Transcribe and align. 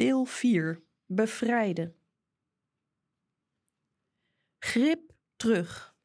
Deel 0.00 0.24
4. 0.24 0.82
Bevrijden. 1.06 1.94
Grip 4.58 5.12
terug. 5.36 5.96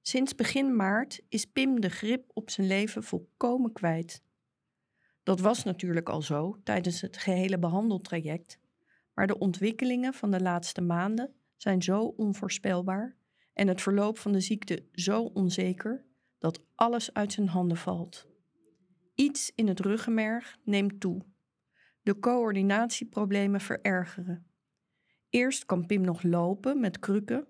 Sinds 0.00 0.34
begin 0.34 0.76
maart 0.76 1.20
is 1.28 1.44
Pim 1.44 1.80
de 1.80 1.88
grip 1.88 2.30
op 2.34 2.50
zijn 2.50 2.66
leven 2.66 3.02
volkomen 3.02 3.72
kwijt. 3.72 4.22
Dat 5.22 5.40
was 5.40 5.64
natuurlijk 5.64 6.08
al 6.08 6.22
zo 6.22 6.60
tijdens 6.64 7.00
het 7.00 7.16
gehele 7.16 7.58
behandeltraject, 7.58 8.58
maar 9.14 9.26
de 9.26 9.38
ontwikkelingen 9.38 10.14
van 10.14 10.30
de 10.30 10.40
laatste 10.40 10.80
maanden 10.80 11.34
zijn 11.56 11.82
zo 11.82 12.00
onvoorspelbaar 12.00 13.16
en 13.52 13.68
het 13.68 13.82
verloop 13.82 14.18
van 14.18 14.32
de 14.32 14.40
ziekte 14.40 14.84
zo 14.92 15.22
onzeker 15.22 16.04
dat 16.38 16.64
alles 16.74 17.14
uit 17.14 17.32
zijn 17.32 17.48
handen 17.48 17.76
valt. 17.76 18.26
Iets 19.14 19.52
in 19.54 19.68
het 19.68 19.80
ruggenmerg 19.80 20.58
neemt 20.64 21.00
toe. 21.00 21.29
De 22.10 22.18
coördinatieproblemen 22.18 23.60
verergeren. 23.60 24.46
Eerst 25.28 25.64
kan 25.64 25.86
Pim 25.86 26.00
nog 26.00 26.22
lopen 26.22 26.80
met 26.80 26.98
krukken, 26.98 27.46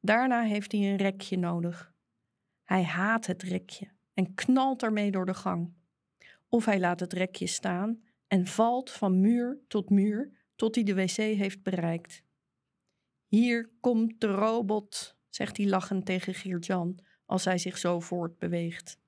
daarna 0.00 0.42
heeft 0.42 0.72
hij 0.72 0.80
een 0.80 0.96
rekje 0.96 1.36
nodig. 1.36 1.92
Hij 2.64 2.84
haat 2.84 3.26
het 3.26 3.42
rekje 3.42 3.90
en 4.14 4.34
knalt 4.34 4.82
ermee 4.82 5.10
door 5.10 5.26
de 5.26 5.34
gang. 5.34 5.72
Of 6.48 6.64
hij 6.64 6.80
laat 6.80 7.00
het 7.00 7.12
rekje 7.12 7.46
staan 7.46 8.02
en 8.26 8.46
valt 8.46 8.90
van 8.90 9.20
muur 9.20 9.58
tot 9.68 9.90
muur 9.90 10.32
tot 10.54 10.74
hij 10.74 10.84
de 10.84 10.94
wc 10.94 11.16
heeft 11.16 11.62
bereikt. 11.62 12.22
Hier 13.26 13.70
komt 13.80 14.20
de 14.20 14.26
robot, 14.26 15.16
zegt 15.28 15.56
hij 15.56 15.66
lachend 15.66 16.06
tegen 16.06 16.34
Geert-Jan 16.34 16.98
als 17.26 17.44
hij 17.44 17.58
zich 17.58 17.78
zo 17.78 18.00
voortbeweegt. 18.00 18.98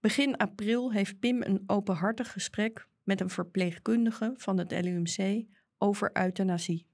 Begin 0.00 0.36
april 0.36 0.92
heeft 0.92 1.18
Pim 1.18 1.42
een 1.42 1.62
openhartig 1.66 2.32
gesprek 2.32 2.88
met 3.02 3.20
een 3.20 3.30
verpleegkundige 3.30 4.34
van 4.36 4.58
het 4.58 4.70
LUMC 4.72 5.46
over 5.78 6.16
euthanasie. 6.16 6.86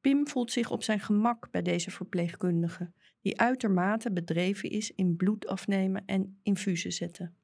Pim 0.00 0.28
voelt 0.28 0.52
zich 0.52 0.70
op 0.70 0.82
zijn 0.82 1.00
gemak 1.00 1.50
bij 1.50 1.62
deze 1.62 1.90
verpleegkundige, 1.90 2.92
die 3.20 3.40
uitermate 3.40 4.12
bedreven 4.12 4.70
is 4.70 4.90
in 4.90 5.16
bloed 5.16 5.46
afnemen 5.46 6.04
en 6.04 6.40
infusen 6.42 6.92
zetten. 6.92 7.36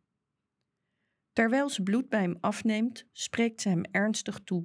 Terwijl 1.33 1.69
ze 1.69 1.83
bloed 1.83 2.09
bij 2.09 2.21
hem 2.21 2.37
afneemt, 2.41 3.07
spreekt 3.13 3.61
ze 3.61 3.69
hem 3.69 3.85
ernstig 3.91 4.41
toe. 4.41 4.65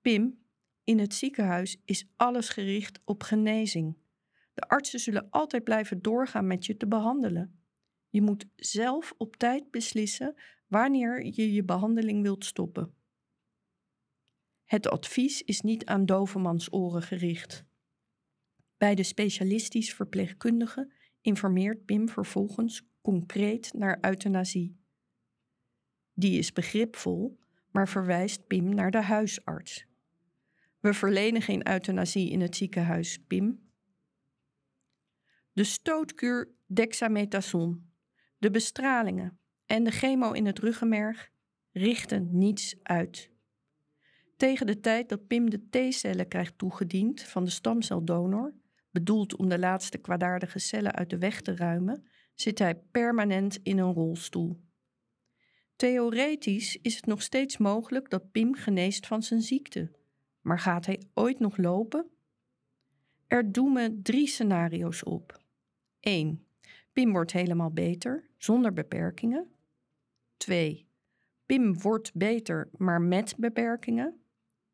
Pim, 0.00 0.44
in 0.84 0.98
het 0.98 1.14
ziekenhuis 1.14 1.80
is 1.84 2.06
alles 2.16 2.48
gericht 2.48 3.00
op 3.04 3.22
genezing. 3.22 3.96
De 4.54 4.62
artsen 4.62 5.00
zullen 5.00 5.30
altijd 5.30 5.64
blijven 5.64 6.02
doorgaan 6.02 6.46
met 6.46 6.66
je 6.66 6.76
te 6.76 6.86
behandelen. 6.86 7.60
Je 8.08 8.22
moet 8.22 8.46
zelf 8.56 9.14
op 9.16 9.36
tijd 9.36 9.70
beslissen 9.70 10.34
wanneer 10.72 11.24
je 11.24 11.52
je 11.52 11.64
behandeling 11.64 12.22
wilt 12.22 12.44
stoppen. 12.44 12.94
Het 14.64 14.88
advies 14.88 15.42
is 15.42 15.60
niet 15.60 15.84
aan 15.84 16.06
dovemans 16.06 16.72
oren 16.72 17.02
gericht. 17.02 17.64
Bij 18.76 18.94
de 18.94 19.02
specialistisch 19.02 19.94
verpleegkundige 19.94 20.92
informeert 21.20 21.84
Pim 21.84 22.08
vervolgens 22.08 22.82
concreet 23.02 23.72
naar 23.72 23.98
euthanasie. 24.00 24.80
Die 26.12 26.38
is 26.38 26.52
begripvol, 26.52 27.38
maar 27.70 27.88
verwijst 27.88 28.46
Pim 28.46 28.74
naar 28.74 28.90
de 28.90 29.02
huisarts. 29.02 29.86
We 30.80 30.94
verlenen 30.94 31.42
geen 31.42 31.68
euthanasie 31.68 32.30
in 32.30 32.40
het 32.40 32.56
ziekenhuis, 32.56 33.18
Pim. 33.26 33.70
De 35.52 35.64
stootkuur 35.64 36.54
dexamethason, 36.66 37.92
de 38.38 38.50
bestralingen 38.50 39.40
en 39.72 39.84
de 39.84 39.90
chemo 39.90 40.32
in 40.32 40.46
het 40.46 40.58
ruggenmerg 40.58 41.30
richten 41.70 42.28
niets 42.38 42.76
uit. 42.82 43.30
Tegen 44.36 44.66
de 44.66 44.80
tijd 44.80 45.08
dat 45.08 45.26
Pim 45.26 45.50
de 45.50 45.68
T-cellen 45.70 46.28
krijgt 46.28 46.58
toegediend 46.58 47.22
van 47.22 47.44
de 47.44 47.50
stamceldonor, 47.50 48.54
bedoeld 48.90 49.36
om 49.36 49.48
de 49.48 49.58
laatste 49.58 49.98
kwaadaardige 49.98 50.58
cellen 50.58 50.92
uit 50.92 51.10
de 51.10 51.18
weg 51.18 51.40
te 51.40 51.56
ruimen, 51.56 52.06
zit 52.34 52.58
hij 52.58 52.74
permanent 52.74 53.58
in 53.62 53.78
een 53.78 53.92
rolstoel. 53.92 54.60
Theoretisch 55.76 56.78
is 56.82 56.96
het 56.96 57.06
nog 57.06 57.22
steeds 57.22 57.56
mogelijk 57.56 58.10
dat 58.10 58.30
Pim 58.30 58.54
geneest 58.54 59.06
van 59.06 59.22
zijn 59.22 59.42
ziekte, 59.42 59.90
maar 60.40 60.58
gaat 60.58 60.86
hij 60.86 61.02
ooit 61.14 61.38
nog 61.38 61.56
lopen? 61.56 62.10
Er 63.26 63.52
doemen 63.52 64.02
drie 64.02 64.26
scenario's 64.26 65.06
op. 65.06 65.40
1. 66.00 66.46
Pim 66.92 67.12
wordt 67.12 67.32
helemaal 67.32 67.70
beter, 67.70 68.30
zonder 68.36 68.72
beperkingen. 68.72 69.51
2. 70.42 70.86
Pim 71.46 71.80
wordt 71.80 72.14
beter, 72.14 72.70
maar 72.76 73.00
met 73.00 73.34
beperkingen. 73.36 74.22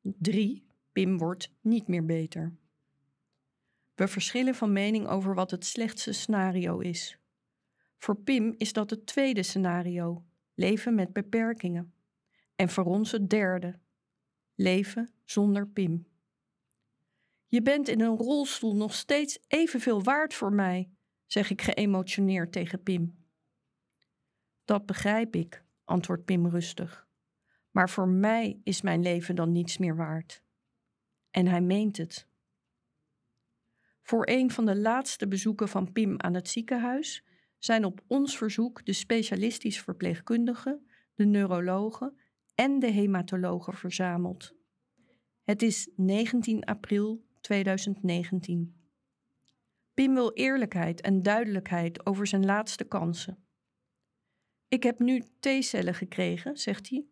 3. 0.03 0.67
Pim 0.93 1.19
wordt 1.19 1.53
niet 1.61 1.89
meer 1.89 2.05
beter. 2.05 2.57
We 3.95 4.09
verschillen 4.09 4.55
van 4.55 4.73
mening 4.73 5.07
over 5.07 5.35
wat 5.35 5.51
het 5.51 5.65
slechtste 5.65 6.13
scenario 6.13 6.79
is. 6.79 7.19
Voor 7.97 8.17
Pim 8.17 8.55
is 8.57 8.73
dat 8.73 8.91
het 8.91 9.07
tweede 9.07 9.43
scenario, 9.43 10.25
leven 10.55 10.95
met 10.95 11.13
beperkingen. 11.13 11.93
En 12.57 12.69
voor 12.69 12.85
ons 12.85 13.13
het 13.13 13.31
derde, 13.31 13.79
leven 14.55 15.11
zonder 15.25 15.69
Pim. 15.69 16.07
Je 17.47 17.63
bent 17.63 17.89
in 17.89 18.01
een 18.01 18.17
rolstoel 18.17 18.77
nog 18.77 18.95
steeds 18.95 19.39
evenveel 19.47 20.03
waard 20.03 20.35
voor 20.35 20.53
mij, 20.53 20.91
zeg 21.27 21.51
ik 21.51 21.63
geëmotioneerd 21.63 22.53
tegen 22.53 22.83
Pim. 22.83 23.18
Dat 24.69 24.87
begrijp 24.87 25.35
ik, 25.35 25.65
antwoordt 25.85 26.25
Pim 26.25 26.47
rustig. 26.49 27.09
Maar 27.71 27.91
voor 27.91 28.09
mij 28.09 28.61
is 28.65 28.83
mijn 28.83 29.03
leven 29.03 29.37
dan 29.37 29.53
niets 29.53 29.79
meer 29.79 29.97
waard. 29.97 30.43
En 31.31 31.47
hij 31.47 31.61
meent 31.61 31.97
het. 31.97 32.27
Voor 34.03 34.29
een 34.29 34.51
van 34.51 34.67
de 34.67 34.77
laatste 34.77 35.29
bezoeken 35.29 35.69
van 35.69 35.93
Pim 35.93 36.21
aan 36.21 36.35
het 36.35 36.49
ziekenhuis 36.49 37.25
zijn 37.59 37.85
op 37.85 38.01
ons 38.07 38.37
verzoek 38.37 38.85
de 38.85 38.93
specialistisch 38.93 39.81
verpleegkundigen, 39.81 40.87
de 41.15 41.25
neurologen 41.25 42.19
en 42.55 42.79
de 42.79 42.91
hematologen 42.91 43.75
verzameld. 43.75 44.55
Het 45.43 45.63
is 45.63 45.91
19 45.97 46.65
april 46.65 47.25
2019. 47.41 48.77
Pim 49.95 50.15
wil 50.15 50.33
eerlijkheid 50.33 51.01
en 51.01 51.23
duidelijkheid 51.23 52.07
over 52.07 52.27
zijn 52.27 52.45
laatste 52.45 52.85
kansen. 52.85 53.48
Ik 54.69 54.83
heb 54.83 54.99
nu 54.99 55.23
T-cellen 55.41 55.95
gekregen, 55.95 56.57
zegt 56.57 56.89
hij. 56.89 57.07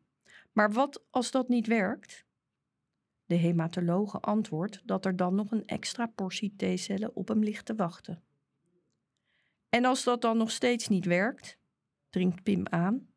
Maar 0.52 0.72
wat 0.72 1.04
als 1.10 1.30
dat 1.30 1.48
niet 1.48 1.66
werkt? 1.66 2.24
De 3.26 3.34
hematologe 3.34 4.20
antwoordt 4.20 4.82
dat 4.84 5.04
er 5.04 5.16
dan 5.16 5.34
nog 5.34 5.50
een 5.50 5.66
extra 5.66 6.06
portie 6.06 6.56
T-cellen 6.56 7.16
op 7.16 7.28
hem 7.28 7.42
ligt 7.42 7.66
te 7.66 7.74
wachten. 7.74 8.22
En 9.68 9.84
als 9.84 10.04
dat 10.04 10.20
dan 10.20 10.36
nog 10.36 10.50
steeds 10.50 10.88
niet 10.88 11.04
werkt, 11.04 11.58
dringt 12.10 12.42
Pim 12.42 12.66
aan. 12.66 13.08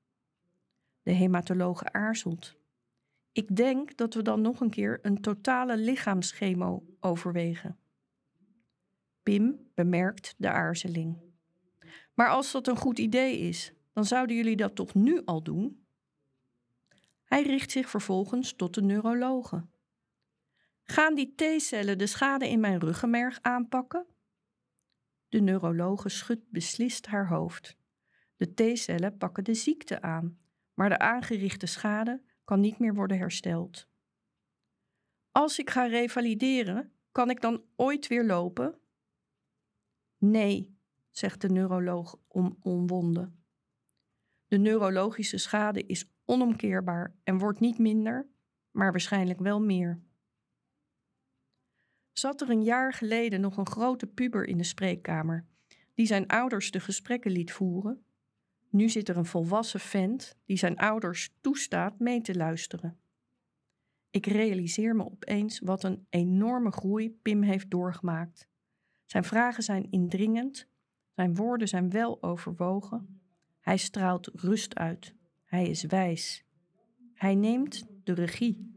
De 1.02 1.12
hematologe 1.12 1.92
aarzelt. 1.92 2.58
Ik 3.32 3.56
denk 3.56 3.98
dat 3.98 4.14
we 4.14 4.22
dan 4.22 4.42
nog 4.42 4.60
een 4.60 4.70
keer 4.70 5.00
een 5.02 5.22
totale 5.22 5.78
lichaamschemo 5.78 6.84
overwegen. 7.00 7.80
Pim 9.24 9.70
bemerkt 9.74 10.36
de 10.38 10.50
aarzeling. 10.50 11.18
Maar 12.14 12.30
als 12.30 12.52
dat 12.52 12.68
een 12.68 12.78
goed 12.78 13.00
idee 13.00 13.38
is, 13.38 13.74
dan 13.94 14.06
zouden 14.06 14.36
jullie 14.36 14.56
dat 14.56 14.76
toch 14.76 14.94
nu 14.94 15.22
al 15.26 15.44
doen? 15.44 15.86
Hij 17.24 17.44
richt 17.44 17.72
zich 17.72 17.90
vervolgens 17.90 18.54
tot 18.54 18.74
de 18.74 18.82
neurologen. 18.82 19.72
Gaan 20.84 21.16
die 21.16 21.36
T-cellen 21.36 21.98
de 21.98 22.08
schade 22.08 22.50
in 22.50 22.60
mijn 22.60 22.80
ruggenmerg 22.80 23.42
aanpakken? 23.42 24.06
De 25.30 25.42
neurologe 25.42 26.10
schudt 26.10 26.50
beslist 26.50 27.06
haar 27.06 27.28
hoofd. 27.28 27.78
De 28.38 28.54
T-cellen 28.54 29.18
pakken 29.18 29.44
de 29.44 29.54
ziekte 29.54 30.02
aan, 30.02 30.40
maar 30.74 30.90
de 30.90 31.00
aangerichte 31.00 31.66
schade 31.66 32.22
kan 32.44 32.60
niet 32.60 32.80
meer 32.80 32.94
worden 32.94 33.18
hersteld. 33.18 33.88
Als 35.32 35.60
ik 35.60 35.70
ga 35.70 35.86
revalideren, 35.86 36.92
kan 37.12 37.30
ik 37.30 37.42
dan 37.42 37.64
ooit 37.76 38.08
weer 38.08 38.26
lopen? 38.26 38.80
Nee, 40.18 40.78
zegt 41.12 41.42
de 41.42 41.50
neuroloog 41.50 42.18
om 42.28 42.58
omwonden. 42.62 43.39
De 44.50 44.58
neurologische 44.58 45.38
schade 45.38 45.86
is 45.86 46.10
onomkeerbaar 46.26 47.16
en 47.24 47.38
wordt 47.38 47.60
niet 47.60 47.78
minder, 47.78 48.28
maar 48.72 48.92
waarschijnlijk 48.92 49.40
wel 49.40 49.62
meer. 49.62 50.02
Zat 52.12 52.42
er 52.42 52.50
een 52.50 52.64
jaar 52.64 52.94
geleden 52.94 53.42
nog 53.42 53.58
een 53.58 53.68
grote 53.68 54.08
puber 54.08 54.46
in 54.46 54.58
de 54.58 54.64
spreekkamer, 54.64 55.46
die 55.94 56.06
zijn 56.06 56.28
ouders 56.28 56.72
de 56.72 56.80
gesprekken 56.80 57.32
liet 57.32 57.52
voeren? 57.52 58.04
Nu 58.70 58.90
zit 58.90 59.10
er 59.10 59.18
een 59.18 59.26
volwassen 59.26 59.80
vent 59.80 60.38
die 60.46 60.58
zijn 60.58 60.78
ouders 60.78 61.36
toestaat 61.42 62.00
mee 62.00 62.22
te 62.22 62.36
luisteren. 62.36 63.00
Ik 64.10 64.26
realiseer 64.26 64.96
me 64.96 65.06
opeens 65.06 65.60
wat 65.60 65.84
een 65.84 66.06
enorme 66.10 66.72
groei 66.72 67.12
Pim 67.12 67.42
heeft 67.42 67.70
doorgemaakt. 67.70 68.48
Zijn 69.06 69.24
vragen 69.24 69.64
zijn 69.64 69.92
indringend, 69.92 70.68
zijn 71.16 71.36
woorden 71.36 71.68
zijn 71.68 71.90
wel 71.90 72.24
overwogen. 72.24 73.19
Hij 73.70 73.78
straalt 73.78 74.30
rust 74.34 74.76
uit. 74.76 75.16
Hij 75.46 75.68
is 75.68 75.84
wijs. 75.84 76.44
Hij 77.14 77.36
neemt 77.36 77.88
de 78.04 78.14
regie. 78.14 78.74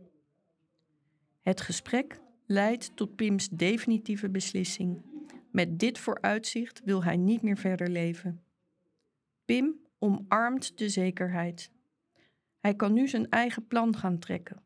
Het 1.41 1.61
gesprek 1.61 2.21
leidt 2.47 2.97
tot 2.97 3.17
Pims 3.17 3.49
definitieve 3.49 4.31
beslissing. 4.31 5.03
Met 5.51 5.79
dit 5.79 5.99
vooruitzicht 5.99 6.81
wil 6.85 7.05
hij 7.05 7.17
niet 7.17 7.43
meer 7.43 7.57
verder 7.57 7.89
leven. 7.89 8.43
Pim 9.45 9.81
omarmt 9.99 10.79
de 10.79 10.89
zekerheid. 10.89 11.71
Hij 12.61 12.75
kan 12.75 12.93
nu 12.93 13.09
zijn 13.09 13.29
eigen 13.29 13.67
plan 13.67 13.97
gaan 13.97 14.19
trekken. 14.19 14.63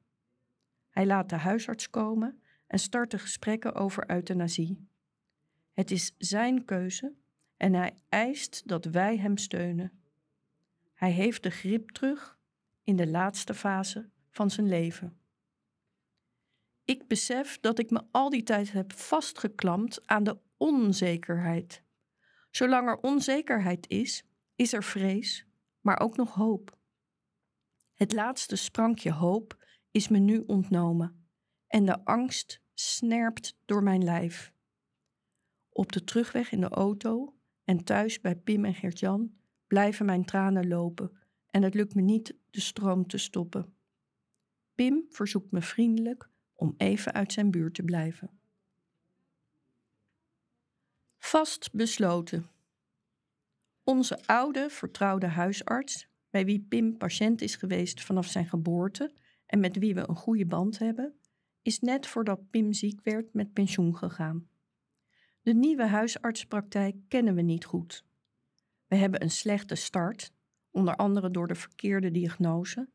Hij 0.90 1.06
laat 1.06 1.28
de 1.28 1.36
huisarts 1.36 1.90
komen 1.90 2.42
en 2.66 2.78
start 2.78 3.10
de 3.10 3.18
gesprekken 3.18 3.74
over 3.74 4.10
euthanasie. 4.10 4.88
Het 5.72 5.90
is 5.90 6.14
zijn 6.18 6.64
keuze 6.64 7.14
en 7.56 7.74
hij 7.74 7.94
eist 8.08 8.68
dat 8.68 8.84
wij 8.84 9.16
hem 9.16 9.36
steunen. 9.36 10.04
Hij 10.96 11.10
heeft 11.10 11.42
de 11.42 11.50
grip 11.50 11.90
terug 11.90 12.38
in 12.84 12.96
de 12.96 13.06
laatste 13.06 13.54
fase 13.54 14.10
van 14.30 14.50
zijn 14.50 14.68
leven. 14.68 15.20
Ik 16.84 17.06
besef 17.06 17.60
dat 17.60 17.78
ik 17.78 17.90
me 17.90 18.02
al 18.10 18.30
die 18.30 18.42
tijd 18.42 18.72
heb 18.72 18.92
vastgeklampt 18.92 20.06
aan 20.08 20.24
de 20.24 20.38
onzekerheid. 20.56 21.82
Zolang 22.50 22.88
er 22.88 22.96
onzekerheid 22.96 23.88
is, 23.88 24.24
is 24.54 24.72
er 24.72 24.84
vrees, 24.84 25.46
maar 25.80 26.00
ook 26.00 26.16
nog 26.16 26.34
hoop. 26.34 26.78
Het 27.94 28.12
laatste 28.12 28.56
sprankje 28.56 29.12
hoop 29.12 29.64
is 29.90 30.08
me 30.08 30.18
nu 30.18 30.42
ontnomen 30.46 31.28
en 31.66 31.84
de 31.84 32.04
angst 32.04 32.60
snerpt 32.74 33.56
door 33.64 33.82
mijn 33.82 34.04
lijf. 34.04 34.52
Op 35.68 35.92
de 35.92 36.04
terugweg 36.04 36.52
in 36.52 36.60
de 36.60 36.68
auto 36.68 37.36
en 37.64 37.84
thuis 37.84 38.20
bij 38.20 38.36
Pim 38.36 38.64
en 38.64 38.74
Geert-Jan 38.74 39.36
blijven 39.66 40.06
mijn 40.06 40.24
tranen 40.24 40.68
lopen 40.68 41.10
en 41.50 41.62
het 41.62 41.74
lukt 41.74 41.94
me 41.94 42.02
niet 42.02 42.34
de 42.50 42.60
stroom 42.60 43.06
te 43.06 43.18
stoppen. 43.18 43.74
Pim 44.74 45.06
verzoekt 45.08 45.50
me 45.50 45.60
vriendelijk 45.60 46.28
om 46.54 46.74
even 46.76 47.12
uit 47.12 47.32
zijn 47.32 47.50
buurt 47.50 47.74
te 47.74 47.82
blijven. 47.82 48.30
Vast 51.18 51.72
besloten. 51.72 52.46
Onze 53.84 54.26
oude, 54.26 54.70
vertrouwde 54.70 55.26
huisarts, 55.26 56.08
bij 56.30 56.44
wie 56.44 56.66
Pim 56.68 56.96
patiënt 56.96 57.40
is 57.40 57.56
geweest 57.56 58.02
vanaf 58.02 58.26
zijn 58.26 58.46
geboorte 58.46 59.12
en 59.46 59.60
met 59.60 59.78
wie 59.78 59.94
we 59.94 60.08
een 60.08 60.16
goede 60.16 60.46
band 60.46 60.78
hebben, 60.78 61.14
is 61.62 61.80
net 61.80 62.06
voordat 62.06 62.50
Pim 62.50 62.72
ziek 62.72 63.00
werd 63.02 63.32
met 63.32 63.52
pensioen 63.52 63.96
gegaan. 63.96 64.48
De 65.42 65.54
nieuwe 65.54 65.86
huisartspraktijk 65.86 66.96
kennen 67.08 67.34
we 67.34 67.42
niet 67.42 67.64
goed. 67.64 68.04
We 68.86 68.96
hebben 68.96 69.22
een 69.22 69.30
slechte 69.30 69.74
start, 69.74 70.32
onder 70.70 70.96
andere 70.96 71.30
door 71.30 71.46
de 71.46 71.54
verkeerde 71.54 72.10
diagnose, 72.10 72.88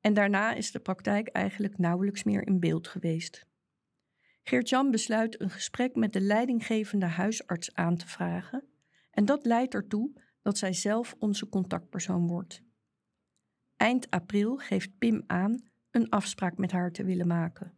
en 0.00 0.14
daarna 0.14 0.52
is 0.52 0.70
de 0.70 0.80
praktijk 0.80 1.28
eigenlijk 1.28 1.78
nauwelijks 1.78 2.24
meer 2.24 2.46
in 2.46 2.60
beeld 2.60 2.88
geweest. 2.88 3.46
Geert-Jan 4.42 4.90
besluit 4.90 5.40
een 5.40 5.50
gesprek 5.50 5.94
met 5.94 6.12
de 6.12 6.20
leidinggevende 6.20 7.06
huisarts 7.06 7.74
aan 7.74 7.96
te 7.96 8.06
vragen, 8.06 8.64
en 9.10 9.24
dat 9.24 9.44
leidt 9.44 9.74
ertoe 9.74 10.12
dat 10.42 10.58
zij 10.58 10.72
zelf 10.72 11.16
onze 11.18 11.48
contactpersoon 11.48 12.26
wordt. 12.26 12.62
Eind 13.76 14.10
april 14.10 14.56
geeft 14.56 14.98
Pim 14.98 15.24
aan 15.26 15.70
een 15.90 16.08
afspraak 16.08 16.58
met 16.58 16.72
haar 16.72 16.92
te 16.92 17.04
willen 17.04 17.26
maken. 17.26 17.74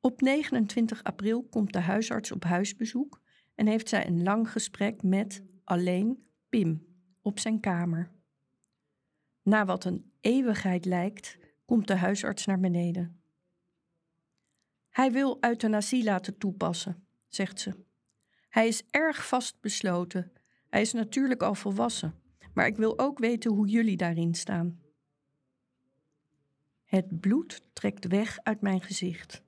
Op 0.00 0.20
29 0.20 1.02
april 1.02 1.42
komt 1.42 1.72
de 1.72 1.80
huisarts 1.80 2.32
op 2.32 2.44
huisbezoek 2.44 3.20
en 3.54 3.66
heeft 3.66 3.88
zij 3.88 4.06
een 4.06 4.22
lang 4.22 4.50
gesprek 4.50 5.02
met 5.02 5.42
alleen 5.68 6.26
Pim 6.48 6.86
op 7.22 7.38
zijn 7.38 7.60
kamer. 7.60 8.10
Na 9.42 9.64
wat 9.64 9.84
een 9.84 10.12
eeuwigheid 10.20 10.84
lijkt, 10.84 11.38
komt 11.64 11.86
de 11.86 11.96
huisarts 11.96 12.46
naar 12.46 12.60
beneden. 12.60 13.20
Hij 14.88 15.12
wil 15.12 15.36
euthanasie 15.40 16.04
laten 16.04 16.38
toepassen, 16.38 17.06
zegt 17.26 17.60
ze. 17.60 17.84
Hij 18.48 18.66
is 18.68 18.82
erg 18.90 19.26
vastbesloten. 19.26 20.32
Hij 20.68 20.80
is 20.80 20.92
natuurlijk 20.92 21.42
al 21.42 21.54
volwassen, 21.54 22.14
maar 22.54 22.66
ik 22.66 22.76
wil 22.76 22.98
ook 22.98 23.18
weten 23.18 23.50
hoe 23.50 23.68
jullie 23.68 23.96
daarin 23.96 24.34
staan. 24.34 24.80
Het 26.84 27.20
bloed 27.20 27.62
trekt 27.72 28.06
weg 28.06 28.38
uit 28.42 28.60
mijn 28.60 28.80
gezicht. 28.80 29.42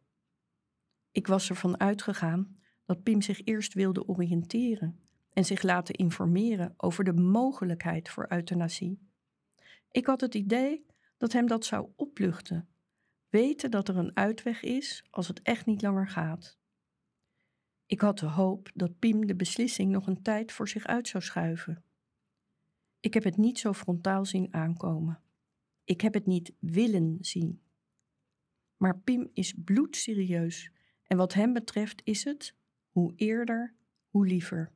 Ik 1.11 1.27
was 1.27 1.49
ervan 1.49 1.81
uitgegaan 1.81 2.59
dat 2.85 3.03
Pim 3.03 3.23
zich 3.23 3.45
eerst 3.45 3.75
wilde 3.75 4.09
oriënteren 4.09 5.01
en 5.33 5.45
zich 5.45 5.63
laten 5.63 5.95
informeren 5.95 6.75
over 6.77 7.05
de 7.05 7.13
mogelijkheid 7.13 8.09
voor 8.09 8.27
euthanasie. 8.29 8.99
Ik 9.91 10.07
had 10.07 10.21
het 10.21 10.35
idee 10.35 10.87
dat 11.17 11.33
hem 11.33 11.47
dat 11.47 11.65
zou 11.65 11.89
opluchten, 11.97 12.69
weten 13.29 13.71
dat 13.71 13.89
er 13.89 13.97
een 13.97 14.17
uitweg 14.17 14.63
is 14.63 15.05
als 15.11 15.29
het 15.29 15.43
echt 15.43 15.67
niet 15.67 15.83
langer 15.83 16.09
gaat. 16.09 16.59
Ik 17.87 18.01
had 18.01 18.19
de 18.19 18.27
hoop 18.27 18.71
dat 18.75 18.99
Pim 18.99 19.27
de 19.27 19.37
beslissing 19.37 19.91
nog 19.91 20.07
een 20.07 20.23
tijd 20.23 20.53
voor 20.53 20.69
zich 20.69 20.87
uit 20.87 21.09
zou 21.09 21.23
schuiven. 21.23 21.83
Ik 23.01 23.15
heb 23.15 23.25
het 23.25 23.37
niet 23.37 23.59
zo 23.59 23.73
frontaal 23.73 24.25
zien 24.25 24.55
aankomen. 24.55 25.21
Ik 25.85 26.01
heb 26.01 26.15
het 26.15 26.27
niet 26.27 26.53
willen 26.59 27.19
zien. 27.21 27.63
Maar 28.77 28.99
Pim 28.99 29.31
is 29.33 29.55
bloedserieus 29.65 30.73
en 31.03 31.17
wat 31.17 31.35
hem 31.35 31.53
betreft 31.53 32.01
is 32.05 32.25
het, 32.25 32.55
hoe 32.89 33.13
eerder, 33.17 33.75
hoe 34.09 34.27
liever. 34.27 34.73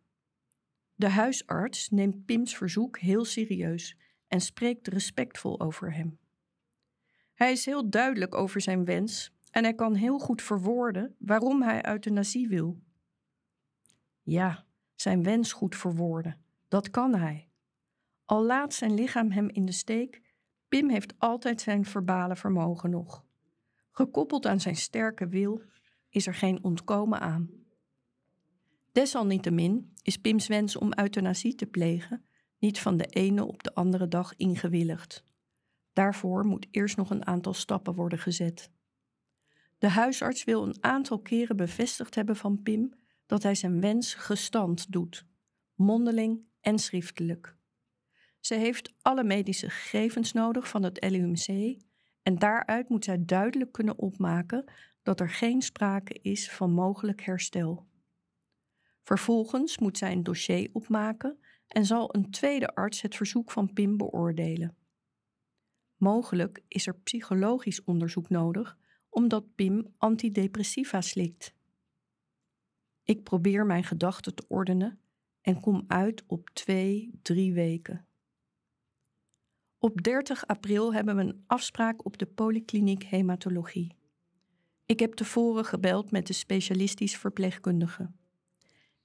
De 0.94 1.08
huisarts 1.08 1.90
neemt 1.90 2.24
Pims 2.24 2.56
verzoek 2.56 2.98
heel 2.98 3.24
serieus 3.24 3.96
en 4.28 4.40
spreekt 4.40 4.88
respectvol 4.88 5.60
over 5.60 5.94
hem. 5.94 6.18
Hij 7.34 7.52
is 7.52 7.64
heel 7.64 7.90
duidelijk 7.90 8.34
over 8.34 8.60
zijn 8.60 8.84
wens 8.84 9.32
en 9.50 9.62
hij 9.62 9.74
kan 9.74 9.94
heel 9.94 10.18
goed 10.18 10.42
verwoorden 10.42 11.14
waarom 11.18 11.62
hij 11.62 11.88
euthanasie 11.88 12.48
wil. 12.48 12.80
Ja, 14.22 14.66
zijn 14.94 15.22
wens 15.22 15.52
goed 15.52 15.76
verwoorden, 15.76 16.40
dat 16.68 16.90
kan 16.90 17.14
hij. 17.14 17.48
Al 18.24 18.44
laat 18.44 18.74
zijn 18.74 18.94
lichaam 18.94 19.30
hem 19.30 19.48
in 19.48 19.64
de 19.64 19.72
steek, 19.72 20.22
Pim 20.68 20.90
heeft 20.90 21.14
altijd 21.18 21.60
zijn 21.60 21.84
verbale 21.84 22.36
vermogen 22.36 22.90
nog. 22.90 23.24
Gekoppeld 23.90 24.46
aan 24.46 24.60
zijn 24.60 24.76
sterke 24.76 25.28
wil 25.28 25.62
is 26.08 26.26
er 26.26 26.34
geen 26.34 26.64
ontkomen 26.64 27.20
aan. 27.20 27.63
Desalniettemin 28.94 29.92
is 30.02 30.16
Pims 30.16 30.46
wens 30.46 30.76
om 30.76 30.92
euthanasie 30.96 31.54
te 31.54 31.66
plegen 31.66 32.24
niet 32.58 32.80
van 32.80 32.96
de 32.96 33.06
ene 33.06 33.44
op 33.44 33.62
de 33.62 33.74
andere 33.74 34.08
dag 34.08 34.36
ingewilligd. 34.36 35.24
Daarvoor 35.92 36.46
moet 36.46 36.66
eerst 36.70 36.96
nog 36.96 37.10
een 37.10 37.26
aantal 37.26 37.54
stappen 37.54 37.94
worden 37.94 38.18
gezet. 38.18 38.70
De 39.78 39.88
huisarts 39.88 40.44
wil 40.44 40.62
een 40.62 40.76
aantal 40.80 41.18
keren 41.18 41.56
bevestigd 41.56 42.14
hebben 42.14 42.36
van 42.36 42.62
Pim 42.62 42.94
dat 43.26 43.42
hij 43.42 43.54
zijn 43.54 43.80
wens 43.80 44.14
gestand 44.14 44.92
doet, 44.92 45.26
mondeling 45.74 46.44
en 46.60 46.78
schriftelijk. 46.78 47.56
Ze 48.40 48.54
heeft 48.54 48.92
alle 49.02 49.24
medische 49.24 49.70
gegevens 49.70 50.32
nodig 50.32 50.68
van 50.68 50.82
het 50.82 51.10
LUMC 51.10 51.78
en 52.22 52.38
daaruit 52.38 52.88
moet 52.88 53.04
zij 53.04 53.24
duidelijk 53.24 53.72
kunnen 53.72 53.98
opmaken 53.98 54.64
dat 55.02 55.20
er 55.20 55.30
geen 55.30 55.62
sprake 55.62 56.18
is 56.22 56.50
van 56.50 56.72
mogelijk 56.72 57.22
herstel. 57.22 57.92
Vervolgens 59.04 59.78
moet 59.78 59.98
zij 59.98 60.12
een 60.12 60.22
dossier 60.22 60.70
opmaken 60.72 61.38
en 61.66 61.84
zal 61.84 62.14
een 62.14 62.30
tweede 62.30 62.74
arts 62.74 63.00
het 63.00 63.16
verzoek 63.16 63.50
van 63.50 63.72
Pim 63.72 63.96
beoordelen. 63.96 64.76
Mogelijk 65.96 66.62
is 66.68 66.86
er 66.86 66.96
psychologisch 66.96 67.84
onderzoek 67.84 68.28
nodig 68.28 68.78
omdat 69.08 69.54
Pim 69.54 69.94
antidepressiva 69.98 71.00
slikt. 71.00 71.54
Ik 73.02 73.22
probeer 73.22 73.66
mijn 73.66 73.84
gedachten 73.84 74.34
te 74.34 74.44
ordenen 74.48 75.00
en 75.40 75.60
kom 75.60 75.84
uit 75.86 76.24
op 76.26 76.50
twee, 76.50 77.18
drie 77.22 77.52
weken. 77.52 78.06
Op 79.78 80.02
30 80.02 80.46
april 80.46 80.94
hebben 80.94 81.16
we 81.16 81.22
een 81.22 81.44
afspraak 81.46 82.04
op 82.04 82.18
de 82.18 82.26
polykliniek 82.26 83.02
hematologie. 83.02 83.96
Ik 84.86 85.00
heb 85.00 85.14
tevoren 85.14 85.64
gebeld 85.64 86.10
met 86.10 86.26
de 86.26 86.32
specialistisch 86.32 87.16
verpleegkundige. 87.16 88.10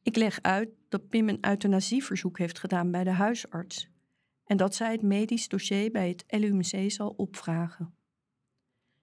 Ik 0.01 0.15
leg 0.15 0.41
uit 0.41 0.69
dat 0.89 1.09
Pim 1.09 1.29
een 1.29 1.45
euthanasieverzoek 1.45 2.37
heeft 2.37 2.59
gedaan 2.59 2.91
bij 2.91 3.03
de 3.03 3.11
huisarts 3.11 3.89
en 4.43 4.57
dat 4.57 4.75
zij 4.75 4.91
het 4.91 5.01
medisch 5.01 5.47
dossier 5.47 5.91
bij 5.91 6.07
het 6.07 6.23
LUMC 6.27 6.91
zal 6.91 7.13
opvragen. 7.17 7.93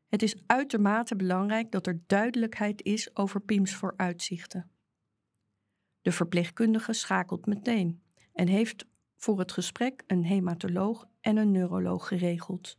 Het 0.09 0.23
is 0.23 0.37
uitermate 0.47 1.17
belangrijk 1.17 1.71
dat 1.71 1.87
er 1.87 2.01
duidelijkheid 2.07 2.83
is 2.83 3.17
over 3.17 3.41
Pims 3.41 3.75
vooruitzichten. 3.75 4.71
De 6.03 6.13
verpleegkundige 6.13 6.93
schakelt 6.93 7.47
meteen 7.47 8.03
en 8.33 8.49
heeft 8.49 8.87
voor 9.17 9.39
het 9.39 9.53
gesprek 9.53 10.03
een 10.07 10.25
hematoloog 10.25 11.09
en 11.21 11.37
een 11.37 11.51
neuroloog 11.51 12.09
geregeld. 12.09 12.79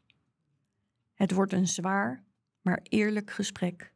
Het 1.13 1.31
wordt 1.31 1.53
een 1.53 1.67
zwaar, 1.67 2.23
maar 2.61 2.79
eerlijk 2.83 3.31
gesprek. 3.31 3.93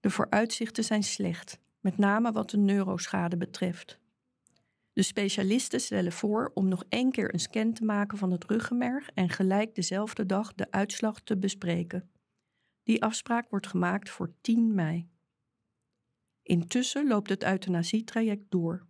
De 0.00 0.10
vooruitzichten 0.10 0.84
zijn 0.84 1.02
slecht 1.02 1.58
met 1.86 1.98
name 1.98 2.32
wat 2.32 2.50
de 2.50 2.56
neuroschade 2.56 3.36
betreft. 3.36 4.00
De 4.92 5.02
specialisten 5.02 5.80
stellen 5.80 6.12
voor 6.12 6.50
om 6.54 6.68
nog 6.68 6.84
één 6.88 7.10
keer 7.10 7.32
een 7.32 7.40
scan 7.40 7.72
te 7.72 7.84
maken 7.84 8.18
van 8.18 8.30
het 8.30 8.44
ruggenmerg 8.44 9.10
en 9.10 9.28
gelijk 9.28 9.74
dezelfde 9.74 10.26
dag 10.26 10.54
de 10.54 10.70
uitslag 10.70 11.20
te 11.20 11.38
bespreken. 11.38 12.10
Die 12.82 13.02
afspraak 13.02 13.50
wordt 13.50 13.66
gemaakt 13.66 14.10
voor 14.10 14.34
10 14.40 14.74
mei. 14.74 15.08
Intussen 16.42 17.06
loopt 17.06 17.28
het 17.28 17.44
euthanasietraject 17.44 18.44
door. 18.48 18.86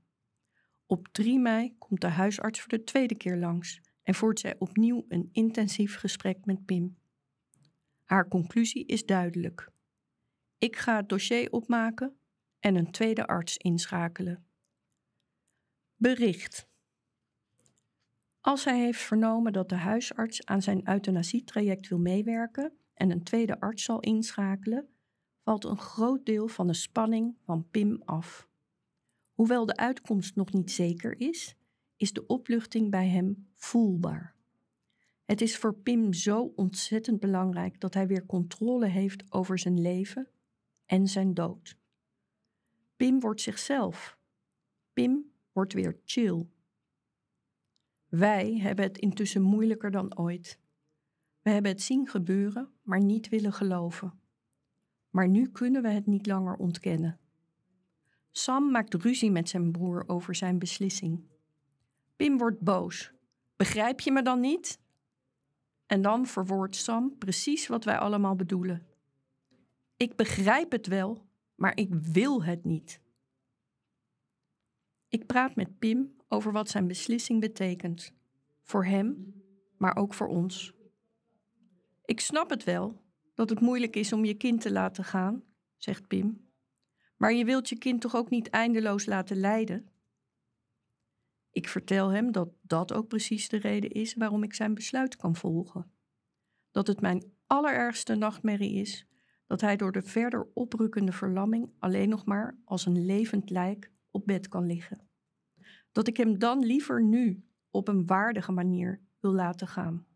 Op 0.87 1.09
3 1.12 1.38
mei 1.38 1.75
komt 1.79 2.00
de 2.00 2.09
huisarts 2.09 2.61
voor 2.61 2.79
de 2.79 2.85
tweede 2.85 3.17
keer 3.17 3.37
langs 3.37 3.81
en 4.03 4.15
voert 4.15 4.41
zij 4.41 4.59
opnieuw 4.59 5.05
een 5.09 5.29
intensief 5.33 5.97
gesprek 5.97 6.45
met 6.45 6.65
Pim. 6.65 6.97
Haar 8.05 8.29
conclusie 8.29 8.87
is 8.87 9.05
duidelijk. 9.07 9.71
Ik 10.59 10.76
ga 10.76 10.97
het 10.97 11.09
dossier 11.09 11.50
opmaken 11.50 12.17
en 12.61 12.75
een 12.75 12.91
tweede 12.91 13.27
arts 13.27 13.57
inschakelen. 13.57 14.47
Bericht. 15.97 16.69
Als 18.41 18.65
hij 18.65 18.79
heeft 18.79 19.01
vernomen 19.01 19.53
dat 19.53 19.69
de 19.69 19.75
huisarts 19.75 20.45
aan 20.45 20.63
zijn 20.63 20.89
euthanasietraject 20.89 21.89
wil 21.89 21.99
meewerken 21.99 22.73
en 22.95 23.11
een 23.11 23.23
tweede 23.23 23.61
arts 23.61 23.83
zal 23.83 24.01
inschakelen, 24.01 24.89
valt 25.43 25.65
een 25.65 25.79
groot 25.79 26.27
deel 26.27 26.49
van 26.49 26.67
de 26.67 26.75
spanning 26.75 27.37
van 27.45 27.71
Pim 27.71 28.03
af. 28.05 28.49
Hoewel 29.33 29.67
de 29.67 29.77
uitkomst 29.77 30.37
nog 30.37 30.53
niet 30.53 30.71
zeker 30.71 31.21
is, 31.21 31.57
is 31.97 32.13
de 32.13 32.27
opluchting 32.27 32.91
bij 32.91 33.09
hem 33.09 33.49
voelbaar. 33.55 34.35
Het 35.25 35.41
is 35.41 35.57
voor 35.57 35.75
Pim 35.75 36.13
zo 36.13 36.53
ontzettend 36.57 37.21
belangrijk 37.21 37.81
dat 37.81 37.95
hij 37.95 38.07
weer 38.07 38.27
controle 38.27 38.87
heeft 38.87 39.33
over 39.33 39.59
zijn 39.59 39.81
leven 39.81 40.29
en 40.85 41.07
zijn 41.07 41.35
dood. 41.35 41.77
Pim 42.97 43.21
wordt 43.21 43.41
zichzelf. 43.41 44.19
Pim 44.93 45.33
wordt 45.53 45.73
weer 45.73 46.00
chill. 46.05 46.47
Wij 48.09 48.59
hebben 48.59 48.85
het 48.85 48.99
intussen 48.99 49.43
moeilijker 49.43 49.91
dan 49.91 50.19
ooit. 50.19 50.59
We 51.43 51.50
hebben 51.50 51.71
het 51.71 51.83
zien 51.83 52.09
gebeuren, 52.09 52.73
maar 52.83 53.00
niet 53.00 53.29
willen 53.29 53.53
geloven. 53.53 54.21
Maar 55.11 55.29
nu 55.29 55.49
kunnen 55.49 55.83
we 55.83 55.88
het 55.88 56.07
niet 56.07 56.26
langer 56.26 56.57
ontkennen. 56.57 57.19
Sam 58.31 58.71
maakt 58.71 58.95
ruzie 58.95 59.31
met 59.31 59.49
zijn 59.49 59.73
broer 59.73 60.05
over 60.07 60.35
zijn 60.35 60.59
beslissing. 60.59 61.25
Pim 62.17 62.38
wordt 62.38 62.61
boos. 62.61 63.12
Begrijp 63.57 64.00
je 64.00 64.12
me 64.12 64.23
dan 64.23 64.41
niet? 64.41 64.79
En 65.87 66.03
dan 66.03 66.26
verwoordt 66.26 66.76
Sam 66.76 67.19
precies 67.19 67.67
wat 67.67 67.85
wij 67.85 67.99
allemaal 67.99 68.37
bedoelen. 68.37 68.87
Ik 69.97 70.17
begrijp 70.17 70.73
het 70.73 70.87
wel, 70.87 71.25
maar 71.57 71.77
ik 71.77 71.95
wil 71.95 72.45
het 72.45 72.65
niet. 72.65 73.01
Ik 75.09 75.27
praat 75.27 75.55
met 75.55 75.79
Pim 75.79 76.17
over 76.29 76.53
wat 76.53 76.71
zijn 76.71 76.87
beslissing 76.87 77.41
betekent. 77.41 78.13
Voor 78.63 78.85
hem, 78.85 79.35
maar 79.77 79.97
ook 79.97 80.15
voor 80.15 80.29
ons. 80.29 80.73
Ik 82.05 82.21
snap 82.21 82.51
het 82.51 82.65
wel 82.65 83.03
dat 83.35 83.51
het 83.51 83.61
moeilijk 83.61 83.97
is 83.97 84.13
om 84.13 84.25
je 84.25 84.35
kind 84.35 84.61
te 84.61 84.73
laten 84.73 85.05
gaan, 85.05 85.43
zegt 85.77 86.07
Pim. 86.07 86.45
Maar 87.17 87.33
je 87.33 87.45
wilt 87.45 87.69
je 87.69 87.79
kind 87.79 88.01
toch 88.01 88.17
ook 88.17 88.31
niet 88.31 88.51
eindeloos 88.51 89.07
laten 89.07 89.37
lijden? 89.37 89.91
Ik 91.51 91.69
vertel 91.69 92.09
hem 92.09 92.33
dat 92.33 92.49
dat 92.63 92.93
ook 92.93 93.09
precies 93.09 93.49
de 93.49 93.57
reden 93.57 93.91
is 93.91 94.15
waarom 94.15 94.43
ik 94.43 94.55
zijn 94.55 94.75
besluit 94.75 95.17
kan 95.17 95.37
volgen. 95.37 95.91
Dat 96.71 96.87
het 96.87 97.01
mijn 97.01 97.33
allerergste 97.47 98.15
nachtmerrie 98.15 98.75
is 98.75 99.07
dat 99.47 99.61
hij 99.61 99.76
door 99.76 99.93
de 99.93 100.03
verder 100.03 100.49
oprukkende 100.55 101.12
verlamming 101.12 101.71
alleen 101.79 102.09
nog 102.09 102.25
maar 102.25 102.59
als 102.65 102.87
een 102.87 103.05
levend 103.05 103.50
lijk 103.50 103.93
op 104.11 104.26
bed 104.26 104.49
kan 104.49 104.67
liggen. 104.67 105.09
Dat 105.93 106.09
ik 106.09 106.17
hem 106.17 106.38
dan 106.38 106.65
liever 106.65 107.03
nu 107.03 107.45
op 107.71 107.88
een 107.88 108.07
waardige 108.07 108.53
manier 108.53 109.00
wil 109.21 109.33
laten 109.33 109.69
gaan. 109.69 110.07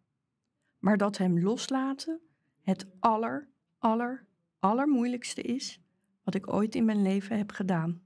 Maar 0.78 0.96
dat 0.96 1.16
hem 1.16 1.40
loslaten 1.40 2.20
het 2.62 2.86
aller, 2.98 3.48
aller, 3.78 4.26
allermoeilijkste 4.58 5.42
is 5.42 5.80
wat 6.22 6.34
ik 6.34 6.52
ooit 6.52 6.74
in 6.74 6.84
mijn 6.84 7.02
leven 7.02 7.36
heb 7.36 7.50
gedaan. 7.50 8.02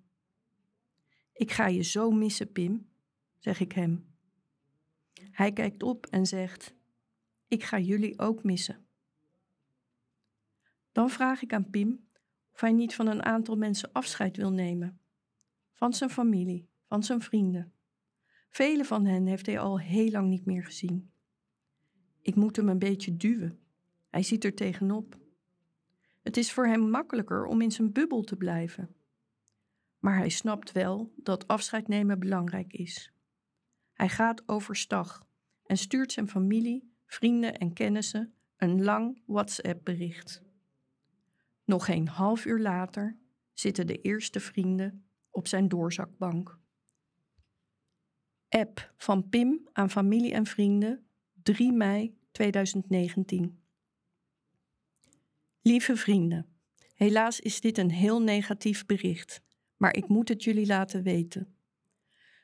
Ik 1.32 1.52
ga 1.52 1.66
je 1.66 1.82
zo 1.82 2.10
missen, 2.10 2.52
Pim, 2.52 2.88
zeg 3.38 3.60
ik 3.60 3.72
hem. 3.72 4.14
Hij 5.30 5.52
kijkt 5.52 5.82
op 5.82 6.06
en 6.06 6.26
zegt: 6.26 6.74
Ik 7.48 7.62
ga 7.62 7.78
jullie 7.78 8.18
ook 8.18 8.42
missen. 8.42 8.83
Dan 10.94 11.10
vraag 11.10 11.42
ik 11.42 11.52
aan 11.52 11.70
Pim 11.70 12.06
of 12.52 12.60
hij 12.60 12.72
niet 12.72 12.94
van 12.94 13.06
een 13.06 13.22
aantal 13.22 13.56
mensen 13.56 13.92
afscheid 13.92 14.36
wil 14.36 14.52
nemen. 14.52 14.98
Van 15.72 15.92
zijn 15.92 16.10
familie, 16.10 16.68
van 16.86 17.02
zijn 17.02 17.20
vrienden. 17.20 17.72
Vele 18.48 18.84
van 18.84 19.04
hen 19.04 19.26
heeft 19.26 19.46
hij 19.46 19.58
al 19.58 19.80
heel 19.80 20.10
lang 20.10 20.28
niet 20.28 20.44
meer 20.44 20.64
gezien. 20.64 21.10
Ik 22.20 22.34
moet 22.34 22.56
hem 22.56 22.68
een 22.68 22.78
beetje 22.78 23.16
duwen. 23.16 23.58
Hij 24.10 24.22
ziet 24.22 24.44
er 24.44 24.54
tegenop. 24.54 25.18
Het 26.22 26.36
is 26.36 26.52
voor 26.52 26.66
hem 26.66 26.90
makkelijker 26.90 27.46
om 27.46 27.60
in 27.60 27.72
zijn 27.72 27.92
bubbel 27.92 28.22
te 28.22 28.36
blijven. 28.36 28.94
Maar 29.98 30.16
hij 30.16 30.28
snapt 30.28 30.72
wel 30.72 31.12
dat 31.16 31.48
afscheid 31.48 31.88
nemen 31.88 32.18
belangrijk 32.18 32.72
is. 32.72 33.12
Hij 33.92 34.08
gaat 34.08 34.48
overstag 34.48 35.26
en 35.66 35.76
stuurt 35.76 36.12
zijn 36.12 36.28
familie, 36.28 36.92
vrienden 37.06 37.58
en 37.58 37.72
kennissen 37.72 38.34
een 38.56 38.84
lang 38.84 39.22
WhatsApp-bericht. 39.26 40.42
Nog 41.64 41.84
geen 41.84 42.08
half 42.08 42.44
uur 42.44 42.58
later 42.58 43.18
zitten 43.52 43.86
de 43.86 44.00
eerste 44.00 44.40
vrienden 44.40 45.06
op 45.30 45.46
zijn 45.46 45.68
doorzakbank. 45.68 46.58
App 48.48 48.92
van 48.96 49.28
Pim 49.28 49.68
aan 49.72 49.90
familie 49.90 50.32
en 50.32 50.46
vrienden 50.46 51.06
3 51.42 51.72
mei 51.72 52.16
2019. 52.30 53.62
Lieve 55.60 55.96
vrienden, 55.96 56.46
helaas 56.94 57.40
is 57.40 57.60
dit 57.60 57.78
een 57.78 57.90
heel 57.90 58.22
negatief 58.22 58.86
bericht, 58.86 59.42
maar 59.76 59.96
ik 59.96 60.08
moet 60.08 60.28
het 60.28 60.44
jullie 60.44 60.66
laten 60.66 61.02
weten. 61.02 61.56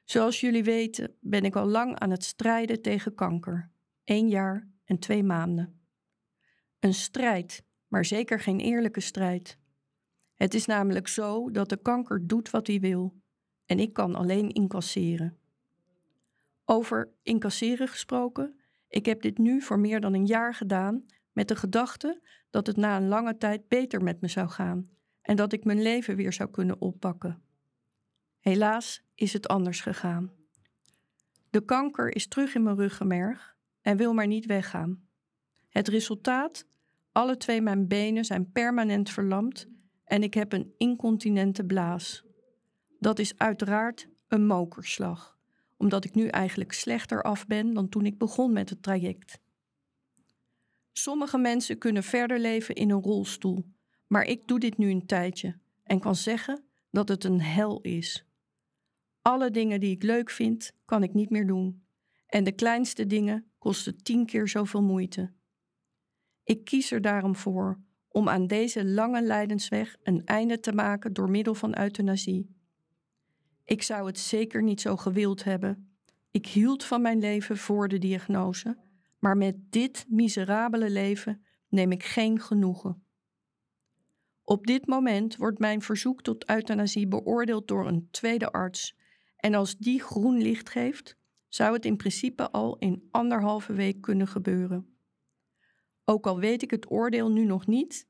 Zoals 0.04 0.40
jullie 0.40 0.64
weten 0.64 1.16
ben 1.20 1.44
ik 1.44 1.56
al 1.56 1.66
lang 1.66 1.98
aan 1.98 2.10
het 2.10 2.24
strijden 2.24 2.82
tegen 2.82 3.14
kanker. 3.14 3.70
Eén 4.04 4.28
jaar 4.28 4.68
en 4.84 4.98
twee 4.98 5.22
maanden. 5.22 5.80
Een 6.78 6.94
strijd, 6.94 7.64
maar 7.90 8.04
zeker 8.04 8.40
geen 8.40 8.60
eerlijke 8.60 9.00
strijd. 9.00 9.58
Het 10.34 10.54
is 10.54 10.66
namelijk 10.66 11.08
zo 11.08 11.50
dat 11.50 11.68
de 11.68 11.76
kanker 11.76 12.26
doet 12.26 12.50
wat 12.50 12.66
hij 12.66 12.80
wil 12.80 13.14
en 13.66 13.78
ik 13.78 13.92
kan 13.92 14.14
alleen 14.14 14.48
incasseren. 14.48 15.38
Over 16.64 17.12
incasseren 17.22 17.88
gesproken, 17.88 18.60
ik 18.88 19.06
heb 19.06 19.22
dit 19.22 19.38
nu 19.38 19.62
voor 19.62 19.78
meer 19.78 20.00
dan 20.00 20.14
een 20.14 20.26
jaar 20.26 20.54
gedaan 20.54 21.06
met 21.32 21.48
de 21.48 21.56
gedachte 21.56 22.22
dat 22.50 22.66
het 22.66 22.76
na 22.76 22.96
een 22.96 23.08
lange 23.08 23.36
tijd 23.36 23.68
beter 23.68 24.02
met 24.02 24.20
me 24.20 24.28
zou 24.28 24.48
gaan 24.48 24.90
en 25.22 25.36
dat 25.36 25.52
ik 25.52 25.64
mijn 25.64 25.82
leven 25.82 26.16
weer 26.16 26.32
zou 26.32 26.50
kunnen 26.50 26.80
oppakken. 26.80 27.42
Helaas 28.38 29.02
is 29.14 29.32
het 29.32 29.48
anders 29.48 29.80
gegaan. 29.80 30.32
De 31.50 31.64
kanker 31.64 32.14
is 32.14 32.28
terug 32.28 32.54
in 32.54 32.62
mijn 32.62 32.76
ruggenmerg 32.76 33.56
en 33.80 33.96
wil 33.96 34.12
maar 34.12 34.26
niet 34.26 34.46
weggaan. 34.46 35.08
Het 35.68 35.88
resultaat? 35.88 36.68
Alle 37.12 37.36
twee 37.36 37.60
mijn 37.60 37.88
benen 37.88 38.24
zijn 38.24 38.52
permanent 38.52 39.10
verlamd 39.10 39.68
en 40.04 40.22
ik 40.22 40.34
heb 40.34 40.52
een 40.52 40.74
incontinente 40.76 41.64
blaas. 41.64 42.24
Dat 42.98 43.18
is 43.18 43.38
uiteraard 43.38 44.08
een 44.28 44.46
mokerslag, 44.46 45.38
omdat 45.76 46.04
ik 46.04 46.14
nu 46.14 46.26
eigenlijk 46.26 46.72
slechter 46.72 47.22
af 47.22 47.46
ben 47.46 47.74
dan 47.74 47.88
toen 47.88 48.06
ik 48.06 48.18
begon 48.18 48.52
met 48.52 48.70
het 48.70 48.82
traject. 48.82 49.40
Sommige 50.92 51.38
mensen 51.38 51.78
kunnen 51.78 52.02
verder 52.02 52.38
leven 52.38 52.74
in 52.74 52.90
een 52.90 53.02
rolstoel, 53.02 53.64
maar 54.06 54.24
ik 54.24 54.46
doe 54.46 54.58
dit 54.58 54.78
nu 54.78 54.90
een 54.90 55.06
tijdje 55.06 55.58
en 55.82 56.00
kan 56.00 56.14
zeggen 56.16 56.64
dat 56.90 57.08
het 57.08 57.24
een 57.24 57.40
hel 57.40 57.80
is. 57.80 58.24
Alle 59.22 59.50
dingen 59.50 59.80
die 59.80 59.90
ik 59.90 60.02
leuk 60.02 60.30
vind, 60.30 60.72
kan 60.84 61.02
ik 61.02 61.14
niet 61.14 61.30
meer 61.30 61.46
doen. 61.46 61.84
En 62.26 62.44
de 62.44 62.52
kleinste 62.52 63.06
dingen 63.06 63.50
kosten 63.58 64.02
tien 64.02 64.26
keer 64.26 64.48
zoveel 64.48 64.82
moeite. 64.82 65.32
Ik 66.44 66.64
kies 66.64 66.90
er 66.90 67.00
daarom 67.00 67.36
voor 67.36 67.80
om 68.08 68.28
aan 68.28 68.46
deze 68.46 68.84
lange 68.84 69.22
lijdensweg 69.22 69.96
een 70.02 70.24
einde 70.24 70.60
te 70.60 70.72
maken 70.72 71.12
door 71.12 71.30
middel 71.30 71.54
van 71.54 71.78
euthanasie. 71.78 72.54
Ik 73.64 73.82
zou 73.82 74.06
het 74.06 74.18
zeker 74.18 74.62
niet 74.62 74.80
zo 74.80 74.96
gewild 74.96 75.44
hebben. 75.44 75.90
Ik 76.30 76.46
hield 76.46 76.84
van 76.84 77.02
mijn 77.02 77.18
leven 77.18 77.56
voor 77.56 77.88
de 77.88 77.98
diagnose 77.98 78.76
maar 79.20 79.36
met 79.36 79.72
dit 79.72 80.06
miserabele 80.08 80.90
leven 80.90 81.44
neem 81.68 81.92
ik 81.92 82.04
geen 82.04 82.40
genoegen. 82.40 83.02
Op 84.44 84.66
dit 84.66 84.86
moment 84.86 85.36
wordt 85.36 85.58
mijn 85.58 85.82
verzoek 85.82 86.22
tot 86.22 86.48
euthanasie 86.48 87.08
beoordeeld 87.08 87.68
door 87.68 87.86
een 87.86 88.08
tweede 88.10 88.50
arts 88.50 88.96
en 89.36 89.54
als 89.54 89.76
die 89.76 90.00
groen 90.00 90.42
licht 90.42 90.68
geeft, 90.68 91.16
zou 91.48 91.72
het 91.72 91.84
in 91.84 91.96
principe 91.96 92.50
al 92.50 92.76
in 92.78 93.08
anderhalve 93.10 93.72
week 93.72 94.00
kunnen 94.00 94.28
gebeuren. 94.28 94.94
Ook 96.10 96.26
al 96.26 96.38
weet 96.38 96.62
ik 96.62 96.70
het 96.70 96.90
oordeel 96.90 97.30
nu 97.30 97.44
nog 97.44 97.66
niet, 97.66 98.06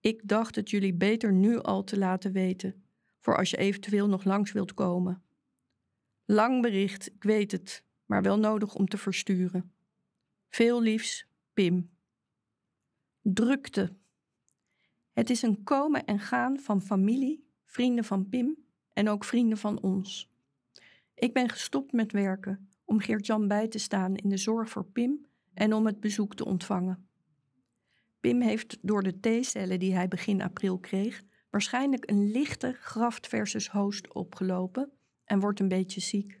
ik 0.00 0.28
dacht 0.28 0.54
het 0.54 0.70
jullie 0.70 0.94
beter 0.94 1.32
nu 1.32 1.58
al 1.58 1.84
te 1.84 1.98
laten 1.98 2.32
weten, 2.32 2.84
voor 3.20 3.36
als 3.36 3.50
je 3.50 3.56
eventueel 3.56 4.08
nog 4.08 4.24
langs 4.24 4.52
wilt 4.52 4.74
komen. 4.74 5.22
Lang 6.24 6.62
bericht, 6.62 7.06
ik 7.06 7.22
weet 7.22 7.52
het, 7.52 7.84
maar 8.06 8.22
wel 8.22 8.38
nodig 8.38 8.74
om 8.74 8.88
te 8.88 8.98
versturen. 8.98 9.72
Veel 10.48 10.82
liefs, 10.82 11.26
Pim. 11.54 11.90
Drukte. 13.22 13.96
Het 15.12 15.30
is 15.30 15.42
een 15.42 15.62
komen 15.62 16.04
en 16.04 16.18
gaan 16.18 16.58
van 16.58 16.82
familie, 16.82 17.44
vrienden 17.64 18.04
van 18.04 18.28
Pim 18.28 18.56
en 18.92 19.08
ook 19.08 19.24
vrienden 19.24 19.58
van 19.58 19.80
ons. 19.80 20.30
Ik 21.14 21.32
ben 21.32 21.48
gestopt 21.48 21.92
met 21.92 22.12
werken 22.12 22.68
om 22.84 23.00
Geert-Jan 23.00 23.48
bij 23.48 23.68
te 23.68 23.78
staan 23.78 24.16
in 24.16 24.28
de 24.28 24.36
zorg 24.36 24.68
voor 24.68 24.84
Pim 24.84 25.26
en 25.54 25.72
om 25.72 25.86
het 25.86 26.00
bezoek 26.00 26.34
te 26.34 26.44
ontvangen. 26.44 27.10
Pim 28.22 28.40
heeft 28.40 28.78
door 28.82 29.02
de 29.02 29.20
T-cellen 29.20 29.78
die 29.78 29.94
hij 29.94 30.08
begin 30.08 30.42
april 30.42 30.78
kreeg, 30.78 31.22
waarschijnlijk 31.50 32.10
een 32.10 32.30
lichte 32.30 32.72
graft 32.72 33.26
versus 33.26 33.68
host 33.68 34.14
opgelopen 34.14 34.92
en 35.24 35.40
wordt 35.40 35.60
een 35.60 35.68
beetje 35.68 36.00
ziek. 36.00 36.40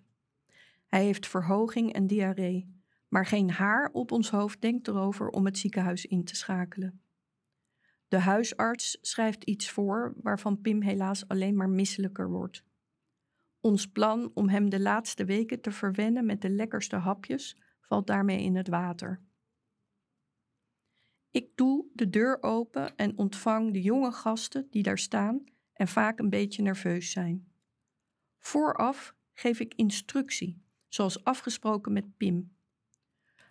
Hij 0.86 1.04
heeft 1.04 1.26
verhoging 1.26 1.92
en 1.92 2.06
diarree, 2.06 2.82
maar 3.08 3.26
geen 3.26 3.50
haar 3.50 3.90
op 3.92 4.12
ons 4.12 4.30
hoofd 4.30 4.60
denkt 4.60 4.88
erover 4.88 5.28
om 5.28 5.44
het 5.44 5.58
ziekenhuis 5.58 6.06
in 6.06 6.24
te 6.24 6.36
schakelen. 6.36 7.00
De 8.08 8.18
huisarts 8.18 8.98
schrijft 9.00 9.44
iets 9.44 9.70
voor 9.70 10.14
waarvan 10.16 10.60
Pim 10.60 10.82
helaas 10.82 11.28
alleen 11.28 11.56
maar 11.56 11.70
misselijker 11.70 12.30
wordt. 12.30 12.64
Ons 13.60 13.86
plan 13.86 14.30
om 14.34 14.48
hem 14.48 14.68
de 14.68 14.80
laatste 14.80 15.24
weken 15.24 15.60
te 15.60 15.70
verwennen 15.70 16.26
met 16.26 16.42
de 16.42 16.50
lekkerste 16.50 16.96
hapjes 16.96 17.56
valt 17.80 18.06
daarmee 18.06 18.42
in 18.42 18.56
het 18.56 18.68
water. 18.68 19.20
Ik 21.32 21.56
doe 21.56 21.86
de 21.92 22.10
deur 22.10 22.42
open 22.42 22.96
en 22.96 23.18
ontvang 23.18 23.72
de 23.72 23.82
jonge 23.82 24.12
gasten 24.12 24.66
die 24.70 24.82
daar 24.82 24.98
staan 24.98 25.44
en 25.72 25.88
vaak 25.88 26.18
een 26.18 26.30
beetje 26.30 26.62
nerveus 26.62 27.10
zijn. 27.10 27.48
Vooraf 28.38 29.14
geef 29.32 29.60
ik 29.60 29.74
instructie, 29.74 30.62
zoals 30.88 31.24
afgesproken 31.24 31.92
met 31.92 32.16
Pim. 32.16 32.52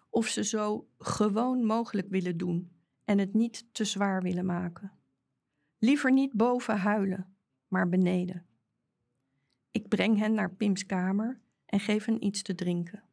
Of 0.10 0.28
ze 0.28 0.44
zo 0.44 0.88
gewoon 0.98 1.66
mogelijk 1.66 2.10
willen 2.10 2.38
doen 2.38 2.72
en 3.06 3.18
het 3.18 3.34
niet 3.34 3.66
te 3.72 3.84
zwaar 3.84 4.22
willen 4.22 4.46
maken. 4.46 4.92
Liever 5.78 6.12
niet 6.12 6.34
boven 6.34 6.78
huilen, 6.78 7.36
maar 7.68 7.90
beneden. 7.90 8.46
Ik 9.72 9.88
breng 9.88 10.18
hen 10.18 10.34
naar 10.34 10.54
Pims 10.54 10.86
kamer 10.86 11.40
en 11.66 11.80
geef 11.80 12.06
hen 12.06 12.26
iets 12.26 12.42
te 12.42 12.56
drinken. 12.56 13.04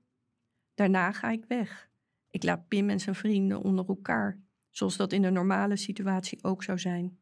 Daarna 0.75 1.13
ga 1.13 1.31
ik 1.31 1.45
weg. 1.45 1.91
Ik 2.31 2.43
laat 2.43 2.69
Pim 2.69 2.91
en 2.91 3.01
zijn 3.01 3.15
vrienden 3.15 3.63
onder 3.63 3.89
elkaar, 3.89 4.41
zoals 4.71 4.97
dat 4.97 5.13
in 5.13 5.23
de 5.23 5.31
normale 5.31 5.77
situatie 5.77 6.45
ook 6.45 6.63
zou 6.63 6.79
zijn. 6.79 7.19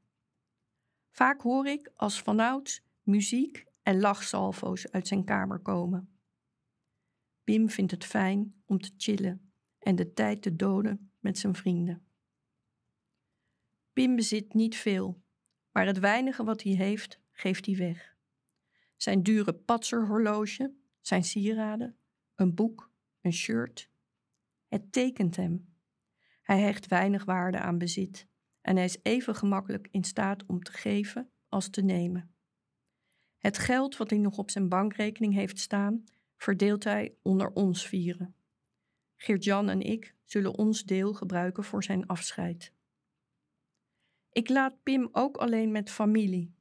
Vaak 1.10 1.40
hoor 1.40 1.66
ik 1.66 1.90
als 1.94 2.22
vanouds 2.22 2.82
muziek 3.02 3.66
en 3.82 4.00
lachsalvo's 4.00 4.90
uit 4.90 5.06
zijn 5.06 5.24
kamer 5.24 5.58
komen. 5.58 6.08
Pim 7.44 7.70
vindt 7.70 7.90
het 7.90 8.04
fijn 8.04 8.54
om 8.66 8.80
te 8.80 8.92
chillen 8.96 9.52
en 9.78 9.96
de 9.96 10.12
tijd 10.12 10.42
te 10.42 10.56
doden 10.56 11.10
met 11.20 11.38
zijn 11.38 11.54
vrienden. 11.54 12.06
Pim 13.92 14.16
bezit 14.16 14.54
niet 14.54 14.76
veel, 14.76 15.22
maar 15.70 15.86
het 15.86 15.98
weinige 15.98 16.44
wat 16.44 16.62
hij 16.62 16.72
heeft, 16.72 17.20
geeft 17.32 17.66
hij 17.66 17.76
weg. 17.76 18.16
Zijn 18.96 19.22
dure 19.22 19.52
patserhorloge, 19.52 20.74
zijn 21.00 21.24
sieraden, 21.24 21.96
een 22.34 22.54
boek, 22.54 22.90
een 23.20 23.32
shirt. 23.32 23.90
Het 24.68 24.92
tekent 24.92 25.36
hem. 25.36 25.75
Hij 26.46 26.60
hecht 26.60 26.86
weinig 26.86 27.24
waarde 27.24 27.58
aan 27.58 27.78
bezit 27.78 28.26
en 28.60 28.76
hij 28.76 28.84
is 28.84 28.98
even 29.02 29.34
gemakkelijk 29.34 29.88
in 29.90 30.04
staat 30.04 30.46
om 30.46 30.62
te 30.62 30.72
geven 30.72 31.30
als 31.48 31.70
te 31.70 31.82
nemen. 31.82 32.34
Het 33.38 33.58
geld 33.58 33.96
wat 33.96 34.10
hij 34.10 34.18
nog 34.18 34.38
op 34.38 34.50
zijn 34.50 34.68
bankrekening 34.68 35.34
heeft 35.34 35.58
staan, 35.58 36.04
verdeelt 36.36 36.84
hij 36.84 37.16
onder 37.22 37.52
ons 37.52 37.86
vieren. 37.86 38.34
Geert-Jan 39.16 39.68
en 39.68 39.80
ik 39.80 40.14
zullen 40.24 40.58
ons 40.58 40.84
deel 40.84 41.14
gebruiken 41.14 41.64
voor 41.64 41.84
zijn 41.84 42.06
afscheid. 42.06 42.72
Ik 44.30 44.48
laat 44.48 44.82
Pim 44.82 45.08
ook 45.12 45.36
alleen 45.36 45.72
met 45.72 45.90
familie. 45.90 46.54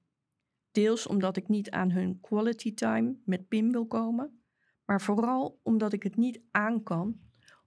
Deels 0.72 1.08
omdat 1.08 1.38
ik 1.38 1.48
niet 1.48 1.70
aan 1.70 1.92
hun 1.92 2.20
quality 2.20 2.74
time 2.74 3.18
met 3.26 3.48
Pim 3.48 3.72
wil 3.72 3.88
komen, 3.88 4.44
maar 4.86 5.02
vooral 5.02 5.60
omdat 5.64 5.94
ik 5.94 6.04
het 6.04 6.16
niet 6.16 6.42
aan 6.52 6.84
kan 6.84 7.24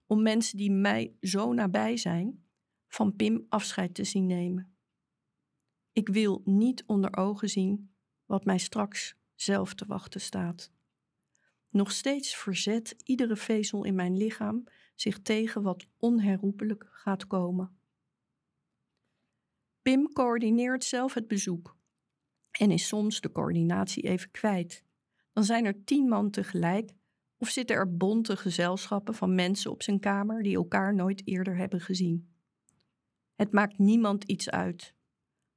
om 0.09 0.21
mensen 0.21 0.57
die 0.57 0.71
mij 0.71 1.15
zo 1.21 1.53
nabij 1.53 1.97
zijn, 1.97 2.43
van 2.87 3.15
Pim 3.15 3.45
afscheid 3.49 3.93
te 3.93 4.03
zien 4.03 4.25
nemen. 4.25 4.77
Ik 5.91 6.07
wil 6.07 6.41
niet 6.45 6.83
onder 6.85 7.17
ogen 7.17 7.49
zien 7.49 7.93
wat 8.25 8.45
mij 8.45 8.57
straks 8.57 9.15
zelf 9.35 9.73
te 9.73 9.85
wachten 9.85 10.21
staat. 10.21 10.71
Nog 11.69 11.91
steeds 11.91 12.35
verzet 12.35 12.95
iedere 13.03 13.35
vezel 13.35 13.83
in 13.83 13.95
mijn 13.95 14.17
lichaam 14.17 14.63
zich 14.95 15.21
tegen 15.21 15.61
wat 15.61 15.87
onherroepelijk 15.97 16.87
gaat 16.91 17.27
komen. 17.27 17.77
Pim 19.81 20.13
coördineert 20.13 20.83
zelf 20.83 21.13
het 21.13 21.27
bezoek 21.27 21.77
en 22.51 22.71
is 22.71 22.87
soms 22.87 23.21
de 23.21 23.31
coördinatie 23.31 24.03
even 24.03 24.31
kwijt. 24.31 24.83
Dan 25.33 25.43
zijn 25.43 25.65
er 25.65 25.83
tien 25.83 26.07
man 26.07 26.29
tegelijk 26.29 26.91
of 27.39 27.49
zitten 27.49 27.75
er 27.75 27.97
bonte 27.97 28.37
gezelschappen 28.37 29.13
van 29.13 29.35
mensen 29.35 29.71
op 29.71 29.83
zijn 29.83 29.99
kamer 29.99 30.43
die 30.43 30.55
elkaar 30.55 30.95
nooit 30.95 31.27
eerder 31.27 31.57
hebben 31.57 31.81
gezien. 31.81 32.33
Het 33.35 33.51
maakt 33.51 33.77
niemand 33.77 34.23
iets 34.23 34.49
uit. 34.49 34.95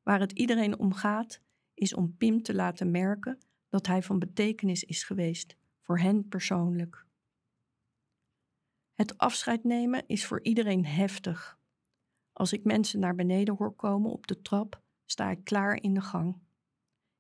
Waar 0.03 0.21
het 0.21 0.33
iedereen 0.33 0.79
om 0.79 0.93
gaat, 0.93 1.41
is 1.75 1.95
om 1.95 2.17
Pim 2.17 2.43
te 2.43 2.55
laten 2.55 2.91
merken 2.91 3.39
dat 3.69 3.87
hij 3.87 4.03
van 4.03 4.19
betekenis 4.19 4.85
is 4.85 5.05
geweest, 5.05 5.57
voor 5.81 5.99
hen 5.99 6.29
persoonlijk. 6.29 7.07
Het 8.93 9.19
afscheid 9.19 9.65
nemen 9.65 10.07
is 10.07 10.27
voor 10.27 10.43
iedereen 10.43 10.87
heftig. 10.87 11.59
Als 12.33 12.53
ik 12.53 12.65
mensen 12.65 13.01
naar 13.01 13.15
beneden 13.15 13.57
hoor 13.57 13.75
komen 13.75 14.11
op 14.11 14.27
de 14.27 14.43
trap, 14.43 14.83
sta 15.05 15.31
ik 15.31 15.45
klaar 15.45 15.83
in 15.83 15.95
de 15.95 16.01
gang. 16.01 16.41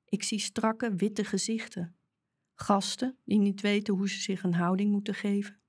Ik 0.04 0.22
zie 0.22 0.38
strakke, 0.38 0.94
witte 0.94 1.24
gezichten. 1.24 1.96
Gasten 2.54 3.18
die 3.24 3.38
niet 3.38 3.60
weten 3.60 3.94
hoe 3.94 4.08
ze 4.08 4.20
zich 4.20 4.42
een 4.42 4.54
houding 4.54 4.90
moeten 4.90 5.14
geven. 5.14 5.60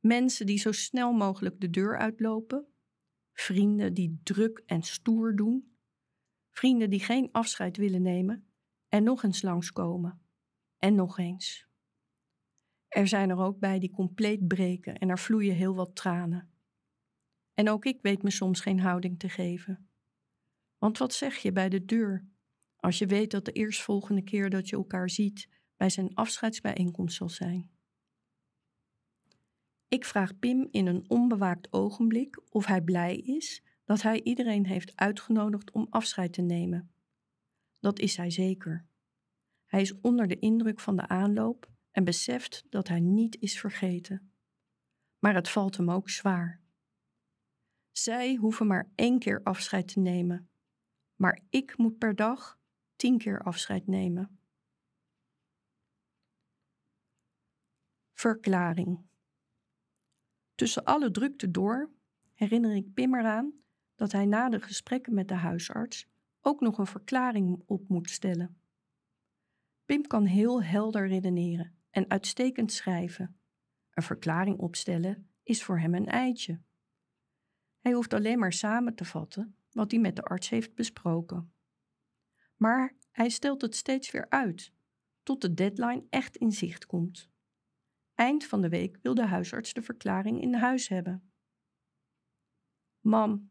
Mensen 0.00 0.46
die 0.46 0.58
zo 0.58 0.72
snel 0.72 1.12
mogelijk 1.12 1.60
de 1.60 1.70
deur 1.70 1.98
uitlopen. 1.98 2.66
Vrienden 3.32 3.94
die 3.94 4.20
druk 4.22 4.62
en 4.66 4.82
stoer 4.82 5.36
doen. 5.36 5.76
Vrienden 6.50 6.90
die 6.90 7.00
geen 7.00 7.28
afscheid 7.32 7.76
willen 7.76 8.02
nemen 8.02 8.46
en 8.88 9.02
nog 9.02 9.22
eens 9.22 9.42
langskomen. 9.42 10.22
En 10.78 10.94
nog 10.94 11.18
eens. 11.18 11.66
Er 12.88 13.08
zijn 13.08 13.30
er 13.30 13.38
ook 13.38 13.58
bij 13.58 13.78
die 13.78 13.90
compleet 13.90 14.46
breken 14.46 14.98
en 14.98 15.08
er 15.08 15.18
vloeien 15.18 15.54
heel 15.54 15.74
wat 15.74 15.96
tranen. 15.96 16.50
En 17.54 17.68
ook 17.68 17.84
ik 17.84 18.02
weet 18.02 18.22
me 18.22 18.30
soms 18.30 18.60
geen 18.60 18.80
houding 18.80 19.18
te 19.18 19.28
geven. 19.28 19.90
Want 20.78 20.98
wat 20.98 21.14
zeg 21.14 21.36
je 21.36 21.52
bij 21.52 21.68
de 21.68 21.84
deur 21.84 22.28
als 22.76 22.98
je 22.98 23.06
weet 23.06 23.30
dat 23.30 23.44
de 23.44 23.52
eerstvolgende 23.52 24.22
keer 24.22 24.50
dat 24.50 24.68
je 24.68 24.76
elkaar 24.76 25.10
ziet 25.10 25.48
bij 25.82 25.90
zijn 25.90 26.14
afscheidsbijeenkomst 26.14 27.16
zal 27.16 27.28
zijn? 27.28 27.70
Ik 29.88 30.04
vraag 30.04 30.38
Pim 30.38 30.68
in 30.70 30.86
een 30.86 31.10
onbewaakt 31.10 31.72
ogenblik 31.72 32.40
of 32.50 32.66
hij 32.66 32.82
blij 32.82 33.16
is 33.16 33.62
dat 33.84 34.02
hij 34.02 34.22
iedereen 34.22 34.66
heeft 34.66 34.96
uitgenodigd 34.96 35.70
om 35.70 35.86
afscheid 35.90 36.32
te 36.32 36.42
nemen. 36.42 36.92
Dat 37.80 37.98
is 37.98 38.16
hij 38.16 38.30
zeker. 38.30 38.86
Hij 39.66 39.80
is 39.80 40.00
onder 40.00 40.28
de 40.28 40.38
indruk 40.38 40.80
van 40.80 40.96
de 40.96 41.08
aanloop 41.08 41.70
en 41.90 42.04
beseft 42.04 42.64
dat 42.68 42.88
hij 42.88 43.00
niet 43.00 43.36
is 43.40 43.60
vergeten. 43.60 44.32
Maar 45.18 45.34
het 45.34 45.48
valt 45.48 45.76
hem 45.76 45.90
ook 45.90 46.10
zwaar. 46.10 46.60
Zij 47.90 48.34
hoeven 48.34 48.66
maar 48.66 48.92
één 48.94 49.18
keer 49.18 49.40
afscheid 49.42 49.88
te 49.88 50.00
nemen, 50.00 50.50
maar 51.14 51.40
ik 51.50 51.76
moet 51.76 51.98
per 51.98 52.16
dag 52.16 52.58
tien 52.96 53.18
keer 53.18 53.42
afscheid 53.42 53.86
nemen. 53.86 54.41
Verklaring. 58.22 59.00
Tussen 60.54 60.84
alle 60.84 61.10
drukte 61.10 61.50
door 61.50 61.90
herinner 62.34 62.74
ik 62.76 62.94
Pim 62.94 63.14
eraan 63.14 63.52
dat 63.94 64.12
hij 64.12 64.26
na 64.26 64.48
de 64.48 64.60
gesprekken 64.60 65.14
met 65.14 65.28
de 65.28 65.34
huisarts 65.34 66.08
ook 66.40 66.60
nog 66.60 66.78
een 66.78 66.86
verklaring 66.86 67.62
op 67.66 67.88
moet 67.88 68.10
stellen. 68.10 68.60
Pim 69.84 70.06
kan 70.06 70.24
heel 70.24 70.62
helder 70.62 71.08
redeneren 71.08 71.76
en 71.90 72.10
uitstekend 72.10 72.72
schrijven. 72.72 73.40
Een 73.90 74.02
verklaring 74.02 74.58
opstellen 74.58 75.30
is 75.42 75.64
voor 75.64 75.78
hem 75.78 75.94
een 75.94 76.08
eitje. 76.08 76.60
Hij 77.80 77.92
hoeft 77.92 78.14
alleen 78.14 78.38
maar 78.38 78.52
samen 78.52 78.94
te 78.94 79.04
vatten 79.04 79.56
wat 79.70 79.90
hij 79.90 80.00
met 80.00 80.16
de 80.16 80.22
arts 80.22 80.48
heeft 80.48 80.74
besproken. 80.74 81.52
Maar 82.56 82.96
hij 83.10 83.28
stelt 83.28 83.62
het 83.62 83.76
steeds 83.76 84.10
weer 84.10 84.26
uit, 84.28 84.72
tot 85.22 85.40
de 85.40 85.54
deadline 85.54 86.06
echt 86.10 86.36
in 86.36 86.52
zicht 86.52 86.86
komt. 86.86 87.30
Eind 88.14 88.44
van 88.44 88.60
de 88.60 88.68
week 88.68 88.98
wil 89.02 89.14
de 89.14 89.26
huisarts 89.26 89.72
de 89.72 89.82
verklaring 89.82 90.40
in 90.40 90.54
huis 90.54 90.88
hebben. 90.88 91.32
Mam, 93.00 93.50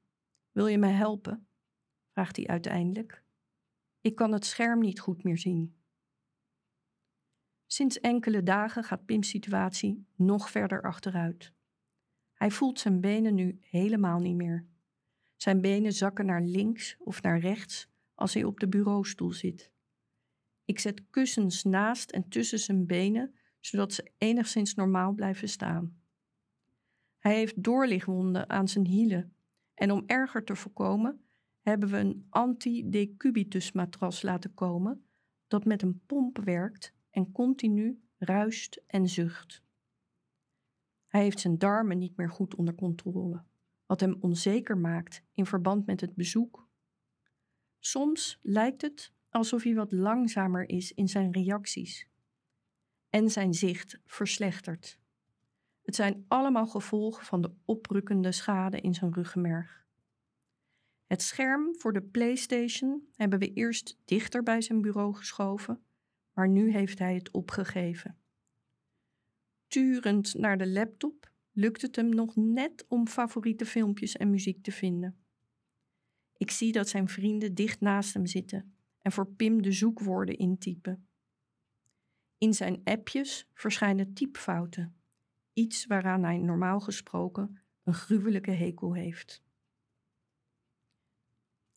wil 0.52 0.67
je 0.67 0.78
mij 0.78 0.91
helpen? 0.91 1.47
vraagt 2.12 2.36
hij 2.36 2.47
uiteindelijk. 2.47 3.24
Ik 4.02 4.15
kan 4.15 4.32
het 4.32 4.45
scherm 4.45 4.80
niet 4.80 5.00
goed 5.00 5.24
meer 5.24 5.38
zien. 5.38 5.76
Sinds 7.65 8.00
enkele 8.00 8.43
dagen 8.43 8.84
gaat 8.84 9.06
Pim's 9.06 9.30
situatie 9.30 10.06
nog 10.15 10.50
verder 10.50 10.82
achteruit. 10.82 11.54
Hij 12.34 12.52
voelt 12.52 12.80
zijn 12.80 13.02
benen 13.02 13.36
nu 13.36 13.58
helemaal 13.62 14.19
niet 14.19 14.36
meer. 14.36 14.65
Zijn 15.36 15.62
benen 15.62 15.93
zakken 15.93 16.26
naar 16.26 16.41
links 16.41 16.95
of 17.00 17.21
naar 17.21 17.39
rechts 17.39 17.88
als 18.13 18.34
hij 18.34 18.43
op 18.43 18.60
de 18.60 18.67
bureaustoel 18.67 19.32
zit. 19.32 19.71
Ik 20.65 20.80
zet 20.80 21.10
kussens 21.10 21.63
naast 21.63 22.12
en 22.12 22.30
tussen 22.30 22.60
zijn 22.60 22.86
benen, 22.86 23.36
zodat 23.62 23.93
ze 23.93 24.12
enigszins 24.17 24.74
normaal 24.74 25.13
blijven 25.13 25.50
staan. 25.50 26.00
Hij 27.19 27.36
heeft 27.36 27.63
doorligwonden 27.63 28.50
aan 28.50 28.67
zijn 28.67 28.86
hielen 28.86 29.36
en 29.74 29.91
om 29.91 30.04
erger 30.06 30.43
te 30.43 30.56
voorkomen 30.56 31.26
hebben 31.62 31.89
we 31.89 31.97
een 31.97 32.26
anti-decubitus 32.30 33.71
matras 33.71 34.21
laten 34.21 34.54
komen 34.54 35.06
dat 35.47 35.65
met 35.65 35.82
een 35.82 36.02
pomp 36.06 36.38
werkt 36.38 36.93
en 37.10 37.32
continu 37.32 38.02
ruist 38.17 38.84
en 38.88 39.10
zucht. 39.10 39.63
Hij 41.08 41.21
heeft 41.21 41.39
zijn 41.39 41.58
darmen 41.58 41.97
niet 41.97 42.17
meer 42.17 42.30
goed 42.30 42.56
onder 42.56 42.76
controle, 42.76 43.43
wat 43.86 44.00
hem 44.00 44.17
onzeker 44.19 44.78
maakt 44.78 45.24
in 45.34 45.45
verband 45.45 45.86
met 45.86 46.02
het 46.02 46.15
bezoek. 46.15 46.69
Soms 47.80 48.39
lijkt 48.41 48.82
het 48.82 49.13
alsof 49.30 49.63
hij 49.63 49.76
wat 49.76 49.91
langzamer 49.91 50.69
is 50.69 50.91
in 50.91 51.08
zijn 51.08 51.32
reacties. 51.32 52.08
En 53.12 53.30
zijn 53.30 53.54
zicht 53.54 54.00
verslechtert. 54.06 55.00
Het 55.82 55.95
zijn 55.95 56.26
allemaal 56.28 56.67
gevolgen 56.67 57.26
van 57.26 57.41
de 57.41 57.52
oprukkende 57.65 58.32
schade 58.32 58.82
in 58.82 58.93
zijn 58.93 59.13
ruggenmerg. 59.13 59.86
Het 61.08 61.21
scherm 61.21 61.76
voor 61.78 61.93
de 61.93 62.02
PlayStation 62.02 63.08
hebben 63.15 63.39
we 63.39 63.54
eerst 63.54 63.97
dichter 64.06 64.43
bij 64.43 64.62
zijn 64.62 64.82
bureau 64.82 65.13
geschoven, 65.15 65.84
maar 66.34 66.50
nu 66.50 66.71
heeft 66.71 67.00
hij 67.00 67.15
het 67.15 67.32
opgegeven. 67.32 68.17
Turend 69.67 70.34
naar 70.34 70.58
de 70.58 70.67
laptop 70.67 71.32
lukt 71.52 71.82
het 71.82 71.95
hem 71.95 72.10
nog 72.10 72.36
net 72.36 72.86
om 72.88 73.08
favoriete 73.08 73.65
filmpjes 73.65 74.17
en 74.17 74.30
muziek 74.30 74.63
te 74.63 74.71
vinden. 74.71 75.17
Ik 76.38 76.52
zie 76.52 76.71
dat 76.71 76.89
zijn 76.89 77.08
vrienden 77.08 77.54
dicht 77.54 77.80
naast 77.80 78.13
hem 78.13 78.26
zitten 78.26 78.76
en 79.02 79.12
voor 79.12 79.28
Pim 79.28 79.62
de 79.62 79.71
zoekwoorden 79.71 80.38
intypen. 80.38 81.08
In 82.41 82.54
zijn 82.54 82.82
appjes 82.84 83.47
verschijnen 83.54 84.13
typfouten, 84.13 84.95
iets 85.54 85.86
waaraan 85.86 86.23
hij 86.23 86.38
normaal 86.38 86.80
gesproken 86.80 87.60
een 87.84 87.93
gruwelijke 87.93 88.51
hekel 88.51 88.93
heeft. 88.93 89.43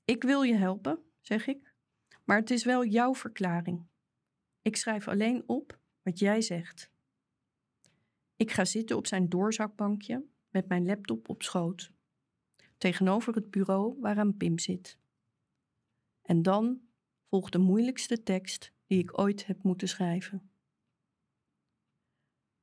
Ik 0.05 0.23
wil 0.23 0.43
je 0.43 0.55
helpen, 0.55 0.99
zeg 1.21 1.47
ik, 1.47 1.75
maar 2.25 2.39
het 2.39 2.51
is 2.51 2.65
wel 2.65 2.85
jouw 2.85 3.15
verklaring. 3.15 3.87
Ik 4.63 4.77
schrijf 4.77 5.09
alleen 5.09 5.43
op 5.47 5.79
wat 6.03 6.19
jij 6.19 6.41
zegt. 6.41 6.91
Ik 8.37 8.51
ga 8.51 8.65
zitten 8.65 8.97
op 8.97 9.07
zijn 9.07 9.29
doorzakbankje 9.29 10.25
met 10.51 10.69
mijn 10.69 10.87
laptop 10.87 11.29
op 11.29 11.43
schoot, 11.43 11.91
tegenover 12.79 13.35
het 13.35 13.51
bureau 13.51 14.01
waaraan 14.01 14.37
Pim 14.37 14.59
zit. 14.59 14.99
En 16.23 16.43
dan 16.43 16.81
volgt 17.29 17.53
de 17.53 17.59
moeilijkste 17.59 18.23
tekst 18.23 18.73
die 18.87 18.99
ik 18.99 19.19
ooit 19.19 19.47
heb 19.47 19.63
moeten 19.63 19.89
schrijven. 19.89 20.49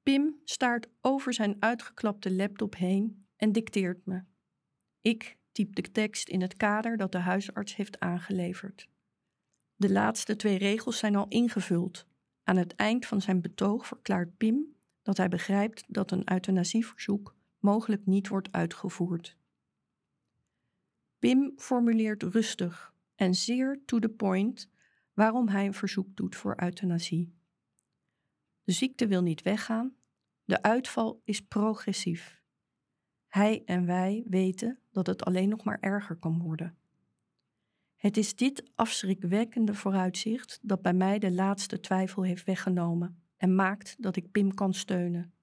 Pim 0.03 0.39
staart 0.43 0.87
over 1.01 1.33
zijn 1.33 1.55
uitgeklapte 1.59 2.31
laptop 2.31 2.75
heen 2.75 3.25
en 3.35 3.51
dicteert 3.51 4.05
me. 4.05 4.23
Ik 5.01 5.37
typ 5.51 5.75
de 5.75 5.91
tekst 5.91 6.29
in 6.29 6.41
het 6.41 6.57
kader 6.57 6.97
dat 6.97 7.11
de 7.11 7.17
huisarts 7.17 7.75
heeft 7.75 7.99
aangeleverd. 7.99 8.89
De 9.75 9.91
laatste 9.91 10.35
twee 10.35 10.57
regels 10.57 10.97
zijn 10.97 11.15
al 11.15 11.27
ingevuld. 11.27 12.07
Aan 12.43 12.57
het 12.57 12.75
eind 12.75 13.05
van 13.05 13.21
zijn 13.21 13.41
betoog 13.41 13.87
verklaart 13.87 14.37
Pim 14.37 14.75
dat 15.01 15.17
hij 15.17 15.27
begrijpt 15.27 15.83
dat 15.87 16.11
een 16.11 16.31
euthanasieverzoek 16.31 17.35
mogelijk 17.59 18.05
niet 18.05 18.27
wordt 18.27 18.51
uitgevoerd. 18.51 19.37
Pim 21.19 21.53
formuleert 21.57 22.23
rustig 22.23 22.93
en 23.15 23.35
zeer 23.35 23.81
to 23.85 23.99
the 23.99 24.09
point 24.09 24.69
waarom 25.13 25.47
hij 25.47 25.65
een 25.65 25.73
verzoek 25.73 26.15
doet 26.15 26.35
voor 26.35 26.61
euthanasie. 26.61 27.33
De 28.71 28.77
ziekte 28.77 29.07
wil 29.07 29.21
niet 29.21 29.41
weggaan, 29.41 29.95
de 30.43 30.61
uitval 30.61 31.21
is 31.23 31.41
progressief. 31.41 32.41
Hij 33.27 33.61
en 33.65 33.85
wij 33.85 34.23
weten 34.27 34.79
dat 34.91 35.07
het 35.07 35.25
alleen 35.25 35.49
nog 35.49 35.63
maar 35.63 35.77
erger 35.79 36.15
kan 36.15 36.39
worden. 36.39 36.77
Het 37.95 38.17
is 38.17 38.35
dit 38.35 38.71
afschrikwekkende 38.75 39.73
vooruitzicht 39.73 40.59
dat 40.61 40.81
bij 40.81 40.93
mij 40.93 41.19
de 41.19 41.31
laatste 41.31 41.79
twijfel 41.79 42.23
heeft 42.23 42.45
weggenomen 42.45 43.21
en 43.37 43.55
maakt 43.55 43.95
dat 43.99 44.15
ik 44.15 44.31
Pim 44.31 44.53
kan 44.53 44.73
steunen. 44.73 45.33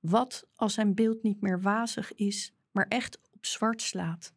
Wat 0.00 0.48
als 0.54 0.74
zijn 0.74 0.94
beeld 0.94 1.22
niet 1.22 1.40
meer 1.40 1.60
wazig 1.60 2.14
is, 2.14 2.54
maar 2.70 2.86
echt 2.88 3.18
op 3.30 3.46
zwart 3.46 3.82
slaat? 3.82 4.34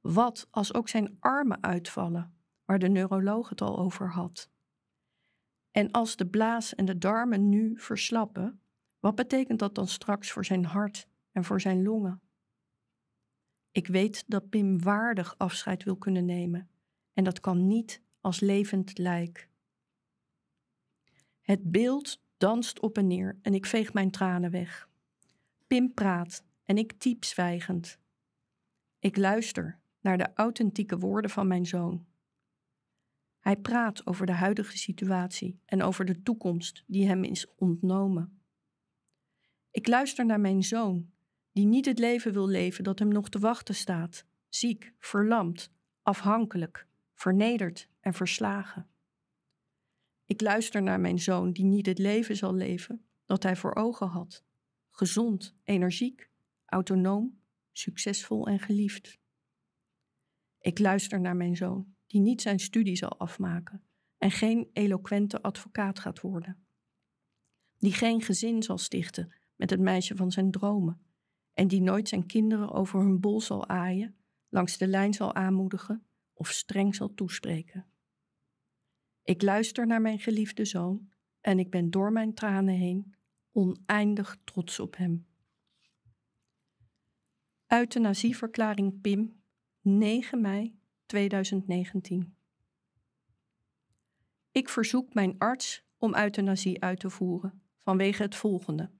Wat 0.00 0.46
als 0.50 0.74
ook 0.74 0.88
zijn 0.88 1.16
armen 1.20 1.62
uitvallen, 1.62 2.34
waar 2.64 2.78
de 2.78 2.88
neuroloog 2.88 3.48
het 3.48 3.60
al 3.60 3.78
over 3.78 4.10
had? 4.10 4.52
En 5.74 5.90
als 5.90 6.16
de 6.16 6.26
blaas 6.26 6.74
en 6.74 6.84
de 6.84 6.98
darmen 6.98 7.48
nu 7.48 7.78
verslappen, 7.80 8.60
wat 8.98 9.14
betekent 9.14 9.58
dat 9.58 9.74
dan 9.74 9.88
straks 9.88 10.30
voor 10.30 10.44
zijn 10.44 10.64
hart 10.64 11.08
en 11.32 11.44
voor 11.44 11.60
zijn 11.60 11.82
longen? 11.82 12.20
Ik 13.70 13.86
weet 13.86 14.24
dat 14.26 14.48
Pim 14.48 14.82
waardig 14.82 15.38
afscheid 15.38 15.84
wil 15.84 15.96
kunnen 15.96 16.24
nemen 16.24 16.68
en 17.12 17.24
dat 17.24 17.40
kan 17.40 17.66
niet 17.66 18.02
als 18.20 18.40
levend 18.40 18.98
lijk. 18.98 19.48
Het 21.40 21.70
beeld 21.70 22.22
danst 22.36 22.80
op 22.80 22.98
en 22.98 23.06
neer 23.06 23.38
en 23.42 23.54
ik 23.54 23.66
veeg 23.66 23.92
mijn 23.92 24.10
tranen 24.10 24.50
weg. 24.50 24.88
Pim 25.66 25.94
praat 25.94 26.44
en 26.64 26.78
ik 26.78 26.92
typ 26.92 27.24
zwijgend. 27.24 27.98
Ik 28.98 29.16
luister 29.16 29.78
naar 30.00 30.18
de 30.18 30.30
authentieke 30.34 30.98
woorden 30.98 31.30
van 31.30 31.46
mijn 31.46 31.66
zoon. 31.66 32.06
Hij 33.44 33.56
praat 33.56 34.06
over 34.06 34.26
de 34.26 34.32
huidige 34.32 34.78
situatie 34.78 35.60
en 35.64 35.82
over 35.82 36.04
de 36.04 36.22
toekomst 36.22 36.84
die 36.86 37.06
hem 37.06 37.24
is 37.24 37.46
ontnomen. 37.56 38.42
Ik 39.70 39.86
luister 39.86 40.26
naar 40.26 40.40
mijn 40.40 40.62
zoon, 40.62 41.10
die 41.52 41.66
niet 41.66 41.84
het 41.84 41.98
leven 41.98 42.32
wil 42.32 42.46
leven 42.46 42.84
dat 42.84 42.98
hem 42.98 43.08
nog 43.08 43.28
te 43.28 43.38
wachten 43.38 43.74
staat, 43.74 44.26
ziek, 44.48 44.92
verlamd, 44.98 45.72
afhankelijk, 46.02 46.86
vernederd 47.14 47.88
en 48.00 48.14
verslagen. 48.14 48.88
Ik 50.24 50.40
luister 50.40 50.82
naar 50.82 51.00
mijn 51.00 51.18
zoon 51.18 51.52
die 51.52 51.64
niet 51.64 51.86
het 51.86 51.98
leven 51.98 52.36
zal 52.36 52.54
leven 52.54 53.04
dat 53.24 53.42
hij 53.42 53.56
voor 53.56 53.74
ogen 53.74 54.08
had, 54.08 54.44
gezond, 54.90 55.54
energiek, 55.64 56.30
autonoom, 56.64 57.40
succesvol 57.72 58.46
en 58.46 58.58
geliefd. 58.58 59.18
Ik 60.58 60.78
luister 60.78 61.20
naar 61.20 61.36
mijn 61.36 61.56
zoon 61.56 61.93
die 62.06 62.20
niet 62.20 62.42
zijn 62.42 62.58
studie 62.58 62.96
zal 62.96 63.18
afmaken 63.18 63.82
en 64.18 64.30
geen 64.30 64.70
eloquente 64.72 65.42
advocaat 65.42 65.98
gaat 65.98 66.20
worden. 66.20 66.66
Die 67.78 67.92
geen 67.92 68.20
gezin 68.22 68.62
zal 68.62 68.78
stichten 68.78 69.32
met 69.56 69.70
het 69.70 69.80
meisje 69.80 70.16
van 70.16 70.30
zijn 70.30 70.50
dromen 70.50 71.00
en 71.52 71.68
die 71.68 71.80
nooit 71.80 72.08
zijn 72.08 72.26
kinderen 72.26 72.70
over 72.70 73.00
hun 73.00 73.20
bol 73.20 73.40
zal 73.40 73.68
aaien, 73.68 74.16
langs 74.48 74.78
de 74.78 74.86
lijn 74.86 75.14
zal 75.14 75.34
aanmoedigen 75.34 76.06
of 76.32 76.48
streng 76.48 76.94
zal 76.94 77.14
toespreken. 77.14 77.86
Ik 79.22 79.42
luister 79.42 79.86
naar 79.86 80.00
mijn 80.00 80.18
geliefde 80.18 80.64
zoon 80.64 81.12
en 81.40 81.58
ik 81.58 81.70
ben 81.70 81.90
door 81.90 82.12
mijn 82.12 82.34
tranen 82.34 82.74
heen 82.74 83.14
oneindig 83.52 84.38
trots 84.44 84.80
op 84.80 84.96
hem. 84.96 85.26
Euthanasieverklaring 87.66 89.00
PIM, 89.00 89.42
9 89.80 90.40
mei 90.40 90.78
2019. 91.06 92.36
Ik 94.52 94.68
verzoek 94.68 95.14
mijn 95.14 95.38
arts 95.38 95.84
om 95.98 96.14
euthanasie 96.14 96.82
uit 96.82 97.00
te 97.00 97.10
voeren 97.10 97.62
vanwege 97.82 98.22
het 98.22 98.36
volgende. 98.36 98.90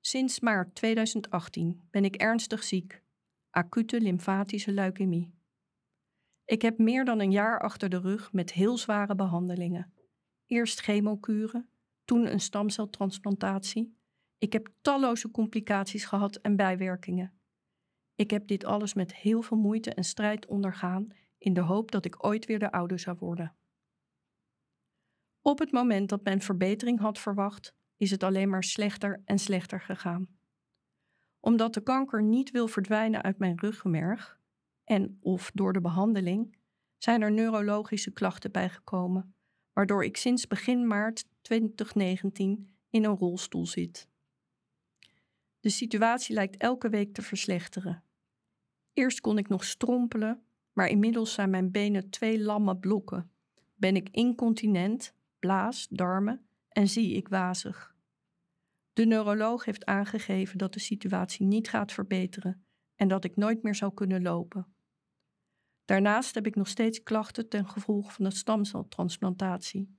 Sinds 0.00 0.40
maart 0.40 0.74
2018 0.74 1.80
ben 1.90 2.04
ik 2.04 2.16
ernstig 2.16 2.62
ziek, 2.62 3.02
acute 3.50 4.00
lymfatische 4.00 4.72
leukemie. 4.72 5.34
Ik 6.44 6.62
heb 6.62 6.78
meer 6.78 7.04
dan 7.04 7.20
een 7.20 7.30
jaar 7.30 7.60
achter 7.60 7.88
de 7.88 8.00
rug 8.00 8.32
met 8.32 8.52
heel 8.52 8.78
zware 8.78 9.14
behandelingen. 9.14 9.92
Eerst 10.46 10.80
chemokuren, 10.80 11.68
toen 12.04 12.32
een 12.32 12.40
stamceltransplantatie. 12.40 13.96
Ik 14.38 14.52
heb 14.52 14.68
talloze 14.80 15.30
complicaties 15.30 16.04
gehad 16.04 16.36
en 16.36 16.56
bijwerkingen. 16.56 17.39
Ik 18.20 18.30
heb 18.30 18.46
dit 18.46 18.64
alles 18.64 18.94
met 18.94 19.14
heel 19.14 19.42
veel 19.42 19.56
moeite 19.56 19.94
en 19.94 20.04
strijd 20.04 20.46
ondergaan 20.46 21.08
in 21.38 21.54
de 21.54 21.60
hoop 21.60 21.90
dat 21.90 22.04
ik 22.04 22.24
ooit 22.24 22.46
weer 22.46 22.58
de 22.58 22.72
oude 22.72 22.98
zou 22.98 23.16
worden. 23.20 23.56
Op 25.40 25.58
het 25.58 25.72
moment 25.72 26.08
dat 26.08 26.24
men 26.24 26.40
verbetering 26.40 26.98
had 26.98 27.18
verwacht, 27.18 27.74
is 27.96 28.10
het 28.10 28.22
alleen 28.22 28.48
maar 28.48 28.64
slechter 28.64 29.22
en 29.24 29.38
slechter 29.38 29.80
gegaan. 29.80 30.28
Omdat 31.40 31.74
de 31.74 31.82
kanker 31.82 32.22
niet 32.22 32.50
wil 32.50 32.68
verdwijnen 32.68 33.22
uit 33.22 33.38
mijn 33.38 33.58
ruggenmerg 33.58 34.40
en 34.84 35.18
of 35.20 35.50
door 35.54 35.72
de 35.72 35.80
behandeling, 35.80 36.56
zijn 36.98 37.22
er 37.22 37.32
neurologische 37.32 38.10
klachten 38.10 38.52
bijgekomen, 38.52 39.34
waardoor 39.72 40.04
ik 40.04 40.16
sinds 40.16 40.46
begin 40.46 40.86
maart 40.86 41.24
2019 41.40 42.74
in 42.90 43.04
een 43.04 43.16
rolstoel 43.16 43.66
zit. 43.66 44.08
De 45.60 45.70
situatie 45.70 46.34
lijkt 46.34 46.56
elke 46.56 46.88
week 46.88 47.14
te 47.14 47.22
verslechteren. 47.22 48.04
Eerst 49.00 49.20
kon 49.20 49.38
ik 49.38 49.48
nog 49.48 49.64
strompelen, 49.64 50.42
maar 50.72 50.88
inmiddels 50.88 51.32
zijn 51.32 51.50
mijn 51.50 51.70
benen 51.70 52.10
twee 52.10 52.40
lamme 52.40 52.76
blokken. 52.76 53.30
Ben 53.74 53.96
ik 53.96 54.08
incontinent, 54.10 55.14
blaas, 55.38 55.86
darmen 55.90 56.46
en 56.68 56.88
zie 56.88 57.14
ik 57.14 57.28
wazig. 57.28 57.94
De 58.92 59.04
neuroloog 59.04 59.64
heeft 59.64 59.84
aangegeven 59.84 60.58
dat 60.58 60.72
de 60.72 60.80
situatie 60.80 61.46
niet 61.46 61.68
gaat 61.68 61.92
verbeteren 61.92 62.64
en 62.96 63.08
dat 63.08 63.24
ik 63.24 63.36
nooit 63.36 63.62
meer 63.62 63.74
zal 63.74 63.92
kunnen 63.92 64.22
lopen. 64.22 64.66
Daarnaast 65.84 66.34
heb 66.34 66.46
ik 66.46 66.54
nog 66.54 66.68
steeds 66.68 67.02
klachten 67.02 67.48
ten 67.48 67.68
gevolge 67.68 68.10
van 68.10 68.24
de 68.24 68.30
stamceltransplantatie. 68.30 69.96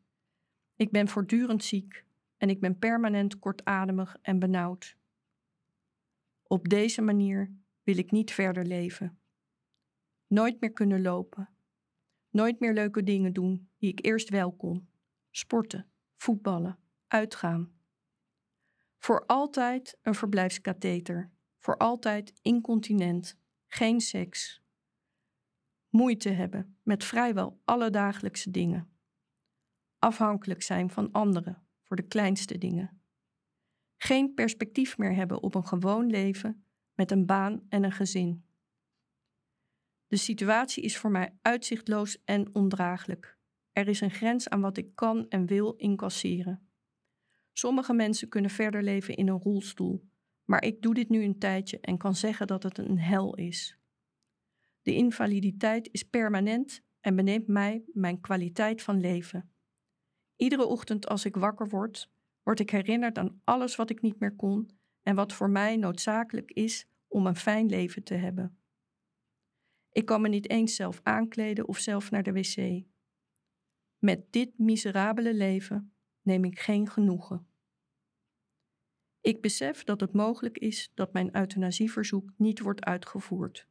Ik 0.76 0.92
ben 0.92 1.08
voortdurend 1.08 1.64
ziek 1.64 2.06
en 2.38 2.50
ik 2.50 2.60
ben 2.60 2.80
permanent 2.80 3.40
kortademig 3.40 4.18
en 4.22 4.40
benauwd. 4.40 4.98
Op 6.44 6.70
deze 6.70 7.02
manier 7.02 7.60
wil 7.84 7.98
ik 7.98 8.12
niet 8.12 8.32
verder 8.32 8.66
leven. 8.66 9.20
Nooit 10.28 10.60
meer 10.60 10.72
kunnen 10.72 11.02
lopen. 11.02 11.50
Nooit 12.30 12.60
meer 12.60 12.74
leuke 12.74 13.04
dingen 13.04 13.34
doen 13.34 13.70
die 13.78 13.92
ik 13.92 14.06
eerst 14.06 14.30
wel 14.30 14.56
kon. 14.56 14.90
Sporten, 15.30 15.92
voetballen, 16.16 16.80
uitgaan. 17.08 17.74
Voor 18.98 19.26
altijd 19.26 19.98
een 20.02 20.16
verblijfskatheter. 20.16 21.32
Voor 21.58 21.78
altijd 21.78 22.34
incontinent. 22.42 23.40
Geen 23.68 24.02
seks. 24.02 24.62
Moeite 25.90 26.30
hebben 26.30 26.80
met 26.84 27.04
vrijwel 27.04 27.62
alle 27.64 27.90
dagelijkse 27.90 28.52
dingen. 28.52 28.90
Afhankelijk 30.00 30.62
zijn 30.62 30.90
van 30.90 31.12
anderen 31.12 31.68
voor 31.82 31.96
de 31.96 32.08
kleinste 32.08 32.58
dingen. 32.58 33.02
Geen 33.98 34.34
perspectief 34.34 34.98
meer 34.98 35.16
hebben 35.16 35.44
op 35.44 35.56
een 35.56 35.68
gewoon 35.68 36.10
leven 36.10 36.66
met 37.02 37.12
een 37.12 37.26
baan 37.26 37.62
en 37.70 37.84
een 37.84 37.92
gezin. 37.92 38.44
De 40.08 40.18
situatie 40.18 40.84
is 40.84 40.98
voor 40.98 41.12
mij 41.12 41.38
uitzichtloos 41.42 42.24
en 42.24 42.56
ondraaglijk. 42.56 43.38
Er 43.72 43.88
is 43.88 44.02
een 44.02 44.12
grens 44.12 44.50
aan 44.50 44.62
wat 44.62 44.78
ik 44.78 44.96
kan 44.96 45.30
en 45.30 45.46
wil 45.46 45.74
incasseren. 45.74 46.68
Sommige 47.52 47.94
mensen 47.94 48.30
kunnen 48.30 48.52
verder 48.52 48.84
leven 48.84 49.16
in 49.16 49.28
een 49.28 49.40
rolstoel, 49.40 50.10
maar 50.46 50.64
ik 50.64 50.82
doe 50.82 50.94
dit 50.94 51.10
nu 51.10 51.24
een 51.24 51.40
tijdje 51.40 51.80
en 51.80 51.98
kan 51.98 52.16
zeggen 52.16 52.48
dat 52.48 52.64
het 52.64 52.78
een 52.78 53.00
hel 53.00 53.36
is. 53.36 53.78
De 54.82 54.94
invaliditeit 54.94 55.90
is 55.92 56.04
permanent 56.04 56.82
en 57.00 57.16
beneemt 57.16 57.48
mij 57.48 57.84
mijn 57.94 58.22
kwaliteit 58.22 58.82
van 58.82 59.00
leven. 59.00 59.52
Iedere 60.36 60.66
ochtend 60.66 61.08
als 61.08 61.26
ik 61.26 61.36
wakker 61.36 61.68
word, 61.68 62.12
word 62.44 62.60
ik 62.60 62.70
herinnerd 62.70 63.18
aan 63.18 63.42
alles 63.44 63.76
wat 63.76 63.90
ik 63.90 64.02
niet 64.02 64.20
meer 64.20 64.36
kon 64.36 64.80
en 65.02 65.16
wat 65.16 65.34
voor 65.34 65.50
mij 65.50 65.76
noodzakelijk 65.76 66.52
is 66.52 66.90
om 67.12 67.26
een 67.26 67.36
fijn 67.36 67.70
leven 67.70 68.04
te 68.04 68.14
hebben. 68.14 68.58
Ik 69.92 70.06
kan 70.06 70.22
me 70.22 70.28
niet 70.28 70.50
eens 70.50 70.76
zelf 70.76 71.00
aankleden 71.04 71.68
of 71.68 71.78
zelf 71.78 72.12
naar 72.12 72.24
de 72.24 72.32
wc. 72.32 72.86
Met 73.98 74.32
dit 74.32 74.58
miserabele 74.58 75.34
leven 75.34 75.94
neem 76.22 76.46
ik 76.46 76.60
geen 76.60 76.90
genoegen. 76.90 77.48
Ik 79.22 79.42
besef 79.42 79.84
dat 79.84 80.02
het 80.02 80.14
mogelijk 80.14 80.58
is 80.58 80.92
dat 80.94 81.14
mijn 81.14 81.36
euthanasieverzoek 81.36 82.32
niet 82.38 82.60
wordt 82.60 82.84
uitgevoerd. 82.84 83.68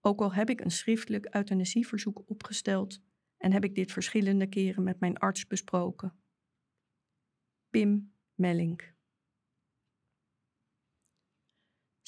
Ook 0.00 0.20
al 0.20 0.34
heb 0.34 0.50
ik 0.50 0.60
een 0.60 0.70
schriftelijk 0.70 1.34
euthanasieverzoek 1.34 2.22
opgesteld 2.26 3.02
en 3.36 3.52
heb 3.52 3.64
ik 3.64 3.74
dit 3.74 3.92
verschillende 3.92 4.46
keren 4.46 4.82
met 4.82 5.00
mijn 5.00 5.16
arts 5.18 5.46
besproken. 5.46 6.22
Pim 7.70 8.14
Mellink. 8.34 8.94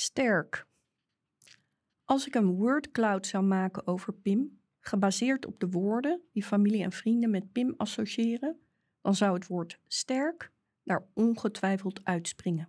Sterk. 0.02 0.66
Als 2.04 2.26
ik 2.26 2.34
een 2.34 2.54
wordcloud 2.54 3.26
zou 3.26 3.44
maken 3.44 3.86
over 3.86 4.14
Pim, 4.14 4.60
gebaseerd 4.80 5.46
op 5.46 5.60
de 5.60 5.68
woorden 5.68 6.22
die 6.32 6.42
familie 6.42 6.82
en 6.82 6.92
vrienden 6.92 7.30
met 7.30 7.52
Pim 7.52 7.74
associëren, 7.76 8.60
dan 9.00 9.14
zou 9.14 9.34
het 9.34 9.46
woord 9.46 9.80
sterk 9.86 10.52
daar 10.82 11.06
ongetwijfeld 11.14 12.04
uitspringen. 12.04 12.68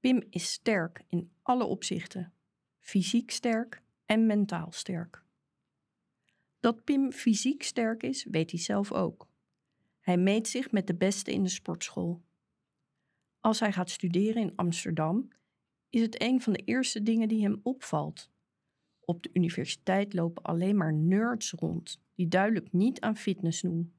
Pim 0.00 0.22
is 0.30 0.52
sterk 0.52 1.04
in 1.08 1.32
alle 1.42 1.64
opzichten, 1.64 2.32
fysiek 2.78 3.30
sterk 3.30 3.82
en 4.06 4.26
mentaal 4.26 4.72
sterk. 4.72 5.24
Dat 6.60 6.84
Pim 6.84 7.12
fysiek 7.12 7.62
sterk 7.62 8.02
is, 8.02 8.24
weet 8.24 8.50
hij 8.50 8.60
zelf 8.60 8.92
ook. 8.92 9.28
Hij 10.00 10.16
meet 10.16 10.48
zich 10.48 10.70
met 10.70 10.86
de 10.86 10.94
beste 10.94 11.32
in 11.32 11.42
de 11.42 11.48
sportschool. 11.48 12.22
Als 13.40 13.60
hij 13.60 13.72
gaat 13.72 13.90
studeren 13.90 14.42
in 14.42 14.56
Amsterdam, 14.56 15.28
is 15.92 16.00
het 16.00 16.22
een 16.22 16.40
van 16.40 16.52
de 16.52 16.62
eerste 16.64 17.02
dingen 17.02 17.28
die 17.28 17.42
hem 17.42 17.60
opvalt. 17.62 18.30
Op 19.04 19.22
de 19.22 19.30
universiteit 19.32 20.14
lopen 20.14 20.42
alleen 20.42 20.76
maar 20.76 20.92
nerds 20.92 21.52
rond, 21.52 22.00
die 22.14 22.28
duidelijk 22.28 22.72
niet 22.72 23.00
aan 23.00 23.16
fitness 23.16 23.60
doen. 23.60 23.92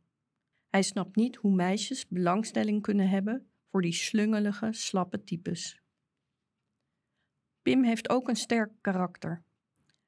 Hij 0.69 0.81
snapt 0.81 1.15
niet 1.15 1.35
hoe 1.35 1.55
meisjes 1.55 2.07
belangstelling 2.07 2.81
kunnen 2.81 3.09
hebben 3.09 3.47
voor 3.69 3.81
die 3.81 3.93
slungelige, 3.93 4.67
slappe 4.71 5.23
types. 5.23 5.81
Pim 7.61 7.83
heeft 7.83 8.09
ook 8.09 8.27
een 8.27 8.35
sterk 8.35 8.71
karakter. 8.81 9.43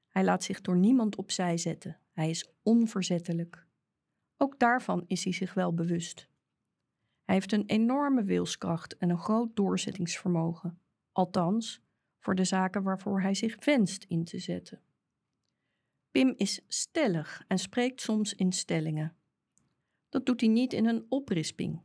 Hij 0.08 0.24
laat 0.24 0.44
zich 0.44 0.62
door 0.62 0.78
niemand 0.78 1.16
opzij 1.16 1.58
zetten. 1.58 2.00
Hij 2.12 2.30
is 2.30 2.50
onverzettelijk. 2.64 3.68
Ook 4.38 4.60
daarvan 4.60 5.04
is 5.08 5.24
hij 5.24 5.34
zich 5.34 5.54
wel 5.54 5.74
bewust. 5.74 6.28
Hij 7.24 7.36
heeft 7.36 7.52
een 7.52 7.66
enorme 7.66 8.24
wilskracht 8.24 8.98
en 8.98 9.10
een 9.10 9.18
groot 9.20 9.56
doorzettingsvermogen, 9.56 10.80
althans 11.16 11.82
voor 12.20 12.36
de 12.36 12.44
zaken 12.44 12.84
waarvoor 12.84 13.22
hij 13.22 13.34
zich 13.34 13.66
wenst 13.66 14.04
in 14.04 14.24
te 14.24 14.40
zetten. 14.40 14.82
Pim 16.12 16.34
is 16.38 16.62
stellig 16.68 17.44
en 17.48 17.60
spreekt 17.60 18.02
soms 18.02 18.34
in 18.34 18.52
stellingen. 18.52 19.16
Dat 20.10 20.26
doet 20.26 20.42
hij 20.42 20.50
niet 20.50 20.74
in 20.74 20.86
een 20.86 21.06
oprisping. 21.10 21.82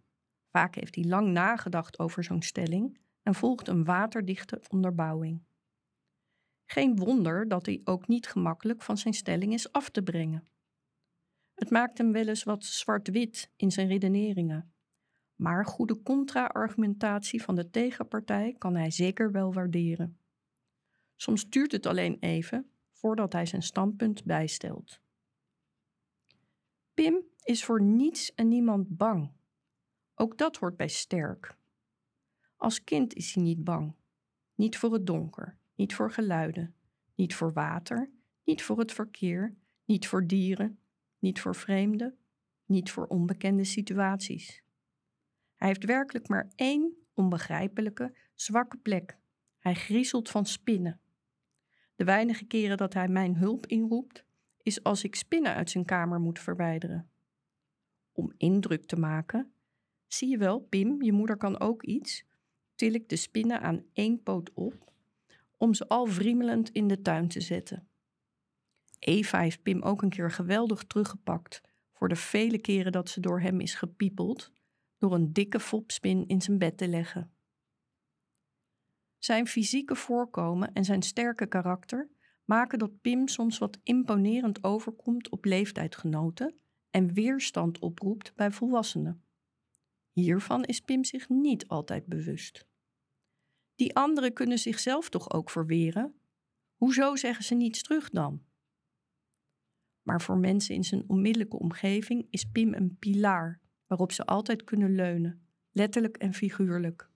Vaak 0.51 0.75
heeft 0.75 0.95
hij 0.95 1.05
lang 1.05 1.33
nagedacht 1.33 1.99
over 1.99 2.25
zo'n 2.25 2.43
stelling 2.43 2.99
en 3.23 3.35
volgt 3.35 3.69
een 3.69 3.85
waterdichte 3.85 4.62
onderbouwing. 4.69 5.43
Geen 6.64 6.97
wonder 6.97 7.49
dat 7.49 7.66
hij 7.66 7.81
ook 7.85 8.09
niet 8.09 8.27
gemakkelijk 8.27 8.83
van 8.83 8.99
zijn 8.99 9.14
stelling 9.14 9.53
is 9.53 9.73
af 9.73 9.90
te 9.90 10.03
brengen. 10.03 10.45
Het 11.55 11.71
maakt 11.71 11.99
hem 11.99 12.12
wel 12.12 12.29
eens 12.29 12.43
wat 12.43 12.64
zwart-wit 12.64 13.51
in 13.57 13.73
zijn 13.73 13.88
redeneringen. 13.88 14.73
Maar 15.40 15.66
goede 15.66 16.03
contra-argumentatie 16.03 17.42
van 17.42 17.55
de 17.55 17.70
tegenpartij 17.70 18.55
kan 18.59 18.76
hij 18.76 18.90
zeker 18.90 19.33
wel 19.33 19.53
waarderen. 19.53 20.18
Soms 21.16 21.48
duurt 21.48 21.72
het 21.72 21.87
alleen 21.87 22.16
even 22.18 22.70
voordat 22.92 23.33
hij 23.33 23.46
zijn 23.46 23.62
standpunt 23.62 24.24
bijstelt. 24.24 25.00
Pim 26.94 27.22
is 27.42 27.64
voor 27.64 27.83
niets 27.83 28.35
en 28.35 28.48
niemand 28.48 28.96
bang. 28.96 29.33
Ook 30.14 30.38
dat 30.38 30.57
hoort 30.57 30.76
bij 30.76 30.88
sterk. 30.88 31.57
Als 32.57 32.85
kind 32.85 33.14
is 33.14 33.35
hij 33.35 33.42
niet 33.42 33.64
bang. 33.64 33.94
Niet 34.55 34.76
voor 34.76 34.92
het 34.92 35.07
donker, 35.07 35.59
niet 35.74 35.94
voor 35.94 36.12
geluiden, 36.12 36.74
niet 37.14 37.35
voor 37.35 37.53
water, 37.53 38.11
niet 38.44 38.62
voor 38.62 38.79
het 38.79 38.92
verkeer, 38.92 39.57
niet 39.85 40.07
voor 40.07 40.26
dieren, 40.26 40.79
niet 41.18 41.40
voor 41.40 41.55
vreemden, 41.55 42.18
niet 42.64 42.90
voor 42.90 43.07
onbekende 43.07 43.64
situaties. 43.64 44.62
Hij 45.61 45.68
heeft 45.68 45.85
werkelijk 45.85 46.29
maar 46.29 46.51
één 46.55 46.96
onbegrijpelijke, 47.14 48.16
zwakke 48.35 48.77
plek. 48.77 49.18
Hij 49.59 49.75
griezelt 49.75 50.31
van 50.31 50.46
spinnen. 50.46 51.01
De 51.96 52.05
weinige 52.05 52.44
keren 52.44 52.77
dat 52.77 52.94
hij 52.94 53.09
mijn 53.09 53.37
hulp 53.37 53.66
inroept, 53.66 54.25
is 54.62 54.83
als 54.83 55.05
ik 55.05 55.14
spinnen 55.14 55.55
uit 55.55 55.70
zijn 55.70 55.85
kamer 55.85 56.20
moet 56.20 56.38
verwijderen. 56.38 57.11
Om 58.12 58.33
indruk 58.37 58.87
te 58.87 58.96
maken, 58.96 59.53
zie 60.07 60.29
je 60.29 60.38
wel, 60.38 60.61
Pim, 60.61 61.03
je 61.03 61.12
moeder 61.12 61.37
kan 61.37 61.61
ook 61.61 61.83
iets, 61.83 62.25
til 62.75 62.94
ik 62.94 63.09
de 63.09 63.16
spinnen 63.16 63.61
aan 63.61 63.85
één 63.92 64.23
poot 64.23 64.53
op, 64.55 64.92
om 65.57 65.75
ze 65.75 65.88
al 65.88 66.07
vriemelend 66.07 66.70
in 66.70 66.88
de 66.88 67.03
tuin 67.03 67.29
te 67.29 67.40
zetten. 67.40 67.88
Eva 68.99 69.40
heeft 69.40 69.62
Pim 69.62 69.83
ook 69.83 70.03
een 70.03 70.11
keer 70.11 70.31
geweldig 70.31 70.85
teruggepakt 70.85 71.61
voor 71.92 72.09
de 72.09 72.16
vele 72.16 72.59
keren 72.59 72.92
dat 72.92 73.09
ze 73.09 73.20
door 73.20 73.40
hem 73.40 73.61
is 73.61 73.75
gepiepeld, 73.75 74.53
door 75.01 75.15
een 75.15 75.33
dikke 75.33 75.61
fopspin 75.61 76.27
in 76.27 76.41
zijn 76.41 76.59
bed 76.59 76.77
te 76.77 76.89
leggen. 76.89 77.33
Zijn 79.19 79.47
fysieke 79.47 79.95
voorkomen 79.95 80.73
en 80.73 80.85
zijn 80.85 81.03
sterke 81.03 81.47
karakter 81.47 82.11
maken 82.45 82.79
dat 82.79 83.01
Pim 83.01 83.29
soms 83.29 83.59
wat 83.59 83.79
imponerend 83.83 84.65
overkomt 84.65 85.29
op 85.29 85.45
leeftijdgenoten 85.45 86.61
en 86.91 87.13
weerstand 87.13 87.79
oproept 87.79 88.35
bij 88.35 88.51
volwassenen. 88.51 89.25
Hiervan 90.13 90.65
is 90.65 90.81
Pim 90.81 91.05
zich 91.05 91.29
niet 91.29 91.69
altijd 91.69 92.07
bewust. 92.07 92.67
Die 93.75 93.95
anderen 93.95 94.33
kunnen 94.33 94.59
zichzelf 94.59 95.09
toch 95.09 95.31
ook 95.33 95.51
verweren? 95.51 96.15
Hoezo 96.75 97.17
zeggen 97.17 97.45
ze 97.45 97.55
niets 97.55 97.83
terug 97.83 98.11
dan? 98.11 98.45
Maar 100.03 100.21
voor 100.21 100.39
mensen 100.39 100.75
in 100.75 100.85
zijn 100.85 101.05
onmiddellijke 101.07 101.59
omgeving 101.59 102.27
is 102.31 102.45
Pim 102.45 102.75
een 102.75 102.97
pilaar 102.99 103.61
waarop 103.90 104.12
ze 104.12 104.24
altijd 104.24 104.64
kunnen 104.64 104.94
leunen, 104.94 105.46
letterlijk 105.72 106.16
en 106.16 106.35
figuurlijk. 106.35 107.11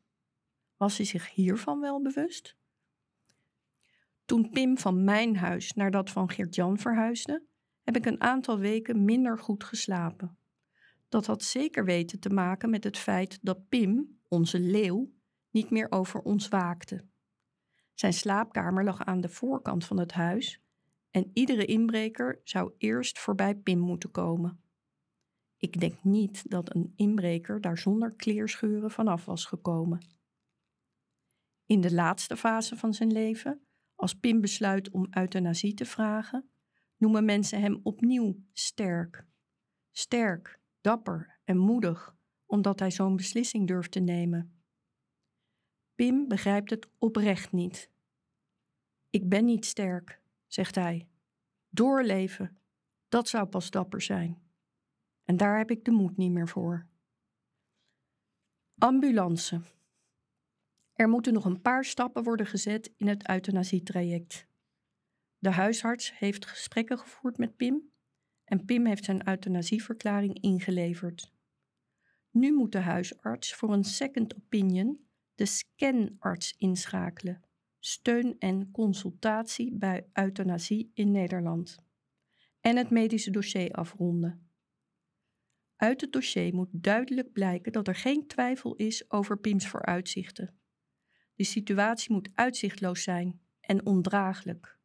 Was 0.76 0.96
hij 0.96 1.06
zich 1.06 1.34
hiervan 1.34 1.80
wel 1.80 2.02
bewust? 2.02 2.56
Toen 4.24 4.50
Pim 4.50 4.78
van 4.78 5.04
mijn 5.04 5.36
huis 5.36 5.72
naar 5.72 5.90
dat 5.90 6.10
van 6.10 6.30
Geert-Jan 6.30 6.78
verhuisde, 6.78 7.42
heb 7.82 7.96
ik 7.96 8.06
een 8.06 8.20
aantal 8.20 8.58
weken 8.58 9.04
minder 9.04 9.38
goed 9.38 9.64
geslapen. 9.64 10.38
Dat 11.08 11.26
had 11.26 11.42
zeker 11.42 11.84
weten 11.84 12.20
te 12.20 12.30
maken 12.30 12.70
met 12.70 12.84
het 12.84 12.98
feit 12.98 13.38
dat 13.42 13.68
Pim, 13.68 14.20
onze 14.28 14.60
leeuw, 14.60 15.12
niet 15.50 15.70
meer 15.70 15.90
over 15.90 16.20
ons 16.20 16.48
waakte. 16.48 17.04
Zijn 17.94 18.12
slaapkamer 18.12 18.84
lag 18.84 19.04
aan 19.04 19.20
de 19.20 19.28
voorkant 19.28 19.84
van 19.84 19.98
het 19.98 20.12
huis 20.12 20.60
en 21.10 21.30
iedere 21.32 21.64
inbreker 21.64 22.40
zou 22.44 22.72
eerst 22.78 23.18
voorbij 23.18 23.54
Pim 23.54 23.78
moeten 23.78 24.10
komen. 24.10 24.63
Ik 25.64 25.80
denk 25.80 26.02
niet 26.02 26.50
dat 26.50 26.74
een 26.74 26.92
inbreker 26.96 27.60
daar 27.60 27.78
zonder 27.78 28.14
kleerscheuren 28.14 28.90
vanaf 28.90 29.24
was 29.24 29.44
gekomen. 29.44 30.06
In 31.66 31.80
de 31.80 31.94
laatste 31.94 32.36
fase 32.36 32.76
van 32.76 32.94
zijn 32.94 33.12
leven, 33.12 33.66
als 33.94 34.14
Pim 34.14 34.40
besluit 34.40 34.90
om 34.90 35.06
euthanasie 35.10 35.74
te 35.74 35.84
vragen, 35.84 36.50
noemen 36.96 37.24
mensen 37.24 37.60
hem 37.60 37.80
opnieuw 37.82 38.44
sterk. 38.52 39.26
Sterk, 39.90 40.60
dapper 40.80 41.40
en 41.44 41.58
moedig, 41.58 42.16
omdat 42.46 42.78
hij 42.78 42.90
zo'n 42.90 43.16
beslissing 43.16 43.66
durft 43.66 43.90
te 43.90 44.00
nemen. 44.00 44.64
Pim 45.94 46.28
begrijpt 46.28 46.70
het 46.70 46.88
oprecht 46.98 47.52
niet. 47.52 47.90
Ik 49.10 49.28
ben 49.28 49.44
niet 49.44 49.64
sterk, 49.64 50.20
zegt 50.46 50.74
hij. 50.74 51.08
Doorleven, 51.68 52.58
dat 53.08 53.28
zou 53.28 53.46
pas 53.46 53.70
dapper 53.70 54.02
zijn. 54.02 54.43
En 55.24 55.36
daar 55.36 55.58
heb 55.58 55.70
ik 55.70 55.84
de 55.84 55.90
moed 55.90 56.16
niet 56.16 56.32
meer 56.32 56.48
voor. 56.48 56.86
Ambulance. 58.78 59.60
Er 60.92 61.08
moeten 61.08 61.32
nog 61.32 61.44
een 61.44 61.60
paar 61.60 61.84
stappen 61.84 62.22
worden 62.22 62.46
gezet 62.46 62.92
in 62.96 63.08
het 63.08 63.28
euthanasietraject. 63.28 64.46
De 65.38 65.50
huisarts 65.50 66.18
heeft 66.18 66.46
gesprekken 66.46 66.98
gevoerd 66.98 67.38
met 67.38 67.56
Pim 67.56 67.92
en 68.44 68.64
Pim 68.64 68.86
heeft 68.86 69.04
zijn 69.04 69.28
euthanasieverklaring 69.28 70.40
ingeleverd. 70.40 71.32
Nu 72.30 72.52
moet 72.52 72.72
de 72.72 72.78
huisarts 72.78 73.54
voor 73.54 73.72
een 73.72 73.84
second 73.84 74.36
opinion 74.36 75.06
de 75.34 75.46
scanarts 75.46 76.54
inschakelen. 76.58 77.42
Steun 77.78 78.36
en 78.38 78.70
consultatie 78.70 79.72
bij 79.72 80.06
euthanasie 80.12 80.90
in 80.94 81.10
Nederland. 81.10 81.78
En 82.60 82.76
het 82.76 82.90
medische 82.90 83.30
dossier 83.30 83.72
afronden. 83.72 84.43
Uit 85.84 86.00
het 86.00 86.12
dossier 86.12 86.54
moet 86.54 86.68
duidelijk 86.72 87.32
blijken 87.32 87.72
dat 87.72 87.88
er 87.88 87.94
geen 87.94 88.26
twijfel 88.26 88.74
is 88.74 89.10
over 89.10 89.38
Pims 89.38 89.68
vooruitzichten. 89.68 90.58
De 91.34 91.44
situatie 91.44 92.12
moet 92.12 92.28
uitzichtloos 92.34 93.02
zijn 93.02 93.40
en 93.60 93.86
ondraaglijk. 93.86 94.78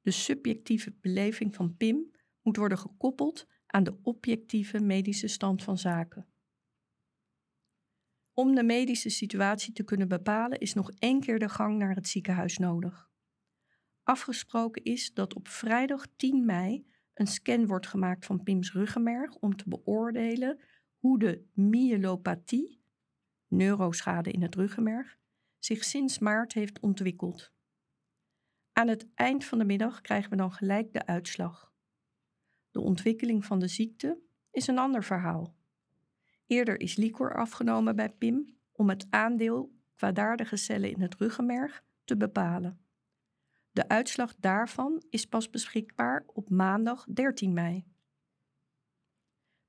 De 0.00 0.10
subjectieve 0.10 0.92
beleving 1.00 1.54
van 1.54 1.76
Pim 1.76 2.10
moet 2.42 2.56
worden 2.56 2.78
gekoppeld 2.78 3.46
aan 3.66 3.84
de 3.84 3.98
objectieve 4.02 4.80
medische 4.80 5.28
stand 5.28 5.62
van 5.62 5.78
zaken. 5.78 6.26
Om 8.32 8.54
de 8.54 8.64
medische 8.64 9.10
situatie 9.10 9.72
te 9.72 9.84
kunnen 9.84 10.08
bepalen 10.08 10.58
is 10.58 10.74
nog 10.74 10.90
één 10.98 11.20
keer 11.20 11.38
de 11.38 11.48
gang 11.48 11.78
naar 11.78 11.94
het 11.94 12.08
ziekenhuis 12.08 12.58
nodig. 12.58 13.10
Afgesproken 14.02 14.82
is 14.82 15.12
dat 15.12 15.34
op 15.34 15.48
vrijdag 15.48 16.06
10 16.16 16.44
mei 16.44 16.86
een 17.20 17.26
scan 17.26 17.66
wordt 17.66 17.86
gemaakt 17.86 18.26
van 18.26 18.42
Pims 18.42 18.72
ruggenmerg 18.72 19.34
om 19.34 19.56
te 19.56 19.68
beoordelen 19.68 20.60
hoe 20.98 21.18
de 21.18 21.44
myelopathie, 21.52 22.82
neuroschade 23.48 24.30
in 24.30 24.42
het 24.42 24.54
ruggenmerg, 24.54 25.18
zich 25.58 25.84
sinds 25.84 26.18
maart 26.18 26.52
heeft 26.52 26.80
ontwikkeld. 26.80 27.52
Aan 28.72 28.88
het 28.88 29.06
eind 29.14 29.44
van 29.44 29.58
de 29.58 29.64
middag 29.64 30.00
krijgen 30.00 30.30
we 30.30 30.36
dan 30.36 30.52
gelijk 30.52 30.92
de 30.92 31.06
uitslag. 31.06 31.72
De 32.70 32.80
ontwikkeling 32.80 33.44
van 33.44 33.58
de 33.58 33.68
ziekte 33.68 34.18
is 34.50 34.66
een 34.66 34.78
ander 34.78 35.04
verhaal. 35.04 35.54
Eerder 36.46 36.80
is 36.80 36.96
licor 36.96 37.34
afgenomen 37.34 37.96
bij 37.96 38.10
PIM 38.10 38.56
om 38.72 38.88
het 38.88 39.06
aandeel 39.10 39.72
kwaadaardige 39.94 40.56
cellen 40.56 40.90
in 40.90 41.00
het 41.00 41.14
ruggenmerg 41.14 41.84
te 42.04 42.16
bepalen. 42.16 42.79
De 43.72 43.88
uitslag 43.88 44.34
daarvan 44.36 45.02
is 45.10 45.26
pas 45.26 45.50
beschikbaar 45.50 46.24
op 46.26 46.50
maandag 46.50 47.06
13 47.12 47.52
mei. 47.52 47.84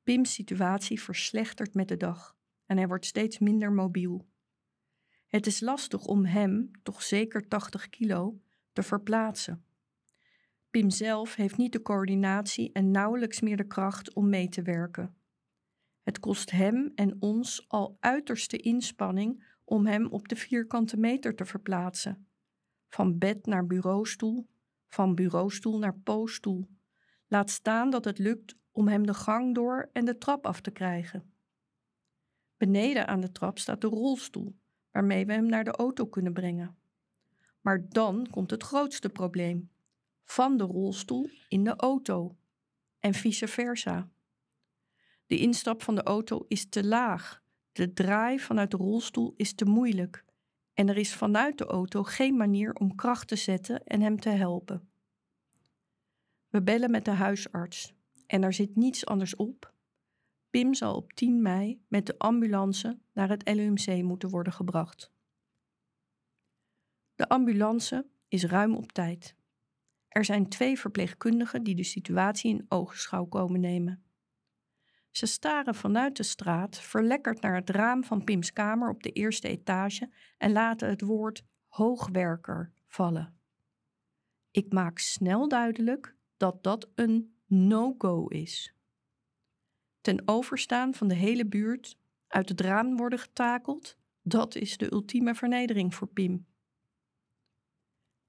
Pim's 0.03 0.33
situatie 0.33 1.01
verslechtert 1.01 1.73
met 1.73 1.87
de 1.87 1.97
dag 1.97 2.35
en 2.65 2.77
hij 2.77 2.87
wordt 2.87 3.05
steeds 3.05 3.39
minder 3.39 3.71
mobiel. 3.71 4.29
Het 5.27 5.47
is 5.47 5.59
lastig 5.59 6.05
om 6.05 6.25
hem, 6.25 6.71
toch 6.83 7.01
zeker 7.01 7.47
80 7.47 7.89
kilo, 7.89 8.41
te 8.71 8.83
verplaatsen. 8.83 9.65
Pim 10.69 10.89
zelf 10.89 11.35
heeft 11.35 11.57
niet 11.57 11.71
de 11.71 11.81
coördinatie 11.81 12.71
en 12.71 12.91
nauwelijks 12.91 13.39
meer 13.39 13.57
de 13.57 13.67
kracht 13.67 14.13
om 14.13 14.29
mee 14.29 14.49
te 14.49 14.61
werken. 14.61 15.15
Het 16.01 16.19
kost 16.19 16.51
hem 16.51 16.91
en 16.95 17.21
ons 17.21 17.65
al 17.67 17.97
uiterste 17.99 18.57
inspanning 18.57 19.43
om 19.63 19.85
hem 19.85 20.07
op 20.07 20.27
de 20.27 20.35
vierkante 20.35 20.97
meter 20.97 21.35
te 21.35 21.45
verplaatsen. 21.45 22.30
Van 22.91 23.17
bed 23.17 23.45
naar 23.45 23.67
bureaustoel, 23.67 24.47
van 24.87 25.15
bureaustoel 25.15 25.77
naar 25.79 25.99
poosstoel. 25.99 26.67
Laat 27.27 27.49
staan 27.49 27.89
dat 27.89 28.05
het 28.05 28.17
lukt 28.17 28.55
om 28.71 28.87
hem 28.87 29.05
de 29.05 29.13
gang 29.13 29.55
door 29.55 29.89
en 29.93 30.05
de 30.05 30.17
trap 30.17 30.45
af 30.45 30.61
te 30.61 30.71
krijgen. 30.71 31.33
Beneden 32.57 33.07
aan 33.07 33.21
de 33.21 33.31
trap 33.31 33.59
staat 33.59 33.81
de 33.81 33.87
rolstoel, 33.87 34.55
waarmee 34.91 35.25
we 35.25 35.33
hem 35.33 35.45
naar 35.45 35.63
de 35.63 35.71
auto 35.71 36.05
kunnen 36.05 36.33
brengen. 36.33 36.77
Maar 37.61 37.89
dan 37.89 38.27
komt 38.29 38.51
het 38.51 38.63
grootste 38.63 39.09
probleem: 39.09 39.71
van 40.23 40.57
de 40.57 40.63
rolstoel 40.63 41.29
in 41.47 41.63
de 41.63 41.75
auto 41.75 42.37
en 42.99 43.13
vice 43.13 43.47
versa. 43.47 44.09
De 45.25 45.37
instap 45.37 45.83
van 45.83 45.95
de 45.95 46.03
auto 46.03 46.45
is 46.47 46.69
te 46.69 46.85
laag, 46.85 47.43
de 47.71 47.93
draai 47.93 48.39
vanuit 48.39 48.71
de 48.71 48.77
rolstoel 48.77 49.33
is 49.37 49.53
te 49.53 49.65
moeilijk 49.65 50.25
en 50.73 50.89
er 50.89 50.97
is 50.97 51.15
vanuit 51.15 51.57
de 51.57 51.65
auto 51.65 52.03
geen 52.03 52.37
manier 52.37 52.73
om 52.73 52.95
kracht 52.95 53.27
te 53.27 53.35
zetten 53.35 53.83
en 53.83 54.01
hem 54.01 54.19
te 54.19 54.29
helpen. 54.29 54.89
We 56.49 56.61
bellen 56.61 56.91
met 56.91 57.05
de 57.05 57.11
huisarts 57.11 57.93
en 58.27 58.43
er 58.43 58.53
zit 58.53 58.75
niets 58.75 59.05
anders 59.05 59.35
op. 59.35 59.73
Pim 60.49 60.73
zal 60.73 60.95
op 60.95 61.13
10 61.13 61.41
mei 61.41 61.83
met 61.87 62.05
de 62.05 62.17
ambulance 62.17 62.99
naar 63.13 63.29
het 63.29 63.53
LUMC 63.53 64.03
moeten 64.03 64.29
worden 64.29 64.53
gebracht. 64.53 65.11
De 67.15 67.29
ambulance 67.29 68.09
is 68.27 68.43
ruim 68.43 68.75
op 68.75 68.91
tijd. 68.91 69.35
Er 70.07 70.25
zijn 70.25 70.49
twee 70.49 70.79
verpleegkundigen 70.79 71.63
die 71.63 71.75
de 71.75 71.83
situatie 71.83 72.51
in 72.51 72.65
oogschouw 72.67 73.25
komen 73.25 73.59
nemen. 73.59 74.03
Ze 75.11 75.25
staren 75.25 75.75
vanuit 75.75 76.17
de 76.17 76.23
straat 76.23 76.79
verlekkerd 76.79 77.41
naar 77.41 77.55
het 77.55 77.69
raam 77.69 78.03
van 78.03 78.23
Pims 78.23 78.53
kamer 78.53 78.89
op 78.89 79.03
de 79.03 79.11
eerste 79.11 79.47
etage 79.47 80.09
en 80.37 80.51
laten 80.51 80.89
het 80.89 81.01
woord 81.01 81.43
hoogwerker 81.67 82.71
vallen. 82.87 83.39
Ik 84.51 84.73
maak 84.73 84.99
snel 84.99 85.47
duidelijk 85.47 86.15
dat 86.37 86.63
dat 86.63 86.89
een 86.95 87.35
no-go 87.45 88.27
is. 88.27 88.75
Ten 90.01 90.21
overstaan 90.25 90.93
van 90.93 91.07
de 91.07 91.15
hele 91.15 91.45
buurt 91.45 91.97
uit 92.27 92.49
het 92.49 92.61
raam 92.61 92.97
worden 92.97 93.19
getakeld, 93.19 93.97
dat 94.21 94.55
is 94.55 94.77
de 94.77 94.91
ultieme 94.91 95.35
vernedering 95.35 95.95
voor 95.95 96.07
Pim. 96.07 96.45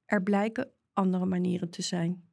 Er 0.05 0.23
blijken 0.23 0.73
andere 0.93 1.27
manieren 1.27 1.71
te 1.71 1.83
zijn. 1.83 2.31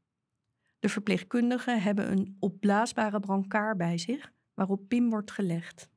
De 0.79 0.89
verpleegkundigen 0.89 1.81
hebben 1.81 2.11
een 2.11 2.37
opblaasbare 2.39 3.19
brancard 3.19 3.77
bij 3.77 3.97
zich 3.97 4.31
waarop 4.59 4.87
Pim 4.87 5.09
wordt 5.09 5.31
gelegd. 5.31 5.89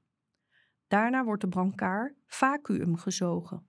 Daarna 0.89 1.25
wordt 1.25 1.43
de 1.43 1.49
brancard 1.49 2.15
vacuüm 2.27 2.97
gezogen. 2.97 3.67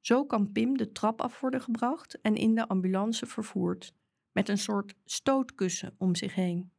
Zo 0.00 0.24
kan 0.24 0.52
Pim 0.52 0.76
de 0.76 0.92
trap 0.92 1.20
af 1.20 1.40
worden 1.40 1.60
gebracht 1.60 2.20
en 2.20 2.36
in 2.36 2.54
de 2.54 2.68
ambulance 2.68 3.26
vervoerd, 3.26 3.94
met 4.32 4.48
een 4.48 4.58
soort 4.58 4.94
stootkussen 5.04 5.94
om 5.98 6.14
zich 6.14 6.34
heen. 6.34 6.72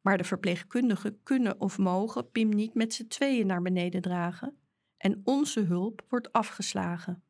Maar 0.00 0.18
de 0.18 0.24
verpleegkundigen 0.24 1.22
kunnen 1.22 1.60
of 1.60 1.78
mogen 1.78 2.30
Pim 2.30 2.48
niet 2.48 2.74
met 2.74 2.94
z'n 2.94 3.06
tweeën 3.06 3.46
naar 3.46 3.62
beneden 3.62 4.02
dragen 4.02 4.58
en 4.96 5.20
onze 5.24 5.60
hulp 5.60 6.04
wordt 6.08 6.32
afgeslagen. 6.32 7.22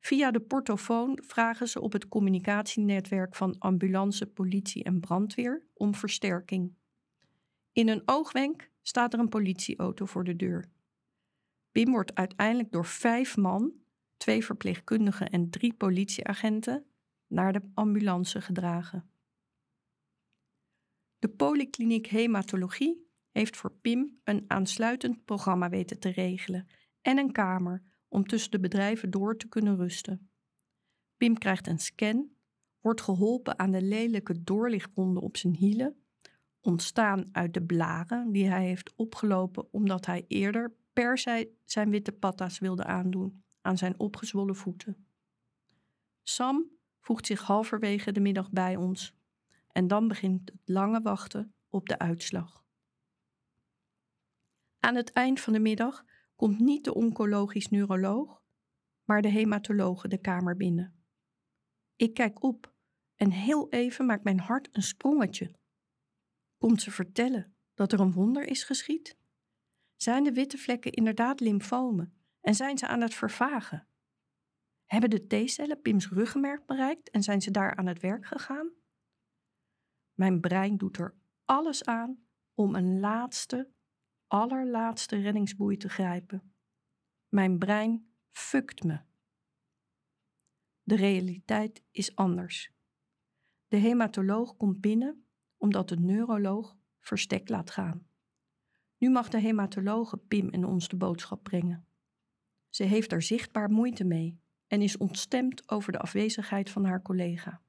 Via 0.00 0.30
de 0.30 0.40
portofoon 0.40 1.18
vragen 1.26 1.68
ze 1.68 1.80
op 1.80 1.92
het 1.92 2.08
communicatienetwerk 2.08 3.34
van 3.34 3.58
ambulance, 3.58 4.26
politie 4.26 4.84
en 4.84 5.00
brandweer 5.00 5.66
om 5.74 5.94
versterking. 5.94 6.78
In 7.72 7.88
een 7.88 8.02
oogwenk 8.04 8.70
staat 8.82 9.12
er 9.12 9.18
een 9.18 9.28
politieauto 9.28 10.06
voor 10.06 10.24
de 10.24 10.36
deur. 10.36 10.70
Pim 11.70 11.90
wordt 11.90 12.14
uiteindelijk 12.14 12.72
door 12.72 12.86
vijf 12.86 13.36
man, 13.36 13.72
twee 14.16 14.44
verpleegkundigen 14.44 15.30
en 15.30 15.50
drie 15.50 15.74
politieagenten, 15.74 16.84
naar 17.26 17.52
de 17.52 17.70
ambulance 17.74 18.40
gedragen. 18.40 19.10
De 21.18 21.28
polykliniek 21.28 22.06
hematologie 22.06 23.08
heeft 23.30 23.56
voor 23.56 23.72
Pim 23.72 24.20
een 24.24 24.44
aansluitend 24.46 25.24
programma 25.24 25.68
weten 25.68 25.98
te 25.98 26.08
regelen 26.08 26.68
en 27.00 27.18
een 27.18 27.32
kamer 27.32 27.82
om 28.08 28.26
tussen 28.26 28.50
de 28.50 28.60
bedrijven 28.60 29.10
door 29.10 29.36
te 29.36 29.48
kunnen 29.48 29.76
rusten. 29.76 30.30
Pim 31.16 31.38
krijgt 31.38 31.66
een 31.66 31.78
scan, 31.78 32.30
wordt 32.80 33.00
geholpen 33.00 33.58
aan 33.58 33.70
de 33.70 33.82
lelijke 33.82 34.42
doorlichtwonden 34.42 35.22
op 35.22 35.36
zijn 35.36 35.54
hielen, 35.54 36.04
ontstaan 36.60 37.28
uit 37.32 37.54
de 37.54 37.62
blaren 37.62 38.32
die 38.32 38.48
hij 38.48 38.64
heeft 38.64 38.92
opgelopen 38.96 39.72
omdat 39.72 40.06
hij 40.06 40.24
eerder 40.28 40.74
per 40.92 41.18
se 41.18 41.52
zijn 41.64 41.90
witte 41.90 42.12
patta's 42.12 42.58
wilde 42.58 42.84
aandoen 42.84 43.42
aan 43.60 43.78
zijn 43.78 43.98
opgezwollen 43.98 44.56
voeten. 44.56 45.06
Sam 46.22 46.70
voegt 47.00 47.26
zich 47.26 47.40
halverwege 47.40 48.12
de 48.12 48.20
middag 48.20 48.50
bij 48.50 48.76
ons 48.76 49.14
en 49.72 49.88
dan 49.88 50.08
begint 50.08 50.50
het 50.50 50.60
lange 50.64 51.00
wachten 51.00 51.54
op 51.68 51.88
de 51.88 51.98
uitslag. 51.98 52.64
Aan 54.80 54.94
het 54.94 55.12
eind 55.12 55.40
van 55.40 55.52
de 55.52 55.58
middag 55.58 56.04
komt 56.36 56.58
niet 56.58 56.84
de 56.84 56.94
oncologisch 56.94 57.68
neuroloog, 57.68 58.42
maar 59.04 59.22
de 59.22 59.28
hematologe 59.28 60.08
de 60.08 60.18
kamer 60.18 60.56
binnen. 60.56 60.94
Ik 61.96 62.14
kijk 62.14 62.42
op 62.42 62.72
en 63.16 63.30
heel 63.30 63.68
even 63.68 64.06
maakt 64.06 64.24
mijn 64.24 64.40
hart 64.40 64.68
een 64.72 64.82
sprongetje. 64.82 65.54
Komt 66.60 66.82
ze 66.82 66.90
vertellen 66.90 67.54
dat 67.74 67.92
er 67.92 68.00
een 68.00 68.12
wonder 68.12 68.46
is 68.46 68.62
geschied? 68.62 69.16
Zijn 69.96 70.24
de 70.24 70.32
witte 70.32 70.58
vlekken 70.58 70.92
inderdaad 70.92 71.40
lymfomen 71.40 72.14
en 72.40 72.54
zijn 72.54 72.78
ze 72.78 72.86
aan 72.86 73.00
het 73.00 73.14
vervagen? 73.14 73.86
Hebben 74.86 75.10
de 75.10 75.26
T-cellen 75.26 75.80
Pim's 75.80 76.08
ruggenmerk 76.08 76.66
bereikt 76.66 77.10
en 77.10 77.22
zijn 77.22 77.40
ze 77.40 77.50
daar 77.50 77.76
aan 77.76 77.86
het 77.86 78.00
werk 78.00 78.26
gegaan? 78.26 78.70
Mijn 80.14 80.40
brein 80.40 80.76
doet 80.76 80.98
er 80.98 81.14
alles 81.44 81.84
aan 81.84 82.24
om 82.54 82.74
een 82.74 83.00
laatste, 83.00 83.70
allerlaatste 84.26 85.16
reddingsboei 85.16 85.76
te 85.76 85.88
grijpen. 85.88 86.54
Mijn 87.28 87.58
brein 87.58 88.12
fukt 88.30 88.82
me. 88.82 89.00
De 90.82 90.96
realiteit 90.96 91.82
is 91.90 92.16
anders. 92.16 92.72
De 93.68 93.76
hematoloog 93.76 94.56
komt 94.56 94.80
binnen 94.80 95.29
omdat 95.60 95.88
de 95.88 95.98
neuroloog 95.98 96.76
verstek 97.00 97.48
laat 97.48 97.70
gaan. 97.70 98.06
Nu 98.98 99.10
mag 99.10 99.28
de 99.28 99.40
hematologe 99.40 100.16
Pim 100.16 100.48
en 100.48 100.64
ons 100.64 100.88
de 100.88 100.96
boodschap 100.96 101.42
brengen. 101.42 101.86
Ze 102.68 102.84
heeft 102.84 103.12
er 103.12 103.22
zichtbaar 103.22 103.70
moeite 103.70 104.04
mee 104.04 104.40
en 104.66 104.82
is 104.82 104.96
ontstemd 104.96 105.70
over 105.70 105.92
de 105.92 105.98
afwezigheid 105.98 106.70
van 106.70 106.84
haar 106.84 107.02
collega. 107.02 107.60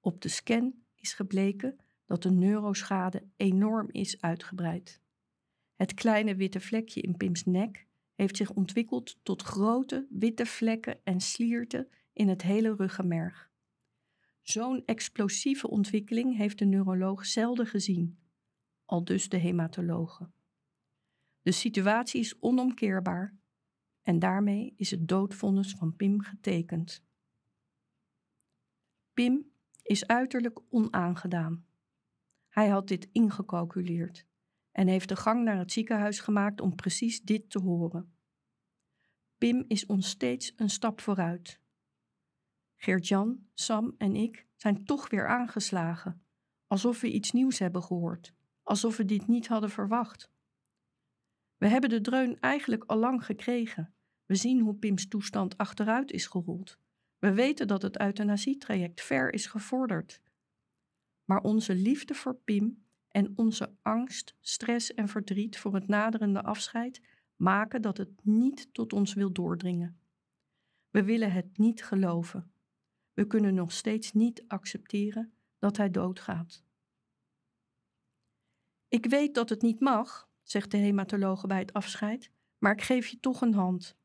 Op 0.00 0.20
de 0.20 0.28
scan 0.28 0.74
is 0.94 1.12
gebleken 1.12 1.76
dat 2.06 2.22
de 2.22 2.30
neuroschade 2.30 3.22
enorm 3.36 3.88
is 3.90 4.20
uitgebreid. 4.20 5.00
Het 5.74 5.94
kleine 5.94 6.34
witte 6.34 6.60
vlekje 6.60 7.00
in 7.00 7.16
Pims 7.16 7.44
nek 7.44 7.86
heeft 8.14 8.36
zich 8.36 8.50
ontwikkeld 8.50 9.18
tot 9.22 9.42
grote 9.42 10.06
witte 10.10 10.46
vlekken 10.46 11.04
en 11.04 11.20
slierten 11.20 11.88
in 12.12 12.28
het 12.28 12.42
hele 12.42 12.74
ruggenmerg. 12.74 13.47
Zo'n 14.48 14.82
explosieve 14.84 15.68
ontwikkeling 15.68 16.36
heeft 16.36 16.58
de 16.58 16.64
neuroloog 16.64 17.26
zelden 17.26 17.66
gezien, 17.66 18.18
al 18.84 19.04
dus 19.04 19.28
de 19.28 19.36
hematologe. 19.36 20.30
De 21.42 21.52
situatie 21.52 22.20
is 22.20 22.40
onomkeerbaar 22.40 23.36
en 24.02 24.18
daarmee 24.18 24.74
is 24.76 24.90
het 24.90 25.08
doodvonnis 25.08 25.74
van 25.74 25.96
Pim 25.96 26.20
getekend. 26.20 27.04
Pim 29.14 29.50
is 29.82 30.06
uiterlijk 30.06 30.60
onaangedaan. 30.68 31.66
Hij 32.48 32.68
had 32.68 32.88
dit 32.88 33.08
ingecalculeerd 33.12 34.26
en 34.72 34.86
heeft 34.86 35.08
de 35.08 35.16
gang 35.16 35.44
naar 35.44 35.58
het 35.58 35.72
ziekenhuis 35.72 36.20
gemaakt 36.20 36.60
om 36.60 36.74
precies 36.74 37.22
dit 37.22 37.50
te 37.50 37.58
horen. 37.58 38.14
Pim 39.38 39.64
is 39.66 39.86
ons 39.86 40.08
steeds 40.08 40.52
een 40.56 40.70
stap 40.70 41.00
vooruit. 41.00 41.60
Geert-Jan, 42.80 43.46
Sam 43.54 43.94
en 43.96 44.16
ik 44.16 44.46
zijn 44.56 44.84
toch 44.84 45.10
weer 45.10 45.28
aangeslagen, 45.28 46.22
alsof 46.66 47.00
we 47.00 47.12
iets 47.12 47.32
nieuws 47.32 47.58
hebben 47.58 47.82
gehoord, 47.82 48.34
alsof 48.62 48.96
we 48.96 49.04
dit 49.04 49.26
niet 49.26 49.48
hadden 49.48 49.70
verwacht. 49.70 50.30
We 51.56 51.68
hebben 51.68 51.90
de 51.90 52.00
dreun 52.00 52.40
eigenlijk 52.40 52.84
al 52.84 52.96
lang 52.96 53.24
gekregen. 53.24 53.94
We 54.26 54.34
zien 54.34 54.60
hoe 54.60 54.74
Pims 54.74 55.08
toestand 55.08 55.56
achteruit 55.56 56.10
is 56.10 56.26
gerold. 56.26 56.78
We 57.18 57.32
weten 57.32 57.66
dat 57.66 57.82
het 57.82 58.00
euthanasietraject 58.00 59.00
ver 59.00 59.32
is 59.32 59.46
gevorderd. 59.46 60.20
Maar 61.24 61.40
onze 61.40 61.74
liefde 61.74 62.14
voor 62.14 62.34
Pim 62.34 62.84
en 63.08 63.32
onze 63.36 63.74
angst, 63.82 64.34
stress 64.40 64.94
en 64.94 65.08
verdriet 65.08 65.58
voor 65.58 65.74
het 65.74 65.88
naderende 65.88 66.42
afscheid 66.42 67.00
maken 67.36 67.82
dat 67.82 67.96
het 67.96 68.24
niet 68.24 68.68
tot 68.72 68.92
ons 68.92 69.14
wil 69.14 69.32
doordringen. 69.32 70.00
We 70.90 71.02
willen 71.02 71.32
het 71.32 71.58
niet 71.58 71.84
geloven. 71.84 72.52
We 73.18 73.26
kunnen 73.26 73.54
nog 73.54 73.72
steeds 73.72 74.12
niet 74.12 74.44
accepteren 74.48 75.32
dat 75.58 75.76
hij 75.76 75.90
doodgaat. 75.90 76.64
Ik 78.88 79.06
weet 79.06 79.34
dat 79.34 79.48
het 79.48 79.62
niet 79.62 79.80
mag, 79.80 80.28
zegt 80.42 80.70
de 80.70 80.76
hematologe 80.76 81.46
bij 81.46 81.58
het 81.58 81.72
afscheid, 81.72 82.30
maar 82.58 82.72
ik 82.72 82.82
geef 82.82 83.06
je 83.06 83.20
toch 83.20 83.40
een 83.40 83.54
hand. 83.54 83.96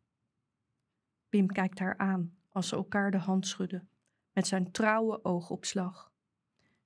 Pim 1.30 1.48
kijkt 1.48 1.80
haar 1.80 1.98
aan 1.98 2.38
als 2.50 2.68
ze 2.68 2.76
elkaar 2.76 3.12
de 3.12 3.18
hand 3.18 3.48
schudden, 3.48 3.90
met 4.32 4.48
zijn 4.48 4.72
trouwe 4.72 5.24
oogopslag. 5.24 6.12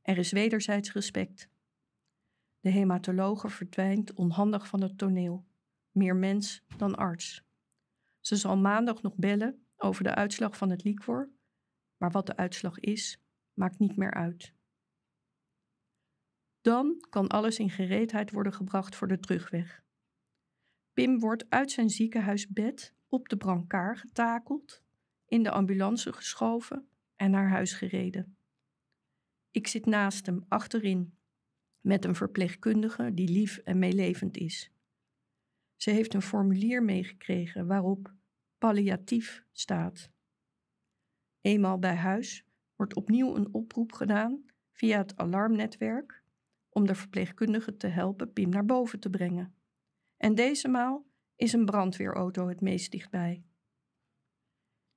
Er 0.01 0.17
is 0.17 0.31
wederzijds 0.31 0.91
respect. 0.91 1.49
De 2.59 2.69
hematologe 2.69 3.49
verdwijnt 3.49 4.13
onhandig 4.13 4.67
van 4.67 4.81
het 4.81 4.97
toneel, 4.97 5.45
meer 5.91 6.15
mens 6.15 6.63
dan 6.77 6.95
arts. 6.95 7.43
Ze 8.19 8.35
zal 8.35 8.57
maandag 8.57 9.01
nog 9.01 9.15
bellen 9.15 9.65
over 9.77 10.03
de 10.03 10.15
uitslag 10.15 10.57
van 10.57 10.69
het 10.69 10.83
liquor, 10.83 11.35
maar 11.97 12.11
wat 12.11 12.25
de 12.25 12.35
uitslag 12.35 12.79
is, 12.79 13.21
maakt 13.53 13.79
niet 13.79 13.95
meer 13.95 14.13
uit. 14.13 14.53
Dan 16.61 17.05
kan 17.09 17.27
alles 17.27 17.59
in 17.59 17.69
gereedheid 17.69 18.31
worden 18.31 18.53
gebracht 18.53 18.95
voor 18.95 19.07
de 19.07 19.19
terugweg. 19.19 19.83
Pim 20.93 21.19
wordt 21.19 21.49
uit 21.49 21.71
zijn 21.71 21.89
ziekenhuisbed 21.89 22.95
op 23.07 23.29
de 23.29 23.37
brancard 23.37 23.99
getakeld, 23.99 24.83
in 25.25 25.43
de 25.43 25.51
ambulance 25.51 26.13
geschoven 26.13 26.89
en 27.15 27.31
naar 27.31 27.49
huis 27.49 27.73
gereden. 27.73 28.37
Ik 29.51 29.67
zit 29.67 29.85
naast 29.85 30.25
hem 30.25 30.45
achterin, 30.47 31.17
met 31.79 32.05
een 32.05 32.15
verpleegkundige 32.15 33.13
die 33.13 33.29
lief 33.29 33.57
en 33.57 33.79
meelevend 33.79 34.37
is. 34.37 34.71
Ze 35.75 35.91
heeft 35.91 36.13
een 36.13 36.21
formulier 36.21 36.83
meegekregen 36.83 37.67
waarop 37.67 38.13
palliatief 38.57 39.43
staat. 39.51 40.11
Eenmaal 41.47 41.79
bij 41.79 41.95
huis 41.95 42.45
wordt 42.75 42.95
opnieuw 42.95 43.35
een 43.35 43.53
oproep 43.53 43.91
gedaan 43.91 44.45
via 44.71 44.97
het 44.97 45.17
alarmnetwerk 45.17 46.23
om 46.69 46.87
de 46.87 46.95
verpleegkundige 46.95 47.77
te 47.77 47.87
helpen 47.87 48.33
Pim 48.33 48.49
naar 48.49 48.65
boven 48.65 48.99
te 48.99 49.09
brengen. 49.09 49.55
En 50.17 50.35
deze 50.35 50.67
maal 50.67 51.05
is 51.35 51.53
een 51.53 51.65
brandweerauto 51.65 52.47
het 52.47 52.61
meest 52.61 52.91
dichtbij. 52.91 53.43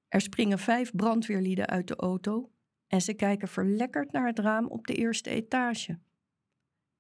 Er 0.09 0.21
springen 0.21 0.59
vijf 0.59 0.95
brandweerlieden 0.95 1.67
uit 1.67 1.89
de 1.89 1.97
auto 1.97 2.53
en 2.87 3.01
ze 3.01 3.15
kijken 3.15 3.49
verlekkerd 3.49 4.13
naar 4.13 4.27
het 4.27 4.39
raam 4.39 4.67
op 4.67 4.87
de 4.87 4.95
eerste 4.95 5.31
etage. 5.31 5.99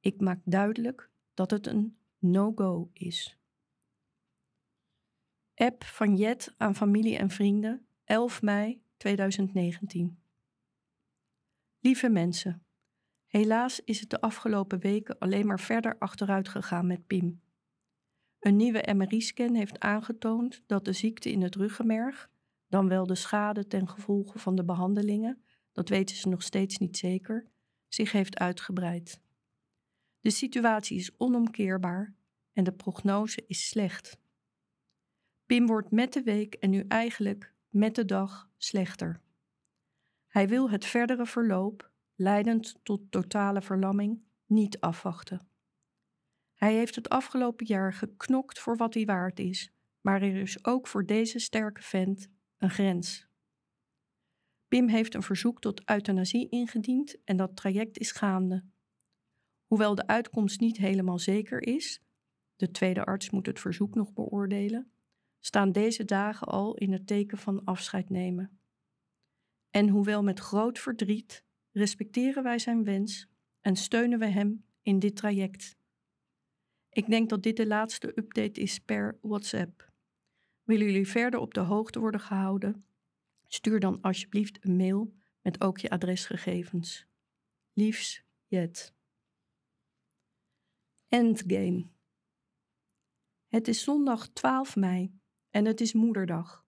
Ik 0.00 0.20
maak 0.20 0.40
duidelijk 0.44 1.10
dat 1.34 1.50
het 1.50 1.66
een 1.66 1.98
no-go 2.18 2.90
is. 2.92 3.38
App 5.54 5.84
van 5.84 6.16
Jet 6.16 6.54
aan 6.56 6.76
familie 6.76 7.16
en 7.16 7.30
vrienden, 7.30 7.86
11 8.04 8.42
mei 8.42 8.82
2019. 9.00 10.18
Lieve 11.78 12.08
mensen, 12.08 12.64
helaas 13.26 13.80
is 13.80 14.00
het 14.00 14.10
de 14.10 14.20
afgelopen 14.20 14.78
weken 14.78 15.18
alleen 15.18 15.46
maar 15.46 15.60
verder 15.60 15.98
achteruit 15.98 16.48
gegaan 16.48 16.86
met 16.86 17.06
Pim. 17.06 17.40
Een 18.38 18.56
nieuwe 18.56 18.94
MRI-scan 18.94 19.54
heeft 19.54 19.78
aangetoond 19.78 20.62
dat 20.66 20.84
de 20.84 20.92
ziekte 20.92 21.30
in 21.30 21.42
het 21.42 21.54
ruggenmerg, 21.54 22.30
dan 22.68 22.88
wel 22.88 23.06
de 23.06 23.14
schade 23.14 23.66
ten 23.66 23.88
gevolge 23.88 24.38
van 24.38 24.54
de 24.54 24.64
behandelingen, 24.64 25.44
dat 25.72 25.88
weten 25.88 26.16
ze 26.16 26.28
nog 26.28 26.42
steeds 26.42 26.78
niet 26.78 26.96
zeker, 26.96 27.50
zich 27.88 28.12
heeft 28.12 28.38
uitgebreid. 28.38 29.20
De 30.20 30.30
situatie 30.30 30.96
is 30.98 31.18
onomkeerbaar 31.18 32.14
en 32.52 32.64
de 32.64 32.72
prognose 32.72 33.44
is 33.46 33.68
slecht. 33.68 34.18
Pim 35.46 35.66
wordt 35.66 35.90
met 35.90 36.12
de 36.12 36.22
week 36.22 36.54
en 36.54 36.70
nu 36.70 36.84
eigenlijk 36.88 37.54
met 37.68 37.94
de 37.94 38.04
dag 38.04 38.49
slechter. 38.62 39.20
Hij 40.26 40.48
wil 40.48 40.70
het 40.70 40.84
verdere 40.84 41.26
verloop, 41.26 41.90
leidend 42.14 42.78
tot 42.82 43.10
totale 43.10 43.62
verlamming, 43.62 44.22
niet 44.46 44.80
afwachten. 44.80 45.48
Hij 46.54 46.74
heeft 46.74 46.94
het 46.94 47.08
afgelopen 47.08 47.66
jaar 47.66 47.92
geknokt 47.92 48.58
voor 48.58 48.76
wat 48.76 48.94
hij 48.94 49.04
waard 49.04 49.38
is, 49.38 49.72
maar 50.00 50.22
er 50.22 50.36
is 50.36 50.64
ook 50.64 50.86
voor 50.86 51.06
deze 51.06 51.38
sterke 51.38 51.82
vent 51.82 52.28
een 52.58 52.70
grens. 52.70 53.28
Pim 54.68 54.88
heeft 54.88 55.14
een 55.14 55.22
verzoek 55.22 55.60
tot 55.60 55.88
euthanasie 55.88 56.48
ingediend 56.48 57.24
en 57.24 57.36
dat 57.36 57.56
traject 57.56 57.98
is 57.98 58.12
gaande. 58.12 58.64
Hoewel 59.66 59.94
de 59.94 60.06
uitkomst 60.06 60.60
niet 60.60 60.76
helemaal 60.76 61.18
zeker 61.18 61.62
is, 61.62 62.02
de 62.56 62.70
tweede 62.70 63.04
arts 63.04 63.30
moet 63.30 63.46
het 63.46 63.60
verzoek 63.60 63.94
nog 63.94 64.12
beoordelen, 64.12 64.92
staan 65.40 65.72
deze 65.72 66.04
dagen 66.04 66.46
al 66.46 66.74
in 66.74 66.92
het 66.92 67.06
teken 67.06 67.38
van 67.38 67.64
afscheid 67.64 68.10
nemen. 68.10 68.60
En 69.70 69.88
hoewel 69.88 70.22
met 70.22 70.38
groot 70.38 70.78
verdriet, 70.78 71.44
respecteren 71.72 72.42
wij 72.42 72.58
zijn 72.58 72.84
wens 72.84 73.28
en 73.60 73.76
steunen 73.76 74.18
we 74.18 74.26
hem 74.26 74.64
in 74.82 74.98
dit 74.98 75.16
traject. 75.16 75.78
Ik 76.90 77.06
denk 77.06 77.28
dat 77.28 77.42
dit 77.42 77.56
de 77.56 77.66
laatste 77.66 78.18
update 78.18 78.60
is 78.60 78.78
per 78.78 79.18
WhatsApp. 79.20 79.92
Willen 80.62 80.86
jullie 80.86 81.08
verder 81.08 81.40
op 81.40 81.54
de 81.54 81.60
hoogte 81.60 81.98
worden 81.98 82.20
gehouden? 82.20 82.84
Stuur 83.46 83.80
dan 83.80 84.00
alsjeblieft 84.00 84.64
een 84.64 84.76
mail 84.76 85.14
met 85.42 85.60
ook 85.60 85.78
je 85.78 85.90
adresgegevens. 85.90 87.06
Liefs, 87.72 88.24
Jet. 88.46 88.94
Endgame. 91.08 91.86
Het 93.48 93.68
is 93.68 93.82
zondag 93.82 94.28
12 94.28 94.76
mei 94.76 95.19
en 95.50 95.64
het 95.64 95.80
is 95.80 95.92
Moederdag. 95.92 96.64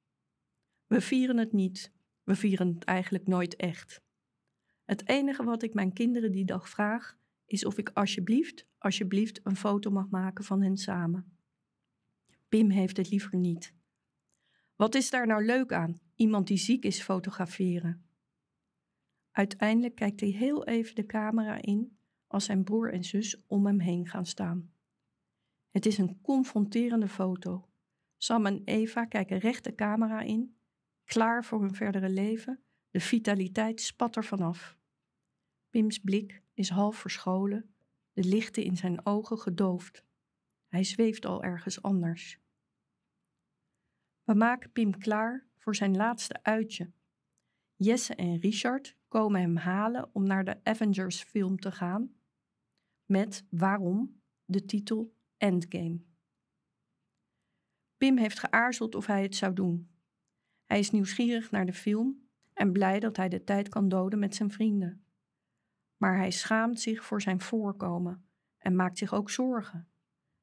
We 0.86 1.00
vieren 1.00 1.36
het 1.36 1.52
niet. 1.52 1.92
We 2.22 2.34
vieren 2.34 2.74
het 2.74 2.84
eigenlijk 2.84 3.26
nooit 3.26 3.56
echt. 3.56 4.02
Het 4.84 5.08
enige 5.08 5.44
wat 5.44 5.62
ik 5.62 5.74
mijn 5.74 5.92
kinderen 5.92 6.32
die 6.32 6.44
dag 6.44 6.68
vraag, 6.68 7.16
is 7.46 7.64
of 7.64 7.78
ik 7.78 7.90
alsjeblieft, 7.94 8.66
alsjeblieft 8.78 9.40
een 9.42 9.56
foto 9.56 9.90
mag 9.90 10.08
maken 10.08 10.44
van 10.44 10.62
hen 10.62 10.76
samen. 10.76 11.36
Pim 12.48 12.70
heeft 12.70 12.96
het 12.96 13.10
liever 13.10 13.36
niet. 13.36 13.74
Wat 14.76 14.94
is 14.94 15.10
daar 15.10 15.26
nou 15.26 15.44
leuk 15.44 15.72
aan? 15.72 16.00
Iemand 16.16 16.46
die 16.46 16.56
ziek 16.56 16.84
is 16.84 17.02
fotograferen. 17.02 18.06
Uiteindelijk 19.30 19.94
kijkt 19.94 20.20
hij 20.20 20.28
heel 20.28 20.64
even 20.64 20.94
de 20.94 21.06
camera 21.06 21.62
in 21.62 21.96
als 22.26 22.44
zijn 22.44 22.64
broer 22.64 22.92
en 22.92 23.04
zus 23.04 23.42
om 23.46 23.66
hem 23.66 23.80
heen 23.80 24.08
gaan 24.08 24.26
staan. 24.26 24.72
Het 25.70 25.86
is 25.86 25.98
een 25.98 26.20
confronterende 26.20 27.08
foto. 27.08 27.71
Sam 28.22 28.46
en 28.46 28.62
Eva 28.64 29.04
kijken 29.04 29.38
recht 29.38 29.64
de 29.64 29.74
camera 29.74 30.20
in, 30.20 30.56
klaar 31.04 31.44
voor 31.44 31.60
hun 31.60 31.74
verdere 31.74 32.08
leven. 32.08 32.62
De 32.90 33.00
vitaliteit 33.00 33.80
spat 33.80 34.16
er 34.16 34.24
vanaf. 34.24 34.78
Pims 35.70 35.98
blik 35.98 36.42
is 36.54 36.68
half 36.68 36.96
verscholen, 36.96 37.74
de 38.12 38.24
lichten 38.24 38.62
in 38.62 38.76
zijn 38.76 39.06
ogen 39.06 39.38
gedoofd. 39.38 40.04
Hij 40.66 40.84
zweeft 40.84 41.26
al 41.26 41.42
ergens 41.42 41.82
anders. 41.82 42.38
We 44.24 44.34
maken 44.34 44.72
Pim 44.72 44.98
klaar 44.98 45.46
voor 45.56 45.74
zijn 45.74 45.96
laatste 45.96 46.42
uitje. 46.42 46.92
Jesse 47.76 48.14
en 48.14 48.38
Richard 48.38 48.96
komen 49.08 49.40
hem 49.40 49.56
halen 49.56 50.10
om 50.12 50.26
naar 50.26 50.44
de 50.44 50.64
Avengers 50.64 51.22
film 51.22 51.58
te 51.58 51.72
gaan. 51.72 52.14
Met 53.04 53.46
waarom 53.50 54.20
de 54.44 54.64
titel 54.64 55.14
Endgame. 55.36 56.11
Pim 58.02 58.18
heeft 58.18 58.38
geaarzeld 58.38 58.94
of 58.94 59.06
hij 59.06 59.22
het 59.22 59.36
zou 59.36 59.52
doen. 59.52 59.90
Hij 60.64 60.78
is 60.78 60.90
nieuwsgierig 60.90 61.50
naar 61.50 61.66
de 61.66 61.72
film 61.72 62.28
en 62.52 62.72
blij 62.72 63.00
dat 63.00 63.16
hij 63.16 63.28
de 63.28 63.44
tijd 63.44 63.68
kan 63.68 63.88
doden 63.88 64.18
met 64.18 64.34
zijn 64.34 64.50
vrienden. 64.50 65.04
Maar 65.96 66.16
hij 66.16 66.30
schaamt 66.30 66.80
zich 66.80 67.04
voor 67.04 67.22
zijn 67.22 67.40
voorkomen 67.40 68.28
en 68.58 68.76
maakt 68.76 68.98
zich 68.98 69.14
ook 69.14 69.30
zorgen. 69.30 69.88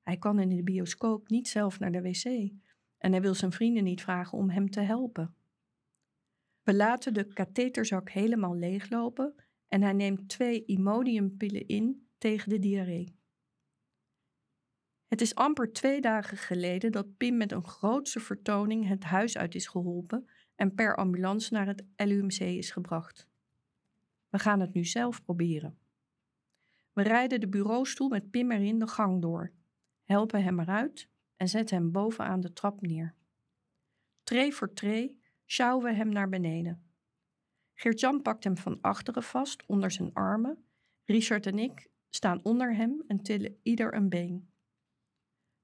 Hij 0.02 0.18
kan 0.18 0.40
in 0.40 0.50
de 0.50 0.64
bioscoop 0.64 1.30
niet 1.30 1.48
zelf 1.48 1.80
naar 1.80 1.92
de 1.92 2.02
wc 2.02 2.26
en 2.98 3.12
hij 3.12 3.22
wil 3.22 3.34
zijn 3.34 3.52
vrienden 3.52 3.84
niet 3.84 4.02
vragen 4.02 4.38
om 4.38 4.50
hem 4.50 4.70
te 4.70 4.82
helpen. 4.82 5.36
We 6.64 6.74
laten 6.74 7.14
de 7.14 7.34
katheterzak 7.34 8.10
helemaal 8.10 8.56
leeglopen 8.56 9.36
en 9.68 9.82
hij 9.82 9.94
neemt 9.94 10.30
twee 10.30 10.66
Imodiumpillen 10.66 11.68
in 11.68 12.08
tegen 12.18 12.50
de 12.50 12.60
diarree. 12.60 13.19
Het 15.10 15.22
is 15.22 15.36
amper 15.36 15.74
twee 15.74 16.02
dagen 16.02 16.38
geleden 16.38 16.92
dat 16.92 17.18
Pim 17.18 17.38
met 17.38 17.52
een 17.52 17.64
grootse 17.64 18.20
vertoning 18.20 18.88
het 18.88 19.04
huis 19.04 19.38
uit 19.38 19.56
is 19.56 19.68
geholpen 19.68 20.30
en 20.56 20.76
per 20.76 20.96
ambulance 20.96 21.54
naar 21.54 21.68
het 21.68 21.84
LUMC 21.96 22.40
is 22.40 22.72
gebracht. 22.72 23.28
We 24.30 24.40
gaan 24.40 24.60
het 24.60 24.74
nu 24.74 24.86
zelf 24.86 25.24
proberen. 25.24 25.78
We 26.94 27.02
rijden 27.02 27.40
de 27.40 27.48
bureaustoel 27.48 28.10
met 28.10 28.32
Pim 28.32 28.52
erin 28.52 28.80
de 28.80 28.88
gang 28.88 29.22
door, 29.22 29.52
helpen 30.04 30.44
hem 30.44 30.60
eruit 30.60 31.10
en 31.36 31.50
zetten 31.50 31.78
hem 31.78 31.92
bovenaan 31.92 32.42
de 32.42 32.54
trap 32.54 32.82
neer. 32.82 33.16
Tree 34.24 34.54
voor 34.54 34.74
tree 34.74 35.22
sjouwen 35.46 35.86
we 35.86 35.94
hem 35.94 36.10
naar 36.10 36.30
beneden. 36.30 36.84
Geert-Jan 37.74 38.22
pakt 38.22 38.44
hem 38.44 38.58
van 38.58 38.78
achteren 38.82 39.24
vast 39.24 39.66
onder 39.66 39.92
zijn 39.92 40.14
armen. 40.14 40.66
Richard 41.06 41.46
en 41.46 41.60
ik 41.60 41.90
staan 42.10 42.44
onder 42.44 42.76
hem 42.76 43.04
en 43.08 43.22
tillen 43.22 43.60
ieder 43.64 43.94
een 43.94 44.10
been. 44.10 44.49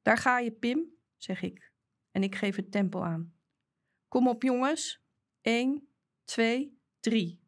Daar 0.06 0.18
ga 0.18 0.40
je, 0.40 0.52
Pim, 0.52 0.94
zeg 1.18 1.42
ik. 1.42 1.72
En 2.12 2.24
ik 2.24 2.36
geef 2.36 2.56
het 2.56 2.72
tempo 2.72 3.02
aan. 3.02 3.34
Kom 4.08 4.28
op, 4.28 4.44
jongens. 4.44 5.04
1, 5.42 5.88
2, 6.24 6.80
3. 7.00 7.42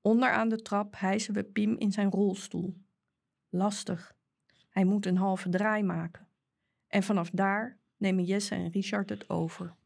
Onderaan 0.00 0.48
de 0.48 0.62
trap 0.62 0.94
hijsen 0.96 1.34
we 1.34 1.44
Pim 1.44 1.76
in 1.76 1.92
zijn 1.92 2.10
rolstoel. 2.10 2.76
Lastig. 3.48 4.16
Hij 4.68 4.84
moet 4.84 5.06
een 5.06 5.16
halve 5.16 5.48
draai 5.48 5.82
maken. 5.82 6.28
En 6.86 7.02
vanaf 7.02 7.30
daar 7.30 7.80
nemen 7.96 8.24
Jesse 8.24 8.54
en 8.54 8.70
Richard 8.70 9.08
het 9.08 9.30
over. 9.30 9.76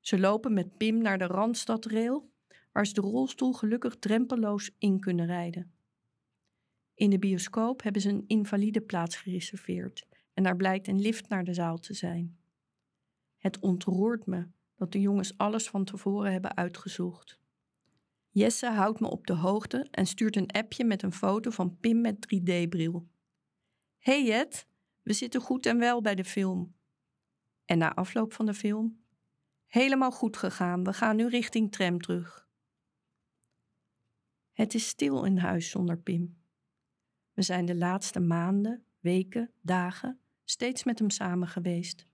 Ze 0.00 0.18
lopen 0.18 0.52
met 0.52 0.76
Pim 0.76 0.98
naar 0.98 1.18
de 1.18 1.26
Randstadrail, 1.26 2.32
waar 2.72 2.86
ze 2.86 2.92
de 2.92 3.00
rolstoel 3.00 3.52
gelukkig 3.52 3.98
drempeloos 3.98 4.74
in 4.78 5.00
kunnen 5.00 5.26
rijden. 5.26 5.74
In 7.02 7.10
de 7.10 7.18
bioscoop 7.18 7.82
hebben 7.82 8.02
ze 8.02 8.08
een 8.08 8.24
invalideplaats 8.26 9.16
gereserveerd 9.16 10.06
en 10.32 10.42
daar 10.42 10.56
blijkt 10.56 10.88
een 10.88 11.00
lift 11.00 11.28
naar 11.28 11.44
de 11.44 11.54
zaal 11.54 11.78
te 11.78 11.94
zijn. 11.94 12.38
Het 13.36 13.58
ontroert 13.58 14.26
me 14.26 14.46
dat 14.74 14.92
de 14.92 15.00
jongens 15.00 15.38
alles 15.38 15.68
van 15.68 15.84
tevoren 15.84 16.32
hebben 16.32 16.56
uitgezocht. 16.56 17.38
Jesse 18.30 18.70
houdt 18.70 19.00
me 19.00 19.10
op 19.10 19.26
de 19.26 19.32
hoogte 19.32 19.86
en 19.90 20.06
stuurt 20.06 20.36
een 20.36 20.50
appje 20.50 20.84
met 20.84 21.02
een 21.02 21.12
foto 21.12 21.50
van 21.50 21.78
Pim 21.78 22.00
met 22.00 22.16
3D-bril. 22.34 23.08
Hey 23.98 24.24
Jet, 24.24 24.66
we 25.02 25.12
zitten 25.12 25.40
goed 25.40 25.66
en 25.66 25.78
wel 25.78 26.00
bij 26.00 26.14
de 26.14 26.24
film. 26.24 26.74
En 27.64 27.78
na 27.78 27.94
afloop 27.94 28.32
van 28.32 28.46
de 28.46 28.54
film? 28.54 29.04
Helemaal 29.66 30.12
goed 30.12 30.36
gegaan, 30.36 30.84
we 30.84 30.92
gaan 30.92 31.16
nu 31.16 31.28
richting 31.28 31.72
tram 31.72 32.00
terug. 32.00 32.48
Het 34.52 34.74
is 34.74 34.88
stil 34.88 35.24
in 35.24 35.38
huis 35.38 35.70
zonder 35.70 35.98
Pim. 35.98 36.40
We 37.32 37.42
zijn 37.42 37.64
de 37.64 37.76
laatste 37.76 38.20
maanden, 38.20 38.84
weken, 39.00 39.50
dagen 39.60 40.20
steeds 40.44 40.84
met 40.84 40.98
hem 40.98 41.10
samen 41.10 41.48
geweest. 41.48 42.06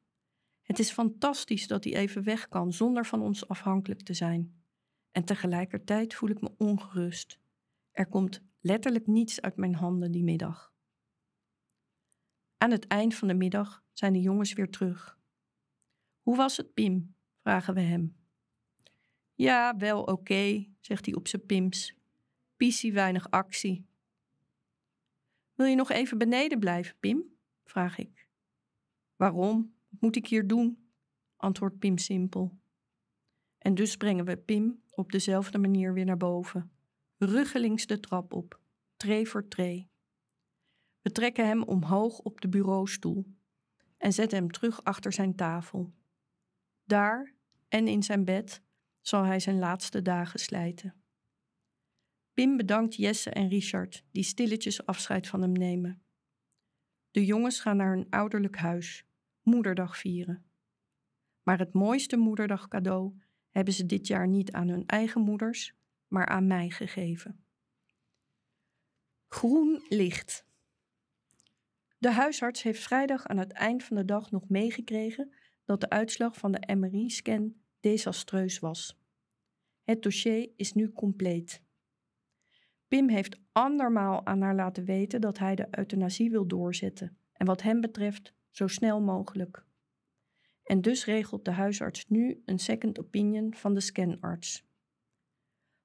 Het 0.62 0.78
is 0.78 0.90
fantastisch 0.90 1.66
dat 1.66 1.84
hij 1.84 1.94
even 1.94 2.22
weg 2.22 2.48
kan 2.48 2.72
zonder 2.72 3.06
van 3.06 3.20
ons 3.22 3.48
afhankelijk 3.48 4.02
te 4.02 4.14
zijn. 4.14 4.62
En 5.10 5.24
tegelijkertijd 5.24 6.14
voel 6.14 6.30
ik 6.30 6.40
me 6.40 6.50
ongerust. 6.56 7.38
Er 7.92 8.06
komt 8.06 8.42
letterlijk 8.60 9.06
niets 9.06 9.40
uit 9.40 9.56
mijn 9.56 9.74
handen 9.74 10.12
die 10.12 10.24
middag. 10.24 10.72
Aan 12.58 12.70
het 12.70 12.86
eind 12.86 13.14
van 13.14 13.28
de 13.28 13.34
middag 13.34 13.84
zijn 13.92 14.12
de 14.12 14.20
jongens 14.20 14.52
weer 14.52 14.70
terug. 14.70 15.18
Hoe 16.20 16.36
was 16.36 16.56
het, 16.56 16.74
Pim? 16.74 17.14
vragen 17.42 17.74
we 17.74 17.80
hem. 17.80 18.16
Ja, 19.34 19.76
wel 19.76 20.02
oké, 20.02 20.66
zegt 20.80 21.06
hij 21.06 21.14
op 21.14 21.28
zijn 21.28 21.46
pims. 21.46 21.94
Pissie 22.56 22.92
weinig 22.92 23.30
actie. 23.30 23.86
Wil 25.58 25.66
je 25.66 25.76
nog 25.76 25.90
even 25.90 26.18
beneden 26.18 26.58
blijven, 26.58 26.96
Pim? 27.00 27.24
vraag 27.64 27.98
ik. 27.98 28.28
Waarom? 29.16 29.74
Wat 29.88 30.00
moet 30.00 30.16
ik 30.16 30.26
hier 30.26 30.46
doen? 30.46 30.90
antwoordt 31.36 31.78
Pim 31.78 31.98
simpel. 31.98 32.58
En 33.58 33.74
dus 33.74 33.96
brengen 33.96 34.24
we 34.24 34.36
Pim 34.36 34.82
op 34.90 35.12
dezelfde 35.12 35.58
manier 35.58 35.92
weer 35.94 36.04
naar 36.04 36.16
boven, 36.16 36.72
ruggelings 37.16 37.86
de 37.86 38.00
trap 38.00 38.32
op, 38.32 38.60
tree 38.96 39.28
voor 39.28 39.48
tree. 39.48 39.90
We 41.00 41.12
trekken 41.12 41.46
hem 41.46 41.62
omhoog 41.62 42.18
op 42.18 42.40
de 42.40 42.48
bureaustoel 42.48 43.26
en 43.96 44.12
zetten 44.12 44.38
hem 44.38 44.50
terug 44.50 44.84
achter 44.84 45.12
zijn 45.12 45.34
tafel. 45.34 45.92
Daar 46.84 47.34
en 47.68 47.88
in 47.88 48.02
zijn 48.02 48.24
bed 48.24 48.62
zal 49.00 49.24
hij 49.24 49.40
zijn 49.40 49.58
laatste 49.58 50.02
dagen 50.02 50.40
slijten. 50.40 51.02
Pim 52.38 52.56
bedankt 52.56 52.94
Jesse 52.94 53.30
en 53.30 53.48
Richard, 53.48 54.04
die 54.12 54.22
stilletjes 54.22 54.86
afscheid 54.86 55.28
van 55.28 55.42
hem 55.42 55.52
nemen. 55.52 56.02
De 57.10 57.24
jongens 57.24 57.60
gaan 57.60 57.76
naar 57.76 57.94
hun 57.94 58.06
ouderlijk 58.10 58.56
huis, 58.56 59.06
moederdag 59.42 59.96
vieren. 59.96 60.44
Maar 61.42 61.58
het 61.58 61.72
mooiste 61.72 62.16
moederdagcadeau 62.16 63.20
hebben 63.50 63.74
ze 63.74 63.86
dit 63.86 64.06
jaar 64.06 64.28
niet 64.28 64.52
aan 64.52 64.68
hun 64.68 64.86
eigen 64.86 65.20
moeders, 65.20 65.74
maar 66.08 66.26
aan 66.26 66.46
mij 66.46 66.70
gegeven. 66.70 67.44
Groen 69.28 69.84
licht. 69.88 70.46
De 71.98 72.10
huisarts 72.10 72.62
heeft 72.62 72.82
vrijdag 72.82 73.26
aan 73.26 73.38
het 73.38 73.52
eind 73.52 73.84
van 73.84 73.96
de 73.96 74.04
dag 74.04 74.30
nog 74.30 74.48
meegekregen 74.48 75.34
dat 75.64 75.80
de 75.80 75.88
uitslag 75.88 76.36
van 76.36 76.52
de 76.52 76.74
MRI-scan 76.74 77.54
desastreus 77.80 78.58
was. 78.58 78.98
Het 79.82 80.02
dossier 80.02 80.50
is 80.56 80.72
nu 80.72 80.92
compleet. 80.92 81.66
Pim 82.88 83.08
heeft 83.08 83.38
andermaal 83.52 84.26
aan 84.26 84.40
haar 84.40 84.54
laten 84.54 84.84
weten 84.84 85.20
dat 85.20 85.38
hij 85.38 85.54
de 85.54 85.68
euthanasie 85.70 86.30
wil 86.30 86.46
doorzetten 86.46 87.18
en 87.32 87.46
wat 87.46 87.62
hem 87.62 87.80
betreft 87.80 88.32
zo 88.50 88.66
snel 88.66 89.00
mogelijk. 89.00 89.64
En 90.64 90.80
dus 90.80 91.04
regelt 91.04 91.44
de 91.44 91.50
huisarts 91.50 92.08
nu 92.08 92.42
een 92.44 92.58
second 92.58 92.98
opinion 92.98 93.54
van 93.54 93.74
de 93.74 93.80
scanarts. 93.80 94.66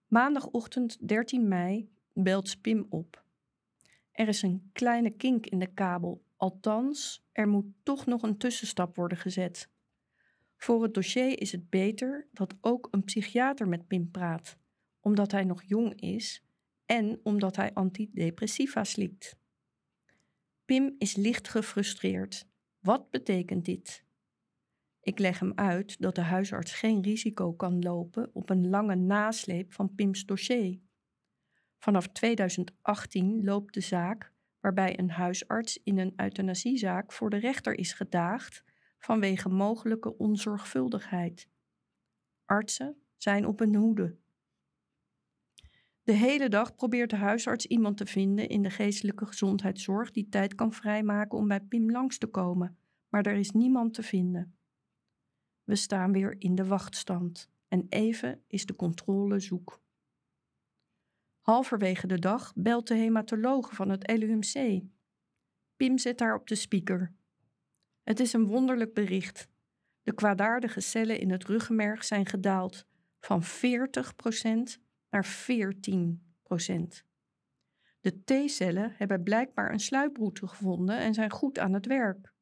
Maandagochtend 0.07 1.07
13 1.07 1.47
mei 1.47 1.89
belt 2.13 2.61
Pim 2.61 2.85
op. 2.89 3.23
Er 4.11 4.27
is 4.27 4.41
een 4.41 4.69
kleine 4.73 5.11
kink 5.11 5.45
in 5.45 5.59
de 5.59 5.73
kabel, 5.73 6.23
althans, 6.35 7.25
er 7.31 7.47
moet 7.47 7.65
toch 7.83 8.05
nog 8.05 8.21
een 8.21 8.37
tussenstap 8.37 8.95
worden 8.95 9.17
gezet. 9.17 9.69
Voor 10.57 10.83
het 10.83 10.93
dossier 10.93 11.41
is 11.41 11.51
het 11.51 11.69
beter 11.69 12.27
dat 12.31 12.55
ook 12.61 12.87
een 12.91 13.03
psychiater 13.03 13.67
met 13.67 13.87
Pim 13.87 14.11
praat, 14.11 14.57
omdat 14.99 15.31
hij 15.31 15.43
nog 15.43 15.63
jong 15.63 16.01
is 16.01 16.43
en 16.93 17.19
omdat 17.23 17.55
hij 17.55 17.73
antidepressiva 17.73 18.83
slikt. 18.83 19.37
Pim 20.65 20.95
is 20.97 21.15
licht 21.15 21.47
gefrustreerd. 21.47 22.47
Wat 22.79 23.09
betekent 23.09 23.65
dit? 23.65 24.05
Ik 25.01 25.19
leg 25.19 25.39
hem 25.39 25.51
uit 25.55 26.01
dat 26.01 26.15
de 26.15 26.21
huisarts 26.21 26.73
geen 26.73 27.01
risico 27.01 27.53
kan 27.53 27.81
lopen 27.81 28.29
op 28.33 28.49
een 28.49 28.69
lange 28.69 28.95
nasleep 28.95 29.73
van 29.73 29.95
Pims 29.95 30.25
dossier. 30.25 30.79
Vanaf 31.77 32.07
2018 32.07 33.43
loopt 33.43 33.73
de 33.73 33.81
zaak 33.81 34.31
waarbij 34.59 34.99
een 34.99 35.11
huisarts 35.11 35.79
in 35.83 35.97
een 35.97 36.13
euthanasiezaak 36.15 37.11
voor 37.11 37.29
de 37.29 37.37
rechter 37.37 37.77
is 37.77 37.93
gedaagd 37.93 38.63
vanwege 38.97 39.49
mogelijke 39.49 40.17
onzorgvuldigheid. 40.17 41.47
Artsen 42.45 42.97
zijn 43.17 43.45
op 43.45 43.59
hun 43.59 43.75
hoede. 43.75 44.21
De 46.03 46.13
hele 46.13 46.49
dag 46.49 46.75
probeert 46.75 47.09
de 47.09 47.15
huisarts 47.15 47.65
iemand 47.65 47.97
te 47.97 48.05
vinden 48.05 48.49
in 48.49 48.61
de 48.61 48.69
geestelijke 48.69 49.25
gezondheidszorg 49.25 50.11
die 50.11 50.29
tijd 50.29 50.55
kan 50.55 50.73
vrijmaken 50.73 51.37
om 51.37 51.47
bij 51.47 51.61
Pim 51.61 51.91
langs 51.91 52.17
te 52.17 52.27
komen, 52.27 52.77
maar 53.09 53.25
er 53.25 53.35
is 53.35 53.51
niemand 53.51 53.93
te 53.93 54.03
vinden. 54.03 54.57
We 55.63 55.75
staan 55.75 56.11
weer 56.11 56.35
in 56.39 56.55
de 56.55 56.65
wachtstand 56.65 57.49
en 57.67 57.85
even 57.89 58.43
is 58.47 58.65
de 58.65 58.75
controle 58.75 59.39
zoek. 59.39 59.81
Halverwege 61.39 62.07
de 62.07 62.19
dag 62.19 62.53
belt 62.55 62.87
de 62.87 62.95
hematologe 62.95 63.75
van 63.75 63.89
het 63.89 64.11
LUMC. 64.17 64.81
Pim 65.75 65.97
zet 65.97 66.19
haar 66.19 66.35
op 66.35 66.47
de 66.47 66.55
speaker. 66.55 67.13
Het 68.03 68.19
is 68.19 68.33
een 68.33 68.45
wonderlijk 68.45 68.93
bericht. 68.93 69.47
De 70.01 70.13
kwaadaardige 70.13 70.79
cellen 70.79 71.19
in 71.19 71.31
het 71.31 71.43
ruggenmerg 71.43 72.03
zijn 72.03 72.25
gedaald 72.25 72.85
van 73.19 73.43
40% 73.43 74.82
naar 75.14 75.26
14%. 75.26 77.05
De 77.99 78.24
T-cellen 78.24 78.93
hebben 78.97 79.24
blijkbaar 79.24 79.72
een 79.72 79.80
sluiproute 79.80 80.47
gevonden 80.47 80.97
en 80.97 81.14
zijn 81.14 81.32
goed 81.32 81.59
aan 81.59 81.74
het 81.74 81.86
werk. 81.86 82.34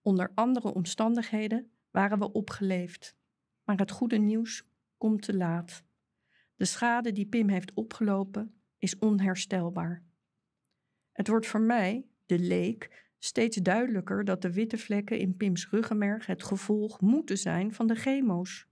Onder 0.00 0.32
andere 0.34 0.74
omstandigheden 0.74 1.70
waren 1.90 2.18
we 2.18 2.32
opgeleefd, 2.32 3.16
maar 3.64 3.76
het 3.76 3.90
goede 3.90 4.18
nieuws 4.18 4.64
komt 4.96 5.22
te 5.22 5.36
laat. 5.36 5.84
De 6.54 6.64
schade 6.64 7.12
die 7.12 7.26
Pim 7.26 7.48
heeft 7.48 7.72
opgelopen 7.74 8.62
is 8.78 8.98
onherstelbaar. 8.98 10.04
Het 11.12 11.28
wordt 11.28 11.46
voor 11.46 11.60
mij, 11.60 12.06
de 12.26 12.38
leek, 12.38 13.10
steeds 13.18 13.56
duidelijker 13.56 14.24
dat 14.24 14.42
de 14.42 14.52
witte 14.52 14.78
vlekken 14.78 15.18
in 15.18 15.36
Pims 15.36 15.70
ruggenmerg 15.70 16.26
het 16.26 16.42
gevolg 16.42 17.00
moeten 17.00 17.38
zijn 17.38 17.72
van 17.72 17.86
de 17.86 17.94
chemo's. 17.94 18.66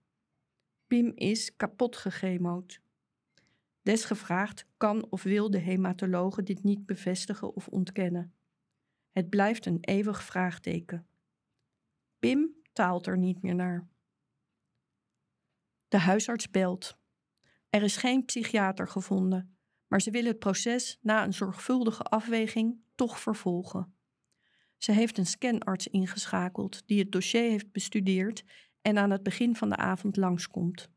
Pim 0.93 1.12
is 1.14 1.57
kapot 1.57 1.97
gechemoed. 1.97 2.80
Desgevraagd 3.82 4.66
kan 4.76 5.07
of 5.11 5.22
wil 5.22 5.51
de 5.51 5.59
hematologe 5.59 6.43
dit 6.43 6.62
niet 6.62 6.86
bevestigen 6.86 7.55
of 7.55 7.68
ontkennen. 7.68 8.34
Het 9.11 9.28
blijft 9.28 9.66
een 9.66 9.78
eeuwig 9.80 10.22
vraagteken. 10.22 11.07
Pim 12.18 12.55
taalt 12.72 13.07
er 13.07 13.18
niet 13.18 13.43
meer 13.43 13.55
naar. 13.55 13.88
De 15.88 15.99
huisarts 15.99 16.51
belt. 16.51 16.97
Er 17.70 17.82
is 17.82 17.97
geen 17.97 18.24
psychiater 18.24 18.88
gevonden, 18.88 19.57
maar 19.86 20.01
ze 20.01 20.11
willen 20.11 20.30
het 20.30 20.38
proces 20.38 20.99
na 21.01 21.24
een 21.24 21.34
zorgvuldige 21.34 22.03
afweging 22.03 22.80
toch 22.95 23.20
vervolgen. 23.20 23.95
Ze 24.76 24.93
heeft 24.93 25.18
een 25.18 25.26
scanarts 25.26 25.88
ingeschakeld 25.88 26.86
die 26.86 26.99
het 26.99 27.12
dossier 27.12 27.51
heeft 27.51 27.72
bestudeerd 27.72 28.45
en 28.83 28.99
aan 28.99 29.11
het 29.11 29.22
begin 29.22 29.57
van 29.57 29.68
de 29.68 29.76
avond 29.76 30.16
langskomt. 30.16 30.91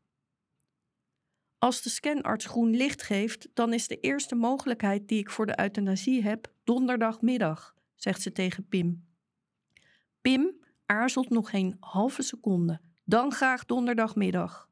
Als 1.58 1.82
de 1.82 1.88
scanarts 1.88 2.46
groen 2.46 2.76
licht 2.76 3.02
geeft, 3.02 3.48
dan 3.54 3.72
is 3.72 3.88
de 3.88 4.00
eerste 4.00 4.34
mogelijkheid 4.34 5.08
die 5.08 5.18
ik 5.18 5.30
voor 5.30 5.46
de 5.46 5.60
euthanasie 5.60 6.22
heb 6.22 6.52
donderdagmiddag, 6.64 7.74
zegt 7.94 8.22
ze 8.22 8.32
tegen 8.32 8.68
Pim. 8.68 9.06
Pim 10.20 10.64
aarzelt 10.86 11.30
nog 11.30 11.50
geen 11.50 11.76
halve 11.80 12.22
seconde, 12.22 12.80
dan 13.04 13.32
graag 13.32 13.64
donderdagmiddag. 13.64 14.70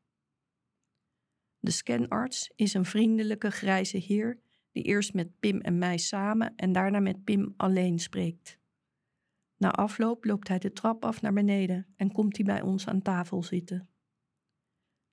De 1.58 1.70
scanarts 1.70 2.52
is 2.56 2.74
een 2.74 2.84
vriendelijke 2.84 3.50
grijze 3.50 3.96
heer 3.96 4.40
die 4.72 4.82
eerst 4.82 5.14
met 5.14 5.40
Pim 5.40 5.60
en 5.60 5.78
mij 5.78 5.98
samen 5.98 6.52
en 6.56 6.72
daarna 6.72 7.00
met 7.00 7.24
Pim 7.24 7.54
alleen 7.56 7.98
spreekt. 7.98 8.58
Na 9.64 9.70
afloop 9.70 10.24
loopt 10.24 10.48
hij 10.48 10.58
de 10.58 10.72
trap 10.72 11.04
af 11.04 11.20
naar 11.20 11.32
beneden 11.32 11.86
en 11.96 12.12
komt 12.12 12.36
hij 12.36 12.46
bij 12.46 12.60
ons 12.60 12.88
aan 12.88 13.02
tafel 13.02 13.42
zitten. 13.42 13.88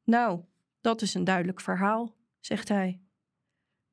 Nou, 0.04 0.43
dat 0.82 1.02
is 1.02 1.14
een 1.14 1.24
duidelijk 1.24 1.62
verhaal, 1.62 2.16
zegt 2.39 2.68
hij. 2.68 3.02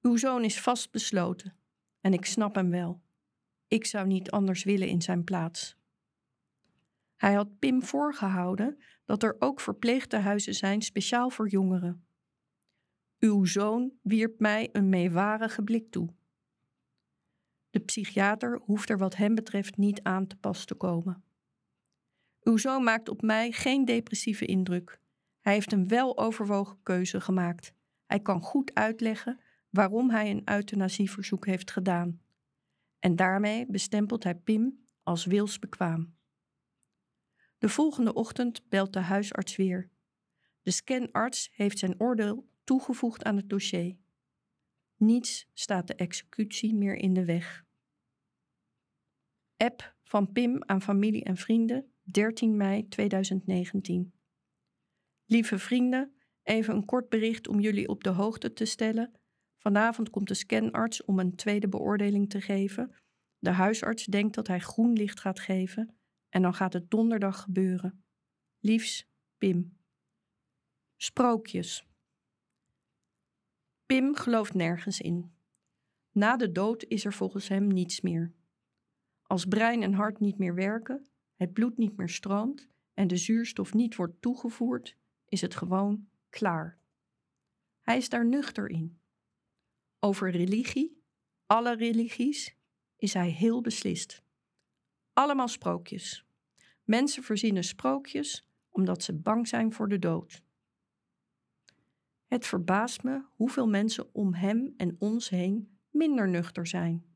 Uw 0.01 0.17
zoon 0.17 0.45
is 0.45 0.61
vastbesloten 0.61 1.57
en 2.01 2.13
ik 2.13 2.25
snap 2.25 2.55
hem 2.55 2.71
wel. 2.71 3.03
Ik 3.69 3.87
zou 3.87 4.07
niet 4.07 4.31
anders 4.31 4.65
willen 4.65 4.89
in 4.89 5.03
zijn 5.03 5.25
plaats. 5.25 5.77
Hij 7.17 7.35
had 7.35 7.59
Pim 7.59 7.83
voorgehouden 7.83 8.83
dat 9.05 9.23
er 9.23 9.37
ook 9.39 9.61
verpleegtehuizen 9.61 10.55
zijn 10.55 10.83
speciaal 10.83 11.31
voor 11.31 11.49
jongeren. 11.49 12.07
Uw 13.19 13.45
zoon 13.45 13.93
wierp 14.03 14.41
mij 14.41 14.69
een 14.73 14.89
meewarige 14.89 15.63
blik 15.63 15.91
toe. 15.91 16.15
De 17.79 17.85
psychiater 17.85 18.61
hoeft 18.65 18.91
er 18.91 18.99
wat 18.99 19.17
hem 19.17 19.35
betreft 19.35 19.77
niet 19.77 20.03
aan 20.03 20.27
te 20.27 20.37
pas 20.37 20.65
te 20.65 20.75
komen. 20.75 21.25
Uw 22.43 22.57
zoon 22.57 22.83
maakt 22.83 23.09
op 23.09 23.23
mij 23.23 23.53
geen 23.53 23.85
depressieve 23.85 24.45
indruk. 24.45 25.01
Hij 25.41 25.53
heeft 25.53 25.73
een 25.73 25.89
weloverwogen 25.89 26.83
keuze 26.83 27.21
gemaakt. 27.21 27.73
Hij 28.07 28.21
kan 28.21 28.43
goed 28.43 28.75
uitleggen 28.75 29.41
waarom 29.71 30.11
hij 30.11 30.31
een 30.31 30.43
euthanasieverzoek 30.45 31.47
heeft 31.47 31.71
gedaan. 31.71 32.21
En 32.99 33.17
daarmee 33.17 33.67
bestempelt 33.67 34.25
hij 34.25 34.35
Pim 34.35 34.85
als 35.03 35.25
wilsbekwaam. 35.25 36.17
De 37.59 37.69
volgende 37.69 38.15
ochtend 38.15 38.69
belt 38.69 38.93
de 38.93 39.01
huisarts 39.01 39.57
weer. 39.57 39.91
De 40.63 40.71
scanarts 40.71 41.51
heeft 41.53 41.79
zijn 41.79 42.01
oordeel 42.01 42.49
toegevoegd 42.65 43.25
aan 43.25 43.37
het 43.37 43.49
dossier. 43.49 43.97
Niets 44.97 45.49
staat 45.53 45.87
de 45.87 45.95
executie 45.95 46.75
meer 46.75 46.95
in 46.95 47.15
de 47.15 47.25
weg. 47.25 47.67
App 49.59 49.97
van 50.03 50.33
Pim 50.33 50.63
aan 50.65 50.83
familie 50.83 51.25
en 51.25 51.37
vrienden, 51.37 51.93
13 52.03 52.57
mei 52.57 52.89
2019. 52.89 54.13
Lieve 55.25 55.59
vrienden, 55.59 56.15
even 56.43 56.75
een 56.75 56.85
kort 56.85 57.09
bericht 57.09 57.49
om 57.49 57.61
jullie 57.61 57.89
op 57.89 58.05
de 58.05 58.11
hoogte 58.11 58.53
te 58.53 58.65
stellen. 58.65 59.13
Vanavond 59.57 60.11
komt 60.11 60.29
de 60.29 60.35
scanarts 60.35 61.05
om 61.05 61.19
een 61.19 61.37
tweede 61.37 61.69
beoordeling 61.69 62.31
te 62.31 62.41
geven. 62.41 62.95
De 63.39 63.51
huisarts 63.51 64.05
denkt 64.05 64.35
dat 64.35 64.47
hij 64.47 64.61
groen 64.61 64.93
licht 64.93 65.21
gaat 65.21 65.41
geven 65.41 65.99
en 66.29 66.43
dan 66.43 66.55
gaat 66.55 66.73
het 66.73 66.91
donderdag 66.91 67.43
gebeuren. 67.43 68.05
Liefs, 68.59 69.09
Pim. 69.39 69.77
Sprookjes. 70.97 71.87
Pim 73.87 74.15
gelooft 74.15 74.55
nergens 74.55 75.01
in. 75.01 75.33
Na 76.13 76.37
de 76.37 76.53
dood 76.53 76.85
is 76.85 77.05
er 77.05 77.13
volgens 77.13 77.49
hem 77.49 77.67
niets 77.67 78.01
meer. 78.01 78.37
Als 79.29 79.45
brein 79.45 79.83
en 79.83 79.93
hart 79.93 80.21
niet 80.21 80.39
meer 80.39 80.55
werken, 80.55 81.07
het 81.37 81.53
bloed 81.53 81.77
niet 81.77 81.97
meer 81.97 82.09
stroomt 82.09 82.69
en 82.95 83.09
de 83.09 83.17
zuurstof 83.17 83.75
niet 83.75 83.97
wordt 83.97 84.21
toegevoerd, 84.23 84.97
is 85.29 85.41
het 85.41 85.55
gewoon 85.55 86.09
klaar. 86.31 86.79
Hij 87.81 87.97
is 87.97 88.09
daar 88.09 88.27
nuchter 88.27 88.69
in. 88.69 88.99
Over 90.01 90.31
religie, 90.31 91.03
alle 91.47 91.75
religies, 91.75 92.57
is 92.97 93.15
hij 93.15 93.29
heel 93.29 93.61
beslist. 93.61 94.23
Allemaal 95.13 95.49
sprookjes. 95.49 96.25
Mensen 96.85 97.23
verzinnen 97.23 97.65
sprookjes 97.65 98.47
omdat 98.69 99.03
ze 99.03 99.15
bang 99.15 99.49
zijn 99.49 99.73
voor 99.73 99.89
de 99.89 99.99
dood. 99.99 100.43
Het 102.27 102.47
verbaast 102.47 103.03
me 103.03 103.25
hoeveel 103.37 103.69
mensen 103.69 104.15
om 104.15 104.35
hem 104.35 104.75
en 104.77 104.97
ons 104.99 105.29
heen 105.29 105.79
minder 105.91 106.29
nuchter 106.29 106.67
zijn. 106.67 107.08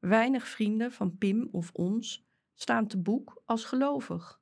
Weinig 0.00 0.48
vrienden 0.48 0.92
van 0.92 1.18
Pim 1.18 1.48
of 1.52 1.70
ons 1.72 2.26
staan 2.54 2.86
te 2.86 2.98
boek 2.98 3.42
als 3.44 3.64
gelovig. 3.64 4.40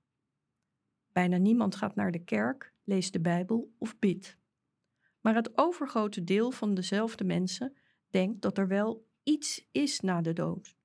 Bijna 1.13 1.37
niemand 1.37 1.75
gaat 1.75 1.95
naar 1.95 2.11
de 2.11 2.25
kerk, 2.25 2.75
leest 2.85 3.13
de 3.13 3.21
Bijbel 3.21 3.75
of 3.79 3.99
bidt. 3.99 4.39
Maar 5.21 5.35
het 5.35 5.59
overgrote 5.59 6.25
deel 6.25 6.51
van 6.51 6.75
dezelfde 6.75 7.25
mensen 7.25 7.77
denkt 8.11 8.43
dat 8.43 8.59
er 8.59 8.69
wel 8.69 9.07
iets 9.23 9.69
is 9.73 10.01
na 10.01 10.21
de 10.21 10.33
dood. 10.33 10.77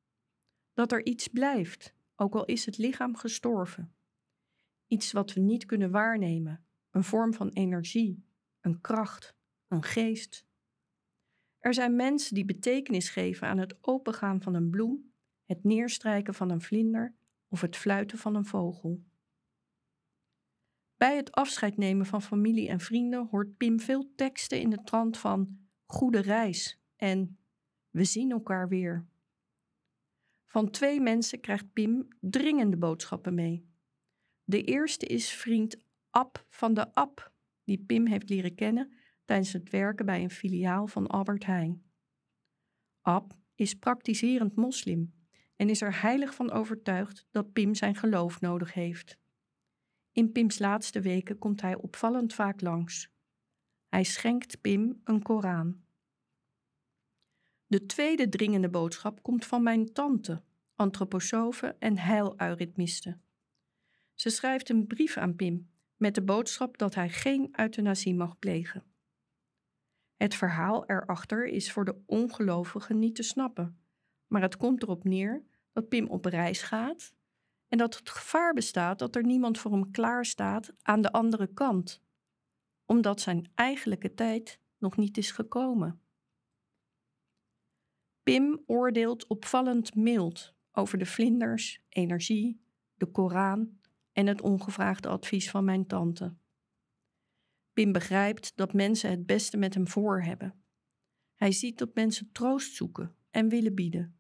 Dat 0.74 0.92
er 0.92 1.06
iets 1.06 1.28
blijft, 1.28 1.96
ook 2.16 2.36
al 2.36 2.46
is 2.46 2.66
het 2.66 2.78
lichaam 2.78 3.16
gestorven. 3.16 3.96
Iets 4.88 5.12
wat 5.12 5.34
we 5.34 5.40
niet 5.40 5.66
kunnen 5.66 5.92
waarnemen, 5.92 6.66
een 6.92 7.04
vorm 7.04 7.34
van 7.34 7.50
energie, 7.50 8.26
een 8.62 8.82
kracht, 8.82 9.36
een 9.68 9.84
geest. 9.84 10.46
Er 11.64 11.74
zijn 11.74 11.96
mensen 11.96 12.36
die 12.36 12.46
betekenis 12.46 13.10
geven 13.10 13.48
aan 13.48 13.58
het 13.58 13.78
opengaan 13.82 14.42
van 14.42 14.54
een 14.54 14.70
bloem, 14.70 15.14
het 15.46 15.64
neerstrijken 15.64 16.34
van 16.34 16.50
een 16.50 16.62
vlinder 16.62 17.16
of 17.48 17.62
het 17.62 17.76
fluiten 17.76 18.18
van 18.18 18.36
een 18.36 18.46
vogel. 18.46 19.04
Bij 20.98 21.16
het 21.16 21.32
afscheid 21.32 21.78
nemen 21.78 22.06
van 22.06 22.22
familie 22.22 22.70
en 22.70 22.80
vrienden 22.80 23.28
hoort 23.28 23.58
Pim 23.58 23.80
veel 23.80 24.12
teksten 24.16 24.60
in 24.60 24.70
de 24.70 24.84
trant 24.84 25.18
van 25.18 25.68
goede 25.86 26.20
reis 26.20 26.80
en 26.96 27.38
we 27.90 28.04
zien 28.04 28.32
elkaar 28.32 28.68
weer. 28.68 29.08
Van 30.46 30.70
twee 30.70 31.02
mensen 31.02 31.40
krijgt 31.40 31.74
Pim 31.74 32.08
dringende 32.20 32.78
boodschappen 32.78 33.34
mee. 33.34 33.68
De 34.44 34.64
eerste 34.64 35.06
is 35.06 35.34
vriend 35.34 35.84
Ab 36.10 36.46
van 36.50 36.74
de 36.74 36.94
Ab, 36.94 37.32
die 37.64 37.84
Pim 37.86 38.08
heeft 38.08 38.30
leren 38.30 38.56
kennen 38.56 38.94
tijdens 39.26 39.54
het 39.54 39.70
werken 39.70 40.06
bij 40.06 40.24
een 40.24 40.30
filiaal 40.30 40.88
van 40.88 41.08
Albert 41.08 41.46
Heijn. 41.46 41.84
Ab 43.02 43.34
is 43.56 43.74
praktiserend 43.74 44.56
moslim 44.56 45.14
en 45.56 45.70
is 45.70 45.82
er 45.82 46.02
heilig 46.02 46.36
van 46.36 46.52
overtuigd 46.52 47.28
dat 47.32 47.54
Pim 47.54 47.76
zijn 47.76 47.96
geloof 47.96 48.42
nodig 48.42 48.74
heeft. 48.74 49.18
In 50.12 50.32
Pims 50.32 50.60
laatste 50.60 51.02
weken 51.02 51.38
komt 51.38 51.62
hij 51.62 51.76
opvallend 51.76 52.34
vaak 52.34 52.62
langs. 52.62 53.10
Hij 53.88 54.04
schenkt 54.04 54.62
Pim 54.62 55.02
een 55.04 55.22
Koran. 55.22 55.82
De 57.68 57.86
tweede 57.86 58.30
dringende 58.30 58.70
boodschap 58.70 59.22
komt 59.22 59.46
van 59.46 59.64
mijn 59.64 59.94
tante, 59.94 60.44
antroposofe 60.76 61.76
en 61.80 61.98
heiluritmiste. 61.98 63.18
Ze 64.14 64.30
schrijft 64.30 64.70
een 64.70 64.88
brief 64.88 65.18
aan 65.18 65.36
Pim 65.36 65.70
met 65.96 66.16
de 66.16 66.24
boodschap 66.24 66.78
dat 66.78 66.96
hij 66.96 67.10
geen 67.10 67.50
euthanasie 67.52 68.16
mag 68.16 68.40
plegen. 68.40 68.93
Het 70.24 70.36
verhaal 70.36 70.86
erachter 70.86 71.46
is 71.46 71.72
voor 71.72 71.86
de 71.86 72.04
ongelovigen 72.06 73.00
niet 73.00 73.16
te 73.16 73.24
snappen, 73.24 73.80
maar 74.28 74.42
het 74.42 74.58
komt 74.58 74.84
erop 74.84 75.04
neer 75.04 75.44
dat 75.72 75.90
Pim 75.90 76.08
op 76.08 76.26
reis 76.26 76.62
gaat 76.62 77.14
en 77.68 77.78
dat 77.78 77.96
het 77.96 78.10
gevaar 78.10 78.54
bestaat 78.54 79.00
dat 79.00 79.16
er 79.16 79.24
niemand 79.24 79.60
voor 79.60 79.72
hem 79.72 79.92
klaar 79.92 80.26
staat 80.26 80.74
aan 80.82 81.02
de 81.02 81.12
andere 81.12 81.54
kant, 81.54 82.02
omdat 82.86 83.22
zijn 83.22 83.52
eigenlijke 83.56 84.14
tijd 84.14 84.60
nog 84.78 84.98
niet 84.98 85.18
is 85.18 85.32
gekomen. 85.32 86.02
Pim 88.24 88.64
oordeelt 88.66 89.28
opvallend 89.28 89.96
mild 89.96 90.54
over 90.72 90.98
de 90.98 91.06
vlinders, 91.06 91.82
energie, 91.90 92.62
de 92.94 93.06
Koran 93.06 93.80
en 94.12 94.28
het 94.28 94.42
ongevraagde 94.42 95.08
advies 95.08 95.50
van 95.50 95.66
mijn 95.66 95.88
tante. 95.88 96.34
Pim 97.74 97.92
begrijpt 97.92 98.52
dat 98.56 98.74
mensen 98.74 99.10
het 99.10 99.26
beste 99.26 99.58
met 99.58 99.74
hem 99.74 99.88
voor 99.88 100.22
hebben. 100.22 100.64
Hij 101.36 101.52
ziet 101.52 101.78
dat 101.78 101.96
mensen 101.96 102.32
troost 102.32 102.76
zoeken 102.76 103.16
en 103.32 103.50
willen 103.50 103.76
bieden. 103.76 104.20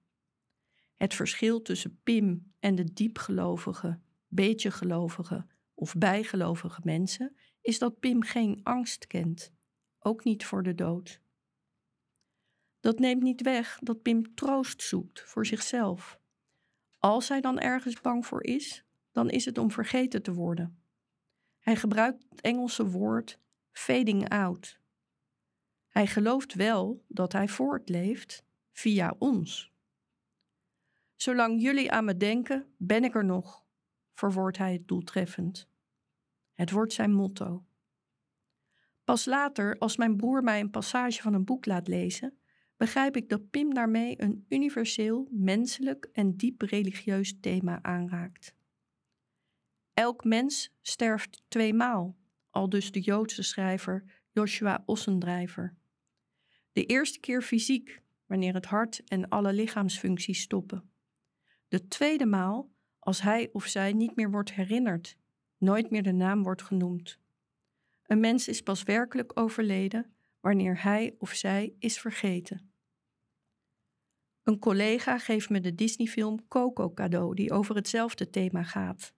Het 0.95 1.13
verschil 1.13 1.61
tussen 1.61 1.99
Pim 2.03 2.53
en 2.59 2.75
de 2.75 2.93
diepgelovige, 2.93 3.99
beetje 4.27 4.71
gelovige 4.71 5.45
of 5.73 5.93
bijgelovige 5.95 6.81
mensen 6.83 7.35
is 7.61 7.79
dat 7.79 7.99
Pim 7.99 8.21
geen 8.21 8.59
angst 8.63 9.07
kent, 9.07 9.53
ook 9.99 10.23
niet 10.23 10.45
voor 10.45 10.63
de 10.63 10.75
dood. 10.75 11.21
Dat 12.79 12.99
neemt 12.99 13.23
niet 13.23 13.41
weg 13.41 13.79
dat 13.81 14.01
Pim 14.01 14.35
troost 14.35 14.81
zoekt 14.81 15.21
voor 15.21 15.45
zichzelf. 15.45 16.19
Als 16.99 17.29
hij 17.29 17.41
dan 17.41 17.59
ergens 17.59 18.01
bang 18.01 18.25
voor 18.25 18.43
is, 18.43 18.85
dan 19.11 19.29
is 19.29 19.45
het 19.45 19.57
om 19.57 19.71
vergeten 19.71 20.23
te 20.23 20.33
worden. 20.33 20.81
Hij 21.59 21.75
gebruikt 21.75 22.25
het 22.29 22.41
Engelse 22.41 22.85
woord 22.85 23.39
fading 23.73 24.29
out. 24.29 24.79
Hij 25.87 26.07
gelooft 26.07 26.53
wel 26.53 27.03
dat 27.07 27.33
hij 27.33 27.47
voortleeft 27.47 28.43
via 28.71 29.15
ons. 29.19 29.71
Zolang 31.15 31.61
jullie 31.61 31.91
aan 31.91 32.05
me 32.05 32.17
denken, 32.17 32.67
ben 32.77 33.03
ik 33.03 33.15
er 33.15 33.25
nog, 33.25 33.63
verwoordt 34.13 34.57
hij 34.57 34.73
het 34.73 34.87
doeltreffend. 34.87 35.67
Het 36.53 36.71
wordt 36.71 36.93
zijn 36.93 37.13
motto. 37.13 37.65
Pas 39.03 39.25
later, 39.25 39.77
als 39.77 39.97
mijn 39.97 40.17
broer 40.17 40.43
mij 40.43 40.59
een 40.59 40.69
passage 40.69 41.21
van 41.21 41.33
een 41.33 41.45
boek 41.45 41.65
laat 41.65 41.87
lezen, 41.87 42.37
begrijp 42.77 43.15
ik 43.15 43.29
dat 43.29 43.49
Pim 43.49 43.73
daarmee 43.73 44.21
een 44.21 44.45
universeel, 44.49 45.27
menselijk 45.31 46.09
en 46.13 46.35
diep 46.37 46.61
religieus 46.61 47.37
thema 47.39 47.79
aanraakt. 47.81 48.55
Elk 49.93 50.23
mens 50.23 50.73
sterft 50.81 51.43
tweemaal, 51.47 52.15
al 52.53 52.69
dus 52.69 52.91
de 52.91 52.99
Joodse 52.99 53.43
schrijver 53.43 54.03
Joshua 54.31 54.83
Ossendrijver. 54.85 55.75
De 56.71 56.85
eerste 56.85 57.19
keer 57.19 57.41
fysiek, 57.41 58.01
wanneer 58.25 58.53
het 58.53 58.65
hart 58.65 59.03
en 59.03 59.29
alle 59.29 59.53
lichaamsfuncties 59.53 60.41
stoppen. 60.41 60.91
De 61.67 61.87
tweede 61.87 62.25
maal 62.25 62.71
als 62.99 63.21
hij 63.21 63.49
of 63.51 63.65
zij 63.65 63.93
niet 63.93 64.15
meer 64.15 64.31
wordt 64.31 64.53
herinnerd, 64.53 65.17
nooit 65.57 65.89
meer 65.89 66.03
de 66.03 66.11
naam 66.11 66.43
wordt 66.43 66.61
genoemd. 66.61 67.19
Een 68.03 68.19
mens 68.19 68.47
is 68.47 68.61
pas 68.61 68.83
werkelijk 68.83 69.39
overleden 69.39 70.13
wanneer 70.39 70.83
hij 70.83 71.15
of 71.17 71.31
zij 71.31 71.73
is 71.79 71.99
vergeten. 71.99 72.71
Een 74.43 74.59
collega 74.59 75.17
geeft 75.17 75.49
me 75.49 75.59
de 75.59 75.75
Disney-film 75.75 76.47
Coco 76.47 76.93
cadeau, 76.93 77.35
die 77.35 77.51
over 77.51 77.75
hetzelfde 77.75 78.29
thema 78.29 78.63
gaat. 78.63 79.13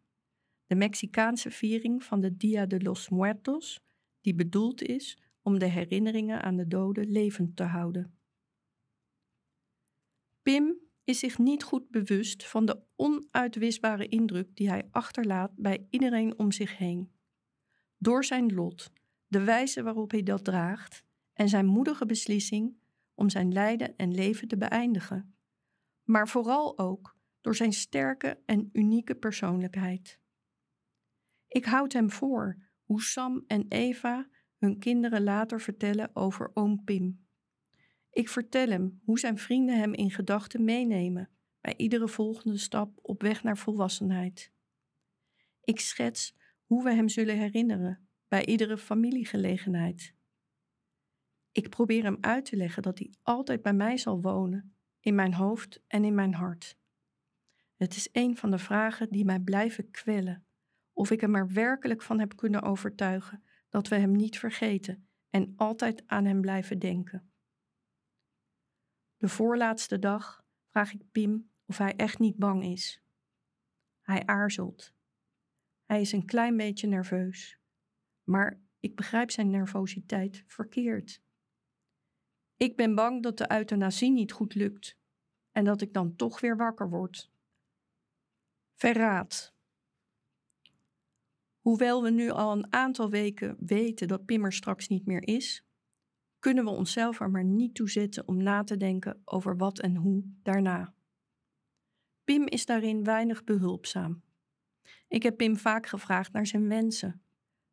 De 0.67 0.75
Mexicaanse 0.75 1.51
viering 1.51 2.03
van 2.03 2.21
de 2.21 2.37
Dia 2.37 2.65
de 2.65 2.81
los 2.81 3.09
Muertos, 3.09 3.79
die 4.21 4.35
bedoeld 4.35 4.81
is 4.81 5.17
om 5.41 5.59
de 5.59 5.65
herinneringen 5.65 6.41
aan 6.41 6.55
de 6.55 6.67
doden 6.67 7.11
levend 7.11 7.55
te 7.55 7.63
houden. 7.63 8.17
Pim 10.41 10.79
is 11.03 11.19
zich 11.19 11.37
niet 11.37 11.63
goed 11.63 11.89
bewust 11.89 12.47
van 12.47 12.65
de 12.65 12.81
onuitwisbare 12.95 14.07
indruk 14.07 14.55
die 14.55 14.69
hij 14.69 14.87
achterlaat 14.91 15.51
bij 15.55 15.87
iedereen 15.89 16.39
om 16.39 16.51
zich 16.51 16.77
heen. 16.77 17.11
Door 17.97 18.23
zijn 18.23 18.53
lot, 18.53 18.91
de 19.27 19.43
wijze 19.43 19.83
waarop 19.83 20.11
hij 20.11 20.23
dat 20.23 20.43
draagt 20.43 21.03
en 21.33 21.49
zijn 21.49 21.65
moedige 21.65 22.05
beslissing 22.05 22.77
om 23.13 23.29
zijn 23.29 23.53
lijden 23.53 23.95
en 23.97 24.13
leven 24.13 24.47
te 24.47 24.57
beëindigen, 24.57 25.35
maar 26.03 26.27
vooral 26.27 26.77
ook 26.77 27.17
door 27.41 27.55
zijn 27.55 27.73
sterke 27.73 28.41
en 28.45 28.69
unieke 28.73 29.15
persoonlijkheid. 29.15 30.19
Ik 31.55 31.65
houd 31.65 31.93
hem 31.93 32.11
voor 32.11 32.57
hoe 32.83 33.01
Sam 33.01 33.43
en 33.47 33.65
Eva 33.69 34.29
hun 34.57 34.79
kinderen 34.79 35.23
later 35.23 35.61
vertellen 35.61 36.15
over 36.15 36.51
oom 36.53 36.83
Pim. 36.83 37.25
Ik 38.09 38.29
vertel 38.29 38.67
hem 38.67 39.01
hoe 39.03 39.19
zijn 39.19 39.37
vrienden 39.37 39.77
hem 39.77 39.93
in 39.93 40.11
gedachten 40.11 40.63
meenemen 40.63 41.29
bij 41.61 41.73
iedere 41.77 42.07
volgende 42.07 42.57
stap 42.57 42.99
op 43.01 43.21
weg 43.21 43.43
naar 43.43 43.57
volwassenheid. 43.57 44.51
Ik 45.63 45.79
schets 45.79 46.35
hoe 46.65 46.83
we 46.83 46.93
hem 46.93 47.09
zullen 47.09 47.37
herinneren 47.37 48.07
bij 48.27 48.45
iedere 48.45 48.77
familiegelegenheid. 48.77 50.13
Ik 51.51 51.69
probeer 51.69 52.03
hem 52.03 52.17
uit 52.21 52.45
te 52.45 52.55
leggen 52.55 52.83
dat 52.83 52.99
hij 52.99 53.13
altijd 53.23 53.61
bij 53.61 53.73
mij 53.73 53.97
zal 53.97 54.21
wonen, 54.21 54.75
in 54.99 55.15
mijn 55.15 55.33
hoofd 55.33 55.83
en 55.87 56.03
in 56.03 56.15
mijn 56.15 56.33
hart. 56.33 56.77
Het 57.75 57.95
is 57.95 58.09
een 58.11 58.37
van 58.37 58.51
de 58.51 58.59
vragen 58.59 59.09
die 59.09 59.25
mij 59.25 59.39
blijven 59.39 59.91
kwellen, 59.91 60.44
of 60.95 61.11
ik 61.11 61.21
hem 61.21 61.35
er 61.35 61.53
werkelijk 61.53 62.01
van 62.01 62.19
heb 62.19 62.35
kunnen 62.35 62.61
overtuigen 62.61 63.43
dat 63.69 63.87
we 63.87 63.95
hem 63.95 64.11
niet 64.11 64.39
vergeten 64.39 65.07
en 65.29 65.53
altijd 65.55 66.03
aan 66.07 66.25
hem 66.25 66.41
blijven 66.41 66.79
denken. 66.79 67.31
De 69.17 69.27
voorlaatste 69.27 69.99
dag 69.99 70.45
vraag 70.67 70.93
ik 70.93 71.11
Pim 71.11 71.51
of 71.65 71.77
hij 71.77 71.95
echt 71.95 72.19
niet 72.19 72.37
bang 72.37 72.63
is. 72.63 73.03
Hij 74.01 74.25
aarzelt. 74.25 74.93
Hij 75.83 76.01
is 76.01 76.11
een 76.11 76.25
klein 76.25 76.57
beetje 76.57 76.87
nerveus, 76.87 77.59
maar 78.23 78.61
ik 78.79 78.95
begrijp 78.95 79.31
zijn 79.31 79.49
nervositeit 79.49 80.43
verkeerd. 80.47 81.21
Ik 82.55 82.75
ben 82.75 82.95
bang 82.95 83.23
dat 83.23 83.37
de 83.37 83.51
euthanasie 83.51 84.11
niet 84.11 84.31
goed 84.31 84.55
lukt 84.55 84.97
en 85.51 85.63
dat 85.63 85.81
ik 85.81 85.93
dan 85.93 86.15
toch 86.15 86.39
weer 86.39 86.57
wakker 86.57 86.89
word. 86.89 87.31
Verraad. 88.73 89.54
Hoewel 91.65 92.03
we 92.03 92.09
nu 92.09 92.29
al 92.29 92.51
een 92.51 92.73
aantal 92.73 93.09
weken 93.09 93.57
weten 93.59 94.07
dat 94.07 94.25
Pim 94.25 94.45
er 94.45 94.53
straks 94.53 94.87
niet 94.87 95.05
meer 95.05 95.27
is, 95.27 95.65
kunnen 96.39 96.63
we 96.63 96.69
onszelf 96.69 97.19
er 97.19 97.31
maar 97.31 97.43
niet 97.43 97.75
toe 97.75 97.89
zetten 97.89 98.27
om 98.27 98.43
na 98.43 98.63
te 98.63 98.77
denken 98.77 99.21
over 99.23 99.57
wat 99.57 99.79
en 99.79 99.95
hoe 99.95 100.23
daarna. 100.43 100.93
Pim 102.23 102.47
is 102.47 102.65
daarin 102.65 103.03
weinig 103.03 103.43
behulpzaam. 103.43 104.21
Ik 105.07 105.23
heb 105.23 105.37
Pim 105.37 105.57
vaak 105.57 105.87
gevraagd 105.87 106.31
naar 106.31 106.45
zijn 106.45 106.67
wensen. 106.67 107.21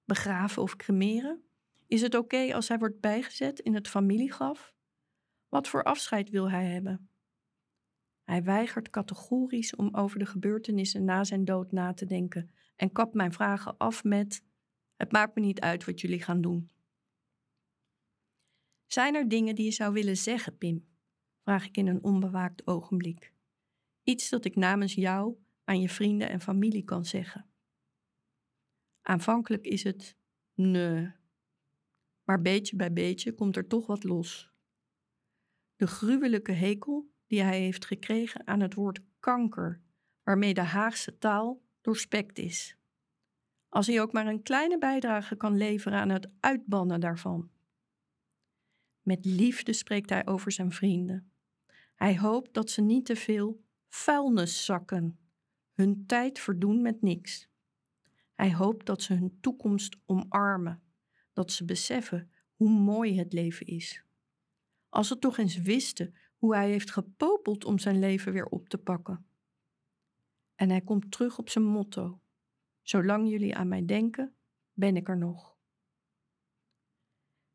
Begraven 0.05 0.62
of 0.62 0.76
cremeren? 0.76 1.43
Is 1.86 2.01
het 2.01 2.14
oké 2.14 2.55
als 2.55 2.68
hij 2.68 2.78
wordt 2.78 3.01
bijgezet 3.01 3.59
in 3.59 3.74
het 3.74 3.88
familiegraf? 3.88 4.74
Wat 5.49 5.68
voor 5.68 5.82
afscheid 5.82 6.30
wil 6.30 6.51
hij 6.51 6.66
hebben? 6.66 7.09
Hij 8.22 8.43
weigert 8.43 8.90
categorisch 8.90 9.76
om 9.76 9.95
over 9.95 10.18
de 10.18 10.26
gebeurtenissen 10.26 11.05
na 11.05 11.24
zijn 11.24 11.45
dood 11.45 11.72
na 11.72 11.95
te 11.95 12.07
denken 12.07 12.51
en 12.83 12.93
kapt 12.93 13.14
mijn 13.14 13.33
vragen 13.33 13.76
af 13.76 14.05
met: 14.05 14.45
Het 14.97 15.12
maakt 15.12 15.35
me 15.35 15.41
niet 15.41 15.61
uit 15.61 15.85
wat 15.85 16.01
jullie 16.01 16.22
gaan 16.22 16.41
doen. 16.41 16.70
Zijn 18.87 19.14
er 19.14 19.28
dingen 19.28 19.55
die 19.55 19.64
je 19.64 19.70
zou 19.70 19.93
willen 19.93 20.16
zeggen, 20.16 20.59
Pim? 20.59 20.89
Vraag 21.43 21.66
ik 21.66 21.76
in 21.76 21.87
een 21.87 22.03
onbewaakt 22.03 22.66
ogenblik. 22.66 23.33
Iets 24.03 24.28
dat 24.28 24.45
ik 24.45 24.57
namens 24.57 24.95
jou 24.95 25.37
aan 25.64 25.80
je 25.80 25.89
vrienden 25.89 26.28
en 26.28 26.41
familie 26.41 26.85
kan 26.85 27.05
zeggen. 27.05 27.51
Aanvankelijk 29.03 29.66
is 29.66 29.83
het 29.83 30.16
nee. 30.55 31.12
Maar 32.24 32.43
beetje 32.43 32.76
bij 32.76 32.93
beetje 32.93 33.35
komt 33.35 33.57
er 33.57 33.66
toch 33.66 33.87
wat 33.87 34.05
los. 34.05 34.53
De 35.76 35.87
gruwelijke 35.87 36.53
hekel 36.53 37.11
die 37.26 37.43
hij 37.43 37.61
heeft 37.61 37.85
gekregen 37.85 38.47
aan 38.47 38.61
het 38.61 38.74
woord 38.74 39.01
kanker, 39.20 39.80
waarmee 40.22 40.55
de 40.55 40.61
Haagse 40.61 41.18
taal 41.18 41.62
doorspekt 41.83 42.39
is. 42.39 42.76
Als 43.68 43.87
hij 43.87 44.01
ook 44.01 44.12
maar 44.12 44.26
een 44.26 44.43
kleine 44.43 44.78
bijdrage 44.78 45.37
kan 45.37 45.57
leveren 45.57 45.99
aan 45.99 46.09
het 46.09 46.28
uitbannen 46.41 47.01
daarvan. 47.01 47.51
Met 49.03 49.24
liefde 49.24 49.72
spreekt 49.72 50.11
hij 50.11 50.26
over 50.26 50.53
zijn 50.53 50.72
vrienden. 50.72 51.33
Hij 51.95 52.18
hoopt 52.18 52.55
dat 52.55 52.70
ze 52.70 52.80
niet 52.80 53.07
te 53.07 53.16
veel 53.16 53.64
vuilniszakken, 53.89 55.18
hun 55.72 56.07
tijd 56.07 56.39
verdoen 56.39 56.83
met 56.83 57.03
niks. 57.03 57.49
Hij 58.35 58.55
hoopt 58.55 58.87
dat 58.87 59.03
ze 59.03 59.14
hun 59.14 59.39
toekomst 59.41 59.97
omarmen, 60.07 60.83
dat 61.33 61.53
ze 61.53 61.64
beseffen 61.64 62.30
hoe 62.55 62.70
mooi 62.70 63.18
het 63.18 63.33
leven 63.33 63.66
is. 63.66 64.05
Als 64.89 65.09
ze 65.09 65.18
toch 65.18 65.39
eens 65.39 65.57
wisten 65.57 66.14
hoe 66.37 66.55
hij 66.55 66.70
heeft 66.70 66.91
gepopeld 66.91 67.64
om 67.64 67.78
zijn 67.78 67.99
leven 67.99 68.33
weer 68.33 68.47
op 68.47 68.68
te 68.68 68.78
pakken. 68.78 69.26
En 70.63 70.71
hij 70.71 70.81
komt 70.81 71.11
terug 71.11 71.39
op 71.39 71.49
zijn 71.49 71.65
motto: 71.65 72.21
Zolang 72.83 73.29
jullie 73.29 73.57
aan 73.57 73.69
mij 73.69 73.85
denken, 73.85 74.35
ben 74.73 74.97
ik 74.97 75.09
er 75.09 75.19
nog. 75.19 75.57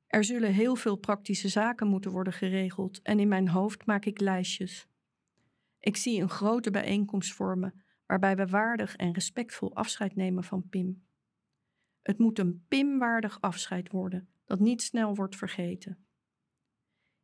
Er 0.08 0.24
zullen 0.24 0.53
heel 0.53 0.76
veel 0.76 0.95
praktische 0.95 1.47
zaken 1.47 1.88
moeten 1.88 2.12
worden 2.12 2.34
geregeld 2.34 3.01
en 3.01 3.20
in 3.20 3.28
mijn 3.28 3.47
hoofd 3.47 3.86
maak 3.86 4.05
ik 4.05 4.20
lijstjes. 4.20 4.88
Ik 5.80 5.97
zie 5.97 6.22
een 6.22 6.30
grote 6.30 6.72
bijeenkomst 6.72 7.34
vormen 7.34 7.84
waarbij 8.05 8.36
we 8.36 8.47
waardig 8.47 8.95
en 8.95 9.14
respectvol 9.14 9.76
afscheid 9.76 10.16
nemen 10.16 10.43
van 10.43 10.70
Pim. 10.70 11.05
Het 12.01 12.18
moet 12.18 12.39
een 12.39 12.66
Pim-waardig 12.68 13.41
afscheid 13.41 13.91
worden 13.91 14.30
dat 14.45 14.60
niet 14.60 14.82
snel 14.82 15.16
wordt 15.16 15.36
vergeten. 15.36 16.05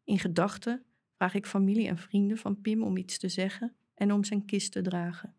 In 0.04 0.20
gedachten 0.20 0.86
vraag 1.16 1.34
ik 1.34 1.46
familie 1.46 1.88
en 1.88 1.98
vrienden 1.98 2.38
van 2.38 2.62
Pim 2.62 2.84
om 2.84 2.98
iets 2.98 3.18
te 3.20 3.30
zeggen 3.30 3.76
en 3.94 4.12
om 4.12 4.24
zijn 4.24 4.46
kist 4.46 4.72
te 4.72 4.82
dragen. 4.82 5.36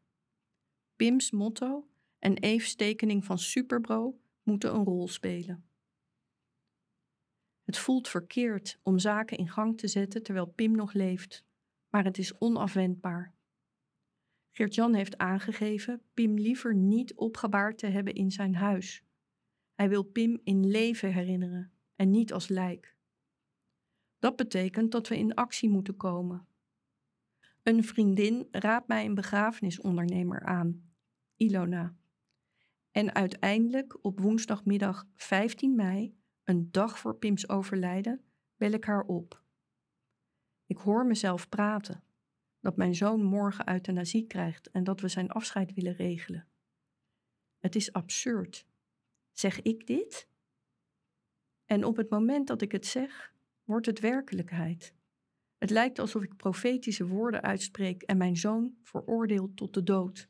Pims 0.97 1.30
motto 1.30 1.88
en 2.18 2.38
Eve's 2.38 2.74
tekening 2.74 3.24
van 3.24 3.38
Superbro 3.38 4.20
moeten 4.42 4.74
een 4.74 4.84
rol 4.84 5.09
spelen. 5.09 5.64
Het 7.64 7.78
voelt 7.78 8.09
verkeerd 8.09 8.78
om 8.82 8.99
zaken 8.99 9.38
in 9.38 9.49
gang 9.49 9.78
te 9.78 9.88
zetten 9.88 10.22
terwijl 10.22 10.47
Pim 10.47 10.76
nog 10.76 10.92
leeft, 10.92 11.45
maar 11.88 12.05
het 12.05 12.18
is 12.18 12.38
onafwendbaar. 12.38 13.34
Geert-Jan 14.51 14.95
heeft 14.95 15.18
aangegeven 15.18 16.03
Pim 16.14 16.38
liever 16.38 16.74
niet 16.74 17.14
opgebaard 17.14 17.78
te 17.78 17.86
hebben 17.86 18.14
in 18.14 18.30
zijn 18.30 18.55
huis. 18.55 19.05
Hij 19.74 19.88
wil 19.88 20.03
Pim 20.03 20.40
in 20.45 20.66
leven 20.66 21.12
herinneren 21.12 21.72
en 21.97 22.11
niet 22.11 22.32
als 22.32 22.49
lijk. 22.49 22.97
Dat 24.18 24.36
betekent 24.36 24.92
dat 24.92 25.09
we 25.09 25.18
in 25.18 25.34
actie 25.34 25.68
moeten 25.68 25.97
komen. 25.97 26.47
Een 27.64 27.84
vriendin 27.84 28.48
raadt 28.50 28.88
mij 28.88 29.04
een 29.04 29.14
begrafenisondernemer 29.14 30.42
aan, 30.42 30.92
Ilona. 31.36 31.94
En 32.90 33.14
uiteindelijk 33.14 34.04
op 34.04 34.20
woensdagmiddag 34.20 35.06
15 35.14 35.74
mei, 35.74 36.16
een 36.42 36.70
dag 36.70 36.98
voor 36.98 37.16
Pims 37.16 37.48
overlijden, 37.48 38.24
bel 38.56 38.70
ik 38.70 38.84
haar 38.84 39.02
op. 39.02 39.42
Ik 40.66 40.76
hoor 40.76 41.06
mezelf 41.06 41.48
praten 41.48 42.04
dat 42.60 42.76
mijn 42.76 42.94
zoon 42.94 43.22
morgen 43.22 43.68
euthanasie 43.68 44.26
krijgt 44.26 44.70
en 44.70 44.84
dat 44.84 45.00
we 45.00 45.08
zijn 45.08 45.30
afscheid 45.30 45.74
willen 45.74 45.94
regelen. 45.94 46.48
Het 47.58 47.74
is 47.74 47.92
absurd. 47.92 48.66
Zeg 49.32 49.62
ik 49.62 49.86
dit? 49.86 50.28
En 51.64 51.84
op 51.84 51.96
het 51.96 52.10
moment 52.10 52.46
dat 52.46 52.62
ik 52.62 52.72
het 52.72 52.86
zeg, 52.86 53.34
wordt 53.62 53.86
het 53.86 54.00
werkelijkheid. 54.00 54.94
Het 55.64 55.72
lijkt 55.72 55.98
alsof 55.98 56.22
ik 56.22 56.36
profetische 56.36 57.06
woorden 57.06 57.42
uitspreek 57.42 58.02
en 58.02 58.16
mijn 58.16 58.36
zoon 58.36 58.74
veroordeel 58.82 59.54
tot 59.54 59.74
de 59.74 59.82
dood. 59.82 60.28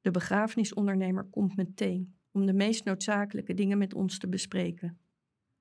De 0.00 0.10
begrafenisondernemer 0.10 1.24
komt 1.24 1.56
meteen 1.56 2.16
om 2.30 2.46
de 2.46 2.52
meest 2.52 2.84
noodzakelijke 2.84 3.54
dingen 3.54 3.78
met 3.78 3.94
ons 3.94 4.18
te 4.18 4.28
bespreken. 4.28 4.98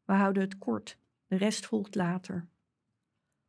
We 0.05 0.13
houden 0.13 0.43
het 0.43 0.57
kort, 0.57 0.97
de 1.27 1.35
rest 1.35 1.65
volgt 1.65 1.95
later. 1.95 2.47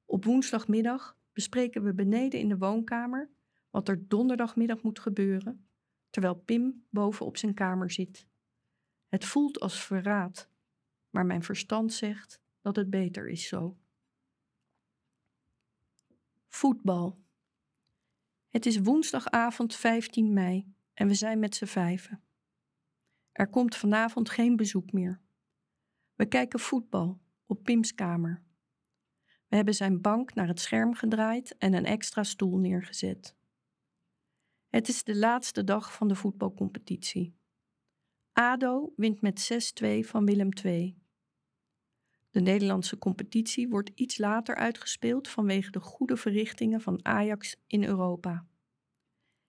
Op 0.05 0.25
woensdagmiddag 0.25 1.17
bespreken 1.33 1.83
we 1.83 1.95
beneden 1.95 2.41
in 2.41 2.49
de 2.49 2.59
woonkamer 2.59 3.31
wat 3.71 3.89
er 3.89 4.09
donderdagmiddag 4.09 4.83
moet 4.83 4.99
gebeuren, 4.99 5.67
terwijl 6.11 6.35
Pim 6.35 6.87
boven 6.91 7.27
op 7.27 7.37
zijn 7.37 7.55
kamer 7.55 7.91
zit. 7.91 8.27
Het 9.09 9.25
voelt 9.25 9.61
als 9.61 9.85
verraad, 9.85 10.49
maar 11.11 11.27
mijn 11.27 11.43
verstand 11.43 11.93
zegt 11.93 12.41
dat 12.61 12.77
het 12.77 12.91
beter 12.91 13.29
is 13.29 13.49
zo. 13.49 13.77
Voetbal. 16.57 17.25
Het 18.49 18.67
is 18.67 18.79
woensdagavond 18.79 19.75
15 19.75 20.33
mei 20.33 20.75
en 20.95 21.09
we 21.09 21.15
zijn 21.15 21.39
met 21.39 21.55
z'n 21.55 21.65
vijven. 21.65 22.23
Er 23.33 23.49
komt 23.49 23.77
vanavond 23.77 24.31
geen 24.31 24.57
bezoek 24.57 24.93
meer. 24.93 25.21
We 26.15 26.27
kijken 26.27 26.61
voetbal 26.61 27.21
op 27.47 27.63
Pims 27.63 27.95
kamer. 27.95 28.43
We 29.49 29.57
hebben 29.57 29.75
zijn 29.75 30.01
bank 30.01 30.35
naar 30.35 30.47
het 30.47 30.61
scherm 30.61 30.95
gedraaid 30.95 31.57
en 31.57 31.75
een 31.75 31.85
extra 31.85 32.23
stoel 32.23 32.59
neergezet. 32.59 33.37
Het 34.69 34.89
is 34.89 35.05
de 35.05 35.17
laatste 35.17 35.65
dag 35.65 35.93
van 35.93 36.09
de 36.09 36.15
voetbalcompetitie. 36.15 37.37
ADO 38.33 38.93
wint 38.97 39.21
met 39.21 39.73
6-2 39.85 39.99
van 40.01 40.25
Willem 40.25 40.53
II. 40.65 41.06
De 42.37 42.43
Nederlandse 42.43 42.99
competitie 42.99 43.69
wordt 43.69 43.91
iets 43.95 44.19
later 44.19 44.55
uitgespeeld 44.55 45.29
vanwege 45.29 45.71
de 45.71 45.81
goede 45.81 46.17
verrichtingen 46.17 46.81
van 46.81 47.05
Ajax 47.05 47.57
in 47.67 47.85
Europa. 47.85 48.47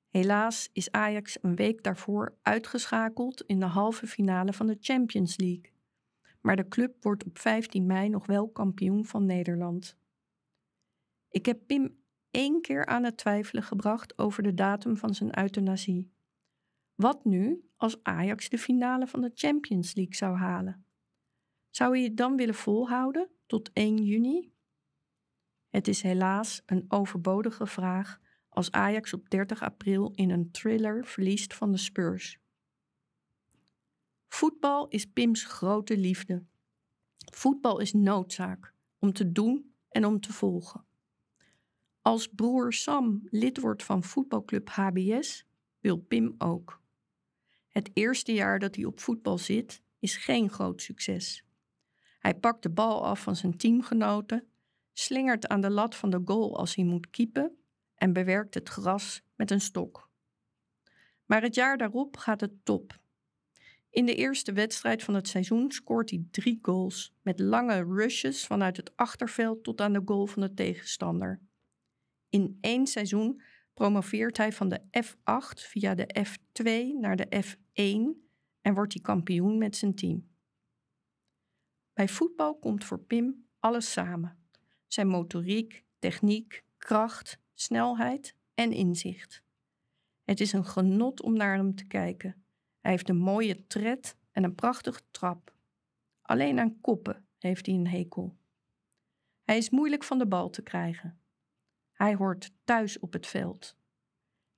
Helaas 0.09 0.69
is 0.73 0.91
Ajax 0.91 1.37
een 1.41 1.55
week 1.55 1.83
daarvoor 1.83 2.37
uitgeschakeld 2.41 3.41
in 3.41 3.59
de 3.59 3.65
halve 3.65 4.07
finale 4.07 4.53
van 4.53 4.67
de 4.67 4.77
Champions 4.79 5.37
League. 5.37 5.71
Maar 6.41 6.55
de 6.55 6.67
club 6.67 7.03
wordt 7.03 7.25
op 7.25 7.39
15 7.39 7.85
mei 7.85 8.09
nog 8.09 8.25
wel 8.25 8.49
kampioen 8.49 9.05
van 9.05 9.25
Nederland. 9.25 9.97
Ik 11.29 11.45
heb 11.45 11.59
Pim 11.65 11.97
één 12.31 12.61
keer 12.61 12.85
aan 12.85 13.03
het 13.03 13.17
twijfelen 13.17 13.63
gebracht 13.63 14.17
over 14.17 14.43
de 14.43 14.53
datum 14.53 14.97
van 14.97 15.15
zijn 15.15 15.39
euthanasie. 15.39 16.11
Wat 16.95 17.25
nu 17.25 17.69
als 17.75 18.03
Ajax 18.03 18.49
de 18.49 18.57
finale 18.57 19.07
van 19.07 19.21
de 19.21 19.31
Champions 19.33 19.95
League 19.95 20.15
zou 20.15 20.37
halen? 20.37 20.86
Zou 21.69 21.97
je 21.97 22.03
het 22.03 22.17
dan 22.17 22.35
willen 22.35 22.55
volhouden 22.55 23.29
tot 23.45 23.69
1 23.73 24.03
juni? 24.03 24.51
Het 25.69 25.87
is 25.87 26.01
helaas 26.01 26.61
een 26.65 26.85
overbodige 26.87 27.67
vraag 27.67 28.19
als 28.49 28.71
Ajax 28.71 29.13
op 29.13 29.29
30 29.29 29.61
april 29.61 30.11
in 30.15 30.29
een 30.29 30.51
thriller 30.51 31.05
verliest 31.05 31.53
van 31.53 31.71
de 31.71 31.77
Spurs. 31.77 32.39
Voetbal 34.27 34.87
is 34.87 35.05
Pims 35.05 35.43
grote 35.43 35.97
liefde. 35.97 36.45
Voetbal 37.33 37.79
is 37.79 37.93
noodzaak 37.93 38.73
om 38.99 39.13
te 39.13 39.31
doen 39.31 39.73
en 39.89 40.05
om 40.05 40.19
te 40.19 40.33
volgen. 40.33 40.85
Als 42.01 42.27
broer 42.27 42.73
Sam 42.73 43.21
lid 43.29 43.59
wordt 43.59 43.83
van 43.83 44.03
voetbalclub 44.03 44.69
HBS, 44.69 45.45
wil 45.79 45.97
Pim 45.97 46.35
ook. 46.37 46.81
Het 47.67 47.89
eerste 47.93 48.33
jaar 48.33 48.59
dat 48.59 48.75
hij 48.75 48.85
op 48.85 48.99
voetbal 48.99 49.37
zit, 49.37 49.81
is 49.99 50.17
geen 50.17 50.49
groot 50.49 50.81
succes. 50.81 51.46
Hij 52.17 52.33
pakt 52.35 52.63
de 52.63 52.69
bal 52.69 53.05
af 53.05 53.21
van 53.21 53.35
zijn 53.35 53.57
teamgenoten, 53.57 54.47
slingert 54.93 55.47
aan 55.47 55.61
de 55.61 55.69
lat 55.69 55.95
van 55.95 56.09
de 56.09 56.21
goal 56.25 56.57
als 56.57 56.75
hij 56.75 56.85
moet 56.85 57.09
keepen 57.09 57.57
en 57.95 58.13
bewerkt 58.13 58.53
het 58.53 58.69
gras 58.69 59.21
met 59.35 59.51
een 59.51 59.61
stok. 59.61 60.09
Maar 61.25 61.41
het 61.41 61.55
jaar 61.55 61.77
daarop 61.77 62.17
gaat 62.17 62.41
het 62.41 62.65
top. 62.65 62.99
In 63.89 64.05
de 64.05 64.15
eerste 64.15 64.53
wedstrijd 64.53 65.03
van 65.03 65.13
het 65.13 65.27
seizoen 65.27 65.71
scoort 65.71 66.09
hij 66.09 66.25
drie 66.31 66.59
goals 66.61 67.13
met 67.21 67.39
lange 67.39 67.83
rushes 67.83 68.45
vanuit 68.45 68.77
het 68.77 68.91
achterveld 68.95 69.63
tot 69.63 69.81
aan 69.81 69.93
de 69.93 70.01
goal 70.05 70.27
van 70.27 70.41
de 70.41 70.53
tegenstander. 70.53 71.39
In 72.29 72.57
één 72.61 72.87
seizoen 72.87 73.41
promoveert 73.73 74.37
hij 74.37 74.51
van 74.51 74.69
de 74.69 74.81
F8 75.03 75.67
via 75.69 75.95
de 75.95 76.25
F2 76.27 76.99
naar 76.99 77.15
de 77.15 77.43
F1 77.43 78.25
en 78.61 78.73
wordt 78.73 78.93
hij 78.93 79.01
kampioen 79.01 79.57
met 79.57 79.75
zijn 79.75 79.95
team. 79.95 80.27
Bij 81.97 82.07
voetbal 82.07 82.55
komt 82.55 82.83
voor 82.83 82.99
Pim 82.99 83.47
alles 83.59 83.91
samen: 83.91 84.37
zijn 84.87 85.07
motoriek, 85.07 85.83
techniek, 85.99 86.63
kracht, 86.77 87.39
snelheid 87.53 88.35
en 88.53 88.71
inzicht. 88.71 89.43
Het 90.23 90.39
is 90.39 90.53
een 90.53 90.65
genot 90.65 91.21
om 91.21 91.33
naar 91.33 91.55
hem 91.55 91.75
te 91.75 91.85
kijken. 91.85 92.45
Hij 92.79 92.91
heeft 92.91 93.09
een 93.09 93.17
mooie 93.17 93.67
tred 93.67 94.17
en 94.31 94.43
een 94.43 94.55
prachtige 94.55 95.01
trap. 95.11 95.53
Alleen 96.21 96.59
aan 96.59 96.81
koppen 96.81 97.27
heeft 97.37 97.65
hij 97.65 97.75
een 97.75 97.87
hekel. 97.87 98.37
Hij 99.43 99.57
is 99.57 99.69
moeilijk 99.69 100.03
van 100.03 100.17
de 100.17 100.27
bal 100.27 100.49
te 100.49 100.61
krijgen. 100.61 101.21
Hij 101.91 102.15
hoort 102.15 102.51
thuis 102.63 102.99
op 102.99 103.13
het 103.13 103.27
veld. 103.27 103.75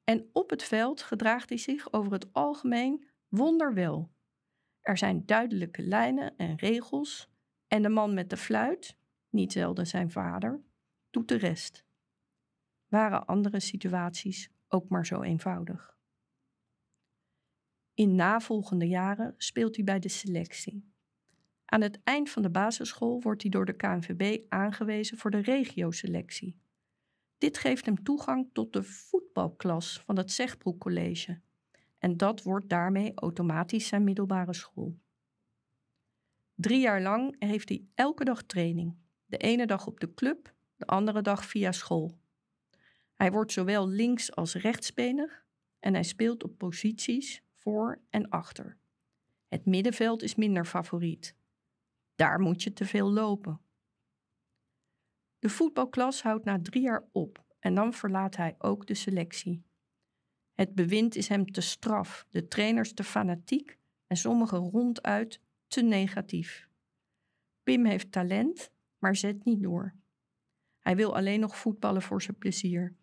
En 0.04 0.30
op 0.34 0.50
het 0.50 0.64
veld 0.64 1.02
gedraagt 1.02 1.50
hij 1.50 1.58
zich 1.58 1.94
over 1.94 2.12
het 2.12 2.34
algemeen 2.34 3.08
wonderwel. 3.28 4.12
Er 4.90 4.98
zijn 4.98 5.26
duidelijke 5.26 5.82
lijnen 5.82 6.36
en 6.38 6.56
regels 6.56 7.30
en 7.68 7.82
de 7.82 7.90
man 7.90 8.14
met 8.14 8.30
de 8.30 8.38
fluit, 8.38 8.98
niet 9.30 9.52
zelden 9.52 9.88
zijn 9.88 10.12
vader, 10.12 10.62
doet 11.10 11.28
de 11.28 11.36
rest. 11.36 11.86
Waren 12.88 13.26
andere 13.26 13.60
situaties 13.60 14.50
ook 14.68 14.90
maar 14.90 15.06
zo 15.06 15.22
eenvoudig. 15.22 15.98
In 17.94 18.16
navolgende 18.16 18.88
jaren 18.88 19.34
speelt 19.38 19.76
hij 19.76 19.86
bij 19.86 20.00
de 20.00 20.10
selectie. 20.10 20.94
Aan 21.66 21.82
het 21.82 22.00
eind 22.04 22.30
van 22.30 22.42
de 22.42 22.52
basisschool 22.52 23.22
wordt 23.22 23.42
hij 23.42 23.52
door 23.52 23.66
de 23.66 23.76
KNVB 23.76 24.44
aangewezen 24.48 25.18
voor 25.18 25.32
de 25.32 25.42
regioselectie. 25.42 26.60
Dit 27.38 27.58
geeft 27.58 27.86
hem 27.86 28.04
toegang 28.04 28.50
tot 28.54 28.74
de 28.74 28.84
voetbalklas 28.84 30.04
van 30.06 30.18
het 30.18 30.32
Zegbroek 30.32 30.80
College. 30.80 31.42
En 32.00 32.18
dat 32.18 32.44
wordt 32.44 32.70
daarmee 32.70 33.12
automatisch 33.16 33.88
zijn 33.88 34.04
middelbare 34.04 34.54
school. 34.54 35.00
Drie 36.56 36.80
jaar 36.80 37.02
lang 37.02 37.36
heeft 37.40 37.70
hij 37.70 37.84
elke 37.96 38.24
dag 38.24 38.44
training. 38.44 38.98
De 39.26 39.38
ene 39.38 39.66
dag 39.66 39.88
op 39.88 40.00
de 40.00 40.14
club, 40.14 40.54
de 40.76 40.86
andere 40.86 41.22
dag 41.22 41.46
via 41.46 41.72
school. 41.72 42.20
Hij 43.14 43.32
wordt 43.32 43.52
zowel 43.52 43.88
links 43.88 44.36
als 44.36 44.56
rechtsbenig 44.56 45.46
en 45.80 45.94
hij 45.94 46.04
speelt 46.04 46.44
op 46.44 46.58
posities 46.58 47.44
voor 47.54 48.02
en 48.10 48.30
achter. 48.30 48.78
Het 49.48 49.66
middenveld 49.66 50.24
is 50.24 50.36
minder 50.36 50.66
favoriet. 50.66 51.36
Daar 52.16 52.40
moet 52.40 52.64
je 52.64 52.74
te 52.74 52.86
veel 52.86 53.12
lopen. 53.12 53.62
De 55.40 55.50
voetbalklas 55.50 56.22
houdt 56.22 56.46
na 56.46 56.62
drie 56.62 56.82
jaar 56.82 57.10
op 57.12 57.44
en 57.60 57.76
dan 57.76 57.94
verlaat 57.94 58.36
hij 58.36 58.56
ook 58.58 58.88
de 58.88 58.94
selectie. 58.94 59.64
Het 60.60 60.76
bewind 60.76 61.16
is 61.16 61.28
hem 61.28 61.52
te 61.52 61.62
straf, 61.62 62.26
de 62.30 62.48
trainers 62.48 62.94
te 62.94 63.04
fanatiek 63.04 63.78
en 64.08 64.18
sommigen 64.18 64.58
ronduit 64.58 65.42
te 65.68 65.82
negatief. 65.82 66.70
Pim 67.64 67.86
heeft 67.86 68.12
talent, 68.12 68.72
maar 68.98 69.16
zet 69.16 69.46
niet 69.46 69.62
door. 69.62 69.96
Hij 70.80 70.96
wil 70.96 71.16
alleen 71.16 71.40
nog 71.40 71.58
voetballen 71.58 72.02
voor 72.02 72.22
zijn 72.22 72.38
plezier. 72.38 72.96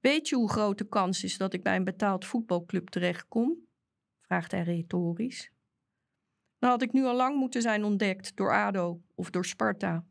Weet 0.00 0.28
je 0.28 0.36
hoe 0.36 0.50
groot 0.50 0.78
de 0.78 0.88
kans 0.88 1.24
is 1.24 1.36
dat 1.36 1.54
ik 1.54 1.62
bij 1.62 1.76
een 1.76 1.84
betaald 1.84 2.24
voetbalclub 2.24 2.88
terechtkom? 2.88 3.66
vraagt 4.20 4.50
hij 4.50 4.62
retorisch. 4.62 5.52
Dan 6.58 6.70
had 6.70 6.82
ik 6.82 6.92
nu 6.92 7.04
al 7.04 7.16
lang 7.16 7.36
moeten 7.36 7.62
zijn 7.62 7.84
ontdekt 7.84 8.36
door 8.36 8.52
ADO 8.52 9.02
of 9.14 9.30
door 9.30 9.44
Sparta. 9.44 10.06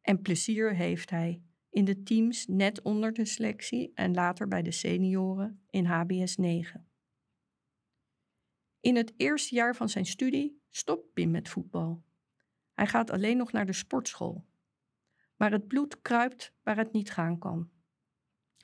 En 0.00 0.22
plezier 0.22 0.74
heeft 0.74 1.10
hij 1.10 1.42
in 1.70 1.84
de 1.84 2.02
teams 2.02 2.46
net 2.46 2.82
onder 2.82 3.12
de 3.12 3.24
selectie 3.24 3.92
en 3.94 4.14
later 4.14 4.48
bij 4.48 4.62
de 4.62 4.70
senioren 4.70 5.62
in 5.70 5.84
HBS 5.84 6.36
9. 6.36 6.88
In 8.80 8.96
het 8.96 9.12
eerste 9.16 9.54
jaar 9.54 9.76
van 9.76 9.88
zijn 9.88 10.06
studie 10.06 10.62
stopt 10.70 11.12
Pim 11.12 11.30
met 11.30 11.48
voetbal. 11.48 12.04
Hij 12.72 12.86
gaat 12.86 13.10
alleen 13.10 13.36
nog 13.36 13.52
naar 13.52 13.66
de 13.66 13.72
sportschool. 13.72 14.46
Maar 15.36 15.50
het 15.50 15.66
bloed 15.66 16.02
kruipt 16.02 16.52
waar 16.62 16.76
het 16.76 16.92
niet 16.92 17.10
gaan 17.10 17.38
kan. 17.38 17.70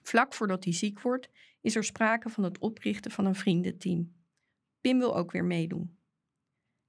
Vlak 0.02 0.34
voordat 0.34 0.64
hij 0.64 0.72
ziek 0.72 1.00
wordt, 1.00 1.30
is 1.60 1.76
er 1.76 1.84
sprake 1.84 2.28
van 2.28 2.44
het 2.44 2.58
oprichten 2.58 3.10
van 3.10 3.24
een 3.24 3.34
vriendenteam. 3.34 4.14
Pim 4.80 4.98
wil 4.98 5.16
ook 5.16 5.32
weer 5.32 5.44
meedoen. 5.44 5.98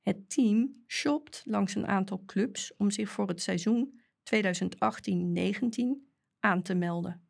Het 0.01 0.29
team 0.29 0.83
shopt 0.87 1.41
langs 1.45 1.75
een 1.75 1.87
aantal 1.87 2.23
clubs 2.25 2.75
om 2.75 2.91
zich 2.91 3.09
voor 3.09 3.27
het 3.27 3.41
seizoen 3.41 4.01
2018-19 4.23 6.06
aan 6.47 6.61
te 6.61 6.75
melden. 6.75 7.27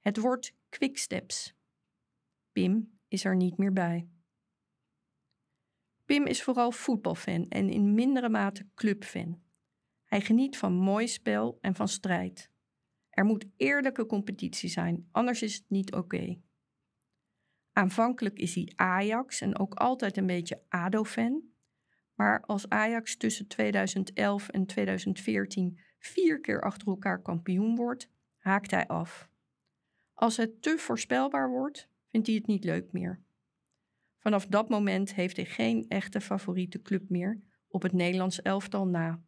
Het 0.00 0.16
wordt 0.16 0.56
Quicksteps. 0.68 1.54
Pim 2.52 2.98
is 3.08 3.24
er 3.24 3.36
niet 3.36 3.56
meer 3.56 3.72
bij. 3.72 4.08
Pim 6.04 6.26
is 6.26 6.42
vooral 6.42 6.70
voetbalfan 6.72 7.48
en 7.48 7.68
in 7.68 7.94
mindere 7.94 8.28
mate 8.28 8.68
clubfan. 8.74 9.42
Hij 10.04 10.20
geniet 10.20 10.56
van 10.56 10.72
mooi 10.72 11.08
spel 11.08 11.58
en 11.60 11.74
van 11.74 11.88
strijd. 11.88 12.50
Er 13.10 13.24
moet 13.24 13.46
eerlijke 13.56 14.06
competitie 14.06 14.68
zijn, 14.68 15.08
anders 15.10 15.42
is 15.42 15.54
het 15.54 15.64
niet 15.68 15.94
oké. 15.94 16.40
Aanvankelijk 17.72 18.38
is 18.38 18.54
hij 18.54 18.72
Ajax 18.74 19.40
en 19.40 19.58
ook 19.58 19.74
altijd 19.74 20.16
een 20.16 20.26
beetje 20.26 20.62
ADO-fan. 20.68 21.42
Maar 22.14 22.40
als 22.40 22.68
Ajax 22.68 23.16
tussen 23.16 23.46
2011 23.46 24.48
en 24.48 24.66
2014 24.66 25.78
vier 25.98 26.40
keer 26.40 26.60
achter 26.60 26.88
elkaar 26.88 27.22
kampioen 27.22 27.76
wordt, 27.76 28.12
haakt 28.44 28.70
hij 28.70 28.86
af. 28.86 29.28
Als 30.14 30.36
het 30.36 30.62
te 30.62 30.78
voorspelbaar 30.78 31.50
wordt, 31.50 31.88
vindt 32.10 32.26
hij 32.26 32.36
het 32.36 32.46
niet 32.46 32.64
leuk 32.64 32.92
meer. 32.92 33.20
Vanaf 34.18 34.46
dat 34.46 34.68
moment 34.68 35.14
heeft 35.14 35.36
hij 35.36 35.44
geen 35.44 35.88
echte 35.88 36.20
favoriete 36.20 36.82
club 36.82 37.08
meer 37.08 37.40
op 37.68 37.82
het 37.82 37.92
Nederlands 37.92 38.42
elftal 38.42 38.86
na. 38.86 39.22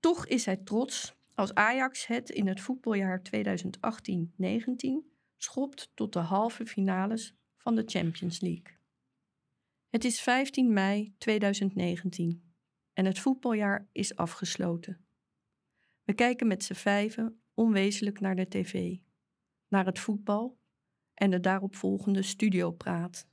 Toch 0.00 0.26
is 0.26 0.44
hij 0.44 0.56
trots 0.56 1.14
als 1.34 1.54
Ajax 1.54 2.06
het 2.06 2.30
in 2.30 2.46
het 2.46 2.60
voetbaljaar 2.60 3.22
2018-19 3.22 3.32
schopt 5.36 5.90
tot 5.94 6.12
de 6.12 6.18
halve 6.18 6.66
finales 6.66 7.34
van 7.56 7.74
de 7.74 7.82
Champions 7.86 8.40
League. 8.40 8.78
Het 9.88 10.04
is 10.04 10.20
15 10.20 10.72
mei 10.72 11.14
2019 11.18 12.52
en 12.92 13.04
het 13.04 13.18
voetbaljaar 13.18 13.88
is 13.92 14.16
afgesloten. 14.16 15.04
We 16.04 16.12
kijken 16.12 16.46
met 16.46 16.64
z'n 16.64 16.74
vijven 16.74 17.39
onwezenlijk 17.60 18.20
naar 18.20 18.36
de 18.36 18.48
tv, 18.48 18.96
naar 19.68 19.86
het 19.86 19.98
voetbal 19.98 20.58
en 21.14 21.30
de 21.30 21.40
daaropvolgende 21.40 22.22
studiopraat. 22.22 23.28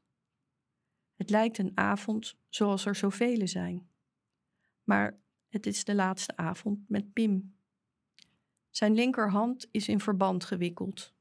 Het 1.16 1.30
lijkt 1.30 1.58
een 1.58 1.72
avond 1.78 2.38
zoals 2.50 2.86
er 2.86 2.96
zoveel 2.96 3.48
zijn. 3.48 3.90
Maar 4.84 5.20
het 5.48 5.66
is 5.66 5.84
de 5.84 5.96
laatste 5.96 6.38
avond 6.38 6.90
met 6.90 7.14
Pim. 7.14 7.56
Zijn 8.70 8.94
linkerhand 8.94 9.68
is 9.72 9.88
in 9.88 10.00
verband 10.00 10.46
gewikkeld. 10.46 11.14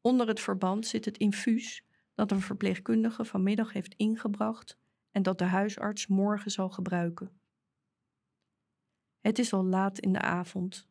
Onder 0.00 0.28
het 0.28 0.40
verband 0.40 0.86
zit 0.86 1.04
het 1.04 1.18
infuus 1.18 1.84
dat 2.14 2.30
een 2.30 2.40
verpleegkundige 2.40 3.24
vanmiddag 3.24 3.72
heeft 3.72 3.94
ingebracht 3.94 4.78
en 5.10 5.22
dat 5.22 5.38
de 5.38 5.44
huisarts 5.44 6.06
morgen 6.06 6.50
zal 6.50 6.70
gebruiken. 6.70 7.40
Het 9.20 9.38
is 9.38 9.52
al 9.52 9.64
laat 9.64 9.98
in 9.98 10.12
de 10.12 10.20
avond 10.20 10.89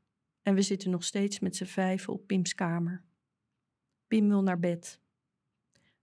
en 0.50 0.56
we 0.56 0.62
zitten 0.62 0.89
nog 0.89 1.04
steeds 1.04 1.39
met 1.39 1.56
z'n 1.56 1.66
vijven 1.66 2.14
op 2.14 2.28
Pims 2.28 2.56
kamer. 2.56 3.04
Pim 4.08 4.28
wil 4.28 4.43
naar 4.43 4.60
bed. 4.60 5.00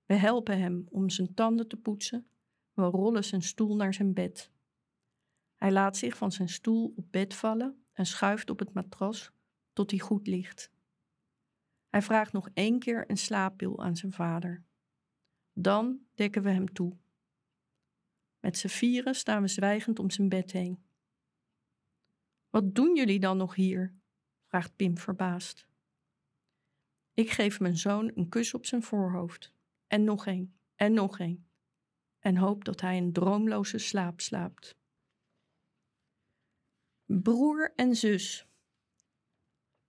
We 0.05 0.15
helpen 0.15 0.59
hem 0.59 0.87
om 0.91 1.11
zijn 1.11 1.35
tanden 1.35 1.69
te 1.69 1.77
poetsen. 1.77 2.27
We 2.73 2.83
rollen 2.83 3.25
zijn 3.25 3.43
stoel 3.43 3.77
naar 3.77 3.95
zijn 3.95 4.15
bed. 4.15 4.51
Hij 5.55 5.73
laat 5.73 5.97
zich 5.97 6.17
van 6.17 6.33
zijn 6.33 6.49
stoel 6.49 6.93
op 6.97 7.07
bed 7.11 7.35
vallen 7.35 7.85
en 7.93 8.07
schuift 8.07 8.51
op 8.51 8.59
het 8.59 8.73
matras 8.73 9.33
tot 9.73 9.91
hij 9.91 10.01
goed 10.01 10.27
ligt. 10.27 10.71
Hij 11.89 12.03
vraagt 12.03 12.33
nog 12.33 12.49
één 12.55 12.79
keer 12.79 13.11
een 13.11 13.19
slaappil 13.19 13.83
aan 13.83 13.97
zijn 13.97 14.13
vader. 14.13 14.65
Dan 15.53 16.01
dekken 16.15 16.43
we 16.43 16.51
hem 16.51 16.73
toe. 16.73 16.97
Met 18.41 18.59
z'n 18.59 18.69
vieren 18.69 19.15
staan 19.15 19.43
we 19.43 19.49
zwijgend 19.49 19.99
om 19.99 20.11
zijn 20.11 20.29
bed 20.29 20.53
heen. 20.53 20.85
Wat 22.51 22.75
doen 22.75 22.97
jullie 22.97 23.21
dan 23.21 23.37
nog 23.37 23.55
hier? 23.55 23.95
Vraagt 24.47 24.77
Pim 24.77 24.99
verbaasd. 24.99 25.67
Ik 27.15 27.31
geef 27.31 27.61
mijn 27.61 27.77
zoon 27.77 28.11
een 28.15 28.29
kus 28.29 28.55
op 28.55 28.67
zijn 28.67 28.83
voorhoofd. 28.83 29.55
En 29.87 30.05
nog 30.05 30.27
een, 30.27 30.55
en 30.75 30.93
nog 30.93 31.19
een. 31.19 31.47
En 32.19 32.37
hoop 32.37 32.65
dat 32.65 32.81
hij 32.81 32.97
een 32.97 33.13
droomloze 33.13 33.79
slaap 33.79 34.21
slaapt. 34.21 34.77
Broer 37.05 37.73
en 37.75 37.95
zus. 37.95 38.47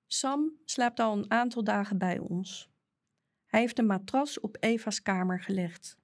Sam 0.05 0.51
slaapt 0.65 0.99
al 0.99 1.17
een 1.17 1.31
aantal 1.31 1.63
dagen 1.63 1.97
bij 1.97 2.19
ons. 2.19 2.69
Hij 3.45 3.59
heeft 3.59 3.79
een 3.79 3.85
matras 3.85 4.39
op 4.39 4.57
Eva's 4.59 5.01
kamer 5.01 5.41
gelegd. 5.41 5.97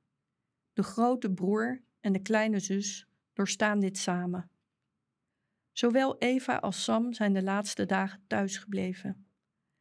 De 0.73 0.83
grote 0.83 1.31
broer 1.31 1.81
en 1.99 2.13
de 2.13 2.21
kleine 2.21 2.59
zus 2.59 3.07
doorstaan 3.33 3.79
dit 3.79 3.97
samen. 3.97 4.51
Zowel 5.73 6.17
Eva 6.17 6.55
als 6.55 6.83
Sam 6.83 7.13
zijn 7.13 7.33
de 7.33 7.43
laatste 7.43 7.85
dagen 7.85 8.23
thuisgebleven. 8.27 9.27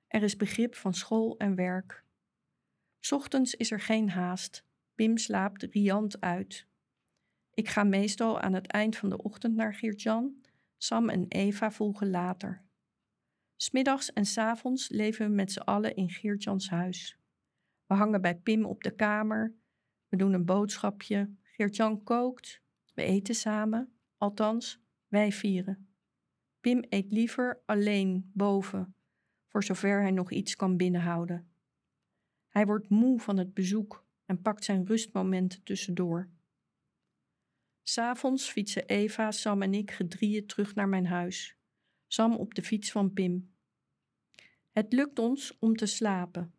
Er 0.09 0.23
is 0.23 0.37
begrip 0.37 0.75
van 0.75 0.95
school 0.95 1.37
en 1.37 1.55
werk. 1.55 2.05
Ochtends 3.11 3.55
is 3.55 3.71
er 3.71 3.81
geen 3.81 4.11
haast. 4.11 4.65
Pim 4.95 5.19
slaapt 5.19 5.63
riant 5.63 6.21
uit. 6.21 6.67
Ik 7.55 7.69
ga 7.69 7.85
meestal 7.85 8.41
aan 8.41 8.53
het 8.53 8.67
eind 8.67 8.97
van 8.97 9.09
de 9.09 9.23
ochtend 9.23 9.55
naar 9.55 9.75
Geert-Jan. 9.75 10.43
Sam 10.77 11.09
en 11.09 11.27
Eva 11.29 11.71
volgen 11.71 12.11
later. 12.11 12.63
Smiddags 13.57 14.13
en 14.13 14.27
s 14.27 14.39
avonds 14.39 14.89
leven 14.89 15.27
we 15.27 15.33
met 15.33 15.53
z'n 15.53 15.61
allen 15.61 15.95
in 15.95 16.11
Geert-Jans 16.11 16.71
huis. 16.71 17.19
We 17.87 17.95
hangen 17.95 18.21
bij 18.21 18.37
Pim 18.37 18.65
op 18.65 18.83
de 18.83 18.95
kamer. 18.95 19.55
We 20.09 20.17
doen 20.17 20.33
een 20.33 20.45
boodschapje. 20.45 21.35
Geert-Jan 21.43 22.03
kookt. 22.03 22.63
We 22.95 23.03
eten 23.03 23.35
samen. 23.35 23.93
Althans, 24.17 24.82
wij 25.13 25.33
vieren. 25.33 25.89
Pim 26.61 26.85
eet 26.89 27.13
liever 27.13 27.63
alleen 27.67 28.31
boven, 28.35 28.95
voor 29.47 29.65
zover 29.65 30.01
hij 30.01 30.11
nog 30.11 30.31
iets 30.31 30.57
kan 30.57 30.77
binnenhouden. 30.77 31.53
Hij 32.49 32.67
wordt 32.67 32.89
moe 32.89 33.21
van 33.21 33.37
het 33.37 33.55
bezoek 33.55 34.07
en 34.25 34.43
pakt 34.43 34.65
zijn 34.65 34.87
rustmomenten 34.87 35.63
tussendoor. 35.63 36.31
S'avonds 37.83 38.51
fietsen 38.51 38.87
Eva, 38.87 39.31
Sam 39.31 39.63
en 39.63 39.75
ik 39.75 39.91
gedrieën 39.91 40.47
terug 40.47 40.75
naar 40.75 40.89
mijn 40.89 41.07
huis. 41.07 41.57
Sam 42.07 42.37
op 42.37 42.55
de 42.55 42.63
fiets 42.63 42.91
van 42.91 43.13
Pim. 43.13 43.55
Het 44.71 44.93
lukt 44.93 45.19
ons 45.19 45.59
om 45.59 45.77
te 45.77 45.87
slapen. 45.87 46.55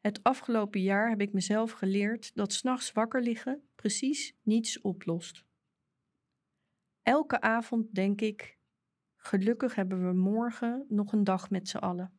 Het 0.00 0.22
afgelopen 0.22 0.80
jaar 0.80 1.08
heb 1.08 1.20
ik 1.20 1.32
mezelf 1.32 1.70
geleerd 1.70 2.34
dat 2.34 2.52
s'nachts 2.52 2.92
wakker 2.92 3.22
liggen 3.22 3.68
precies 3.74 4.34
niets 4.42 4.80
oplost. 4.80 5.45
Elke 7.06 7.40
avond 7.40 7.94
denk 7.94 8.20
ik: 8.20 8.58
gelukkig 9.16 9.74
hebben 9.74 10.06
we 10.06 10.12
morgen 10.12 10.86
nog 10.88 11.12
een 11.12 11.24
dag 11.24 11.50
met 11.50 11.68
z'n 11.68 11.76
allen. 11.76 12.18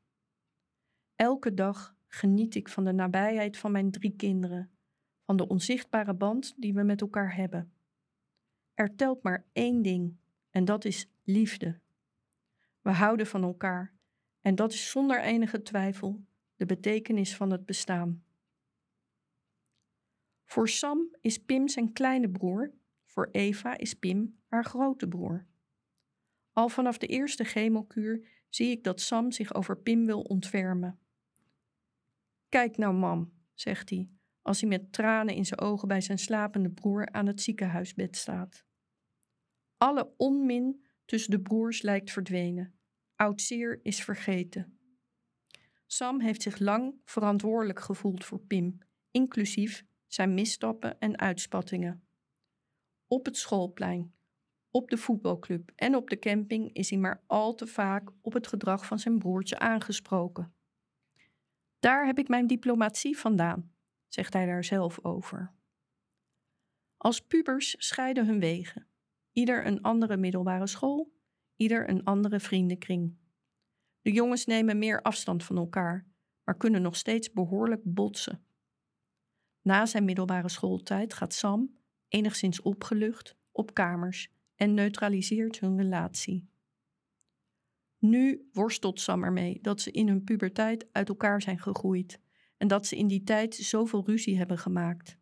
Elke 1.16 1.54
dag 1.54 1.96
geniet 2.08 2.56
ik 2.56 2.70
van 2.70 2.84
de 2.84 2.92
nabijheid 2.92 3.58
van 3.58 3.72
mijn 3.72 3.92
drie 3.92 4.16
kinderen, 4.16 4.78
van 5.26 5.38
de 5.38 5.48
onzichtbare 5.48 6.14
band 6.14 6.54
die 6.58 6.74
we 6.74 6.84
met 6.84 7.02
elkaar 7.02 7.36
hebben. 7.36 7.74
Er 8.74 8.96
telt 8.96 9.24
maar 9.24 9.46
één 9.54 9.82
ding, 9.82 10.18
en 10.50 10.66
dat 10.66 10.86
is 10.86 11.10
liefde. 11.24 11.80
We 12.82 12.92
houden 12.92 13.28
van 13.28 13.44
elkaar, 13.44 13.94
en 14.42 14.56
dat 14.56 14.74
is 14.74 14.90
zonder 14.90 15.22
enige 15.22 15.62
twijfel 15.62 16.26
de 16.56 16.66
betekenis 16.66 17.36
van 17.36 17.52
het 17.52 17.66
bestaan. 17.66 18.24
Voor 20.46 20.70
Sam 20.70 21.16
is 21.22 21.38
Pim 21.38 21.68
zijn 21.68 21.94
kleine 21.94 22.30
broer, 22.30 22.74
voor 23.18 23.30
Eva 23.32 23.78
is 23.78 23.94
Pim 23.94 24.40
haar 24.48 24.66
grote 24.66 25.08
broer. 25.08 25.48
Al 26.52 26.70
vanaf 26.70 26.98
de 26.98 27.08
eerste 27.08 27.44
chemokuur 27.44 28.28
zie 28.50 28.72
ik 28.72 28.84
dat 28.84 29.02
Sam 29.02 29.32
zich 29.32 29.54
over 29.54 29.78
Pim 29.78 30.06
wil 30.06 30.22
ontfermen. 30.22 31.00
Kijk 32.50 32.78
nou, 32.78 32.94
mam, 32.94 33.34
zegt 33.54 33.90
hij, 33.90 34.10
als 34.42 34.62
hij 34.62 34.70
met 34.70 34.94
tranen 34.94 35.36
in 35.36 35.46
zijn 35.46 35.60
ogen 35.60 35.88
bij 35.88 36.02
zijn 36.02 36.20
slapende 36.20 36.70
broer 36.70 37.12
aan 37.12 37.26
het 37.28 37.42
ziekenhuisbed 37.42 38.16
staat. 38.16 38.66
Alle 39.78 40.14
onmin 40.18 40.86
tussen 41.06 41.32
de 41.32 41.42
broers 41.42 41.82
lijkt 41.82 42.12
verdwenen. 42.12 42.80
Oudzeer 43.16 43.80
is 43.84 44.04
vergeten. 44.04 44.80
Sam 45.86 46.22
heeft 46.22 46.42
zich 46.42 46.60
lang 46.60 47.02
verantwoordelijk 47.04 47.80
gevoeld 47.80 48.26
voor 48.26 48.40
Pim, 48.40 48.78
inclusief 49.12 49.86
zijn 50.08 50.34
misstappen 50.34 51.00
en 51.00 51.20
uitspattingen. 51.20 52.07
Op 53.08 53.26
het 53.26 53.38
schoolplein, 53.38 54.14
op 54.72 54.90
de 54.90 54.98
voetbalclub 54.98 55.72
en 55.76 55.96
op 55.96 56.10
de 56.10 56.20
camping 56.20 56.74
is 56.74 56.90
hij 56.90 57.00
maar 57.00 57.24
al 57.28 57.56
te 57.56 57.68
vaak 57.68 58.12
op 58.22 58.34
het 58.34 58.48
gedrag 58.48 58.86
van 58.86 59.00
zijn 59.00 59.20
broertje 59.20 59.60
aangesproken. 59.60 60.54
Daar 61.80 62.06
heb 62.06 62.18
ik 62.18 62.28
mijn 62.28 62.48
diplomatie 62.48 63.18
vandaan, 63.18 63.72
zegt 64.08 64.34
hij 64.34 64.46
daar 64.46 64.64
zelf 64.64 65.06
over. 65.06 65.54
Als 66.98 67.22
pubers 67.22 67.76
scheiden 67.78 68.26
hun 68.26 68.40
wegen, 68.40 68.88
ieder 69.32 69.66
een 69.66 69.82
andere 69.82 70.18
middelbare 70.18 70.68
school, 70.68 71.14
ieder 71.56 71.90
een 71.90 72.04
andere 72.04 72.40
vriendenkring. 72.40 73.18
De 74.02 74.12
jongens 74.12 74.46
nemen 74.46 74.78
meer 74.78 75.02
afstand 75.02 75.44
van 75.44 75.58
elkaar, 75.58 76.08
maar 76.44 76.58
kunnen 76.58 76.82
nog 76.82 76.96
steeds 76.96 77.32
behoorlijk 77.32 77.82
botsen. 77.84 78.46
Na 79.62 79.86
zijn 79.86 80.06
middelbare 80.06 80.50
schooltijd 80.50 81.14
gaat 81.14 81.34
Sam, 81.34 81.77
enigszins 82.08 82.62
opgelucht, 82.62 83.36
op 83.52 83.74
kamers 83.74 84.32
en 84.56 84.74
neutraliseert 84.74 85.60
hun 85.60 85.78
relatie. 85.78 86.50
Nu 88.00 88.50
worstelt 88.54 89.00
Sam 89.00 89.24
ermee 89.24 89.60
dat 89.62 89.82
ze 89.82 89.92
in 89.92 90.08
hun 90.08 90.24
puberteit 90.24 90.88
uit 90.92 91.10
elkaar 91.10 91.42
zijn 91.42 91.60
gegroeid 91.60 92.20
en 92.58 92.68
dat 92.68 92.86
ze 92.86 92.96
in 92.98 93.08
die 93.08 93.24
tijd 93.24 93.56
zoveel 93.56 94.06
ruzie 94.06 94.38
hebben 94.38 94.58
gemaakt. 94.58 95.18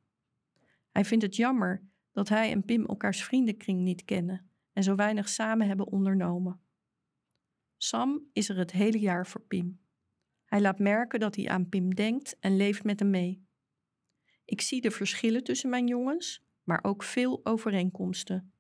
Hij 0.92 1.06
vindt 1.06 1.24
het 1.24 1.36
jammer 1.36 1.84
dat 2.12 2.30
hij 2.30 2.52
en 2.52 2.66
Pim 2.66 2.86
elkaars 2.86 3.24
vriendenkring 3.24 3.80
niet 3.80 4.06
kennen 4.06 4.50
en 4.74 4.84
zo 4.84 4.96
weinig 4.96 5.30
samen 5.30 5.68
hebben 5.68 5.88
ondernomen. 5.88 6.60
Sam 7.78 8.30
is 8.34 8.50
er 8.50 8.58
het 8.58 8.72
hele 8.72 9.00
jaar 9.00 9.28
voor 9.28 9.42
Pim. 9.42 9.80
Hij 10.46 10.62
laat 10.62 10.80
merken 10.80 11.20
dat 11.20 11.36
hij 11.36 11.50
aan 11.50 11.70
Pim 11.70 11.96
denkt 11.96 12.40
en 12.40 12.56
leeft 12.56 12.84
met 12.84 13.00
hem 13.00 13.10
mee. 13.10 13.46
Ik 14.46 14.62
zie 14.62 14.82
de 14.82 14.92
verschillen 14.92 15.44
tussen 15.44 15.70
mijn 15.70 15.88
jongens, 15.88 16.45
maar 16.66 16.80
ook 16.84 17.04
veel 17.04 17.40
overeenkomsten. 17.44 18.54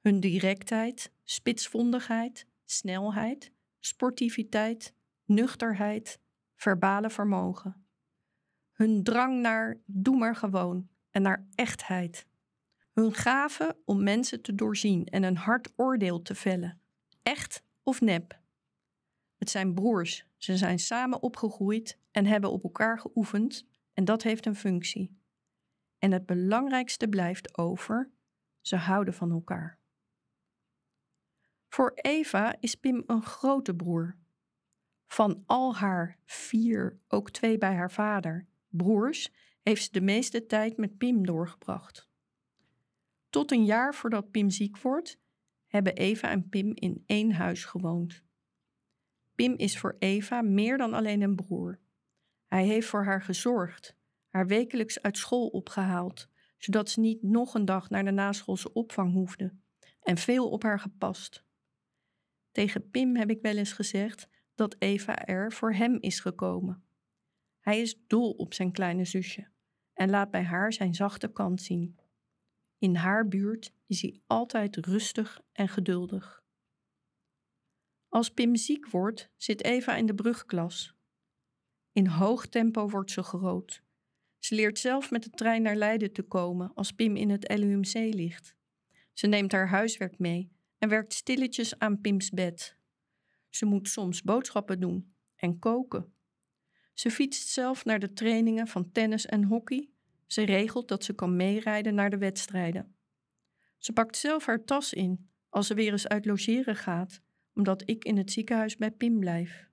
Hun 0.00 0.20
directheid, 0.20 1.12
spitsvondigheid, 1.24 2.46
snelheid, 2.64 3.52
sportiviteit, 3.78 4.94
nuchterheid, 5.24 6.20
verbale 6.54 7.10
vermogen. 7.10 7.86
Hun 8.72 9.02
drang 9.02 9.40
naar 9.40 9.80
doe 9.86 10.16
maar 10.16 10.36
gewoon 10.36 10.88
en 11.10 11.22
naar 11.22 11.46
echtheid. 11.54 12.26
Hun 12.92 13.12
gave 13.12 13.76
om 13.84 14.02
mensen 14.02 14.42
te 14.42 14.54
doorzien 14.54 15.06
en 15.06 15.22
een 15.22 15.36
hard 15.36 15.72
oordeel 15.76 16.22
te 16.22 16.34
vellen. 16.34 16.80
Echt 17.22 17.62
of 17.82 18.00
nep. 18.00 18.40
Het 19.36 19.50
zijn 19.50 19.74
broers, 19.74 20.26
ze 20.36 20.56
zijn 20.56 20.78
samen 20.78 21.22
opgegroeid 21.22 21.98
en 22.10 22.26
hebben 22.26 22.50
op 22.50 22.62
elkaar 22.62 22.98
geoefend 22.98 23.66
en 23.92 24.04
dat 24.04 24.22
heeft 24.22 24.46
een 24.46 24.56
functie. 24.56 25.18
En 25.98 26.12
het 26.12 26.26
belangrijkste 26.26 27.08
blijft 27.08 27.58
over, 27.58 28.10
ze 28.60 28.76
houden 28.76 29.14
van 29.14 29.30
elkaar. 29.30 29.78
Voor 31.68 31.92
Eva 31.94 32.56
is 32.60 32.74
Pim 32.74 33.02
een 33.06 33.22
grote 33.22 33.74
broer. 33.74 34.16
Van 35.06 35.42
al 35.46 35.76
haar 35.76 36.18
vier, 36.24 36.98
ook 37.08 37.30
twee 37.30 37.58
bij 37.58 37.74
haar 37.74 37.90
vader, 37.90 38.46
broers, 38.68 39.32
heeft 39.62 39.82
ze 39.82 39.92
de 39.92 40.00
meeste 40.00 40.46
tijd 40.46 40.76
met 40.76 40.96
Pim 40.96 41.26
doorgebracht. 41.26 42.08
Tot 43.30 43.52
een 43.52 43.64
jaar 43.64 43.94
voordat 43.94 44.30
Pim 44.30 44.50
ziek 44.50 44.78
wordt, 44.78 45.18
hebben 45.66 45.94
Eva 45.94 46.30
en 46.30 46.48
Pim 46.48 46.72
in 46.74 47.02
één 47.06 47.32
huis 47.32 47.64
gewoond. 47.64 48.24
Pim 49.34 49.54
is 49.56 49.78
voor 49.78 49.96
Eva 49.98 50.42
meer 50.42 50.78
dan 50.78 50.94
alleen 50.94 51.20
een 51.20 51.36
broer. 51.36 51.80
Hij 52.46 52.64
heeft 52.64 52.88
voor 52.88 53.04
haar 53.04 53.22
gezorgd, 53.22 53.96
haar 54.36 54.46
wekelijks 54.46 55.02
uit 55.02 55.16
school 55.16 55.46
opgehaald, 55.46 56.28
zodat 56.58 56.90
ze 56.90 57.00
niet 57.00 57.22
nog 57.22 57.54
een 57.54 57.64
dag 57.64 57.90
naar 57.90 58.04
de 58.04 58.10
naschoolse 58.10 58.72
opvang 58.72 59.12
hoefde, 59.12 59.54
en 60.02 60.16
veel 60.16 60.50
op 60.50 60.62
haar 60.62 60.80
gepast. 60.80 61.44
Tegen 62.52 62.90
Pim 62.90 63.16
heb 63.16 63.30
ik 63.30 63.40
wel 63.40 63.56
eens 63.56 63.72
gezegd 63.72 64.28
dat 64.54 64.76
Eva 64.78 65.26
er 65.26 65.52
voor 65.52 65.74
hem 65.74 65.96
is 66.00 66.20
gekomen. 66.20 66.84
Hij 67.60 67.80
is 67.80 68.06
dol 68.06 68.30
op 68.30 68.54
zijn 68.54 68.72
kleine 68.72 69.04
zusje 69.04 69.48
en 69.92 70.10
laat 70.10 70.30
bij 70.30 70.42
haar 70.42 70.72
zijn 70.72 70.94
zachte 70.94 71.32
kant 71.32 71.62
zien. 71.62 71.98
In 72.78 72.94
haar 72.94 73.28
buurt 73.28 73.72
is 73.86 74.02
hij 74.02 74.20
altijd 74.26 74.76
rustig 74.76 75.40
en 75.52 75.68
geduldig. 75.68 76.44
Als 78.08 78.30
Pim 78.30 78.56
ziek 78.56 78.90
wordt, 78.90 79.30
zit 79.36 79.64
Eva 79.64 79.96
in 79.96 80.06
de 80.06 80.14
brugklas. 80.14 80.94
In 81.92 82.06
hoog 82.06 82.46
tempo 82.46 82.88
wordt 82.88 83.10
ze 83.10 83.22
groot. 83.22 83.84
Ze 84.46 84.54
leert 84.54 84.78
zelf 84.78 85.10
met 85.10 85.22
de 85.22 85.30
trein 85.30 85.62
naar 85.62 85.76
Leiden 85.76 86.12
te 86.12 86.22
komen 86.22 86.74
als 86.74 86.92
Pim 86.92 87.16
in 87.16 87.30
het 87.30 87.58
LUMC 87.58 87.92
ligt. 87.94 88.54
Ze 89.12 89.26
neemt 89.26 89.52
haar 89.52 89.68
huiswerk 89.68 90.18
mee 90.18 90.52
en 90.78 90.88
werkt 90.88 91.12
stilletjes 91.12 91.78
aan 91.78 92.00
Pims 92.00 92.30
bed. 92.30 92.76
Ze 93.48 93.64
moet 93.64 93.88
soms 93.88 94.22
boodschappen 94.22 94.80
doen 94.80 95.14
en 95.36 95.58
koken. 95.58 96.12
Ze 96.94 97.10
fietst 97.10 97.48
zelf 97.48 97.84
naar 97.84 97.98
de 97.98 98.12
trainingen 98.12 98.66
van 98.66 98.92
tennis 98.92 99.26
en 99.26 99.44
hockey. 99.44 99.90
Ze 100.26 100.42
regelt 100.42 100.88
dat 100.88 101.04
ze 101.04 101.12
kan 101.12 101.36
meerijden 101.36 101.94
naar 101.94 102.10
de 102.10 102.18
wedstrijden. 102.18 102.96
Ze 103.78 103.92
pakt 103.92 104.16
zelf 104.16 104.46
haar 104.46 104.64
tas 104.64 104.92
in 104.92 105.30
als 105.48 105.66
ze 105.66 105.74
weer 105.74 105.92
eens 105.92 106.08
uit 106.08 106.24
logeren 106.24 106.76
gaat, 106.76 107.20
omdat 107.54 107.82
ik 107.88 108.04
in 108.04 108.16
het 108.16 108.32
ziekenhuis 108.32 108.76
bij 108.76 108.90
Pim 108.90 109.18
blijf. 109.18 109.68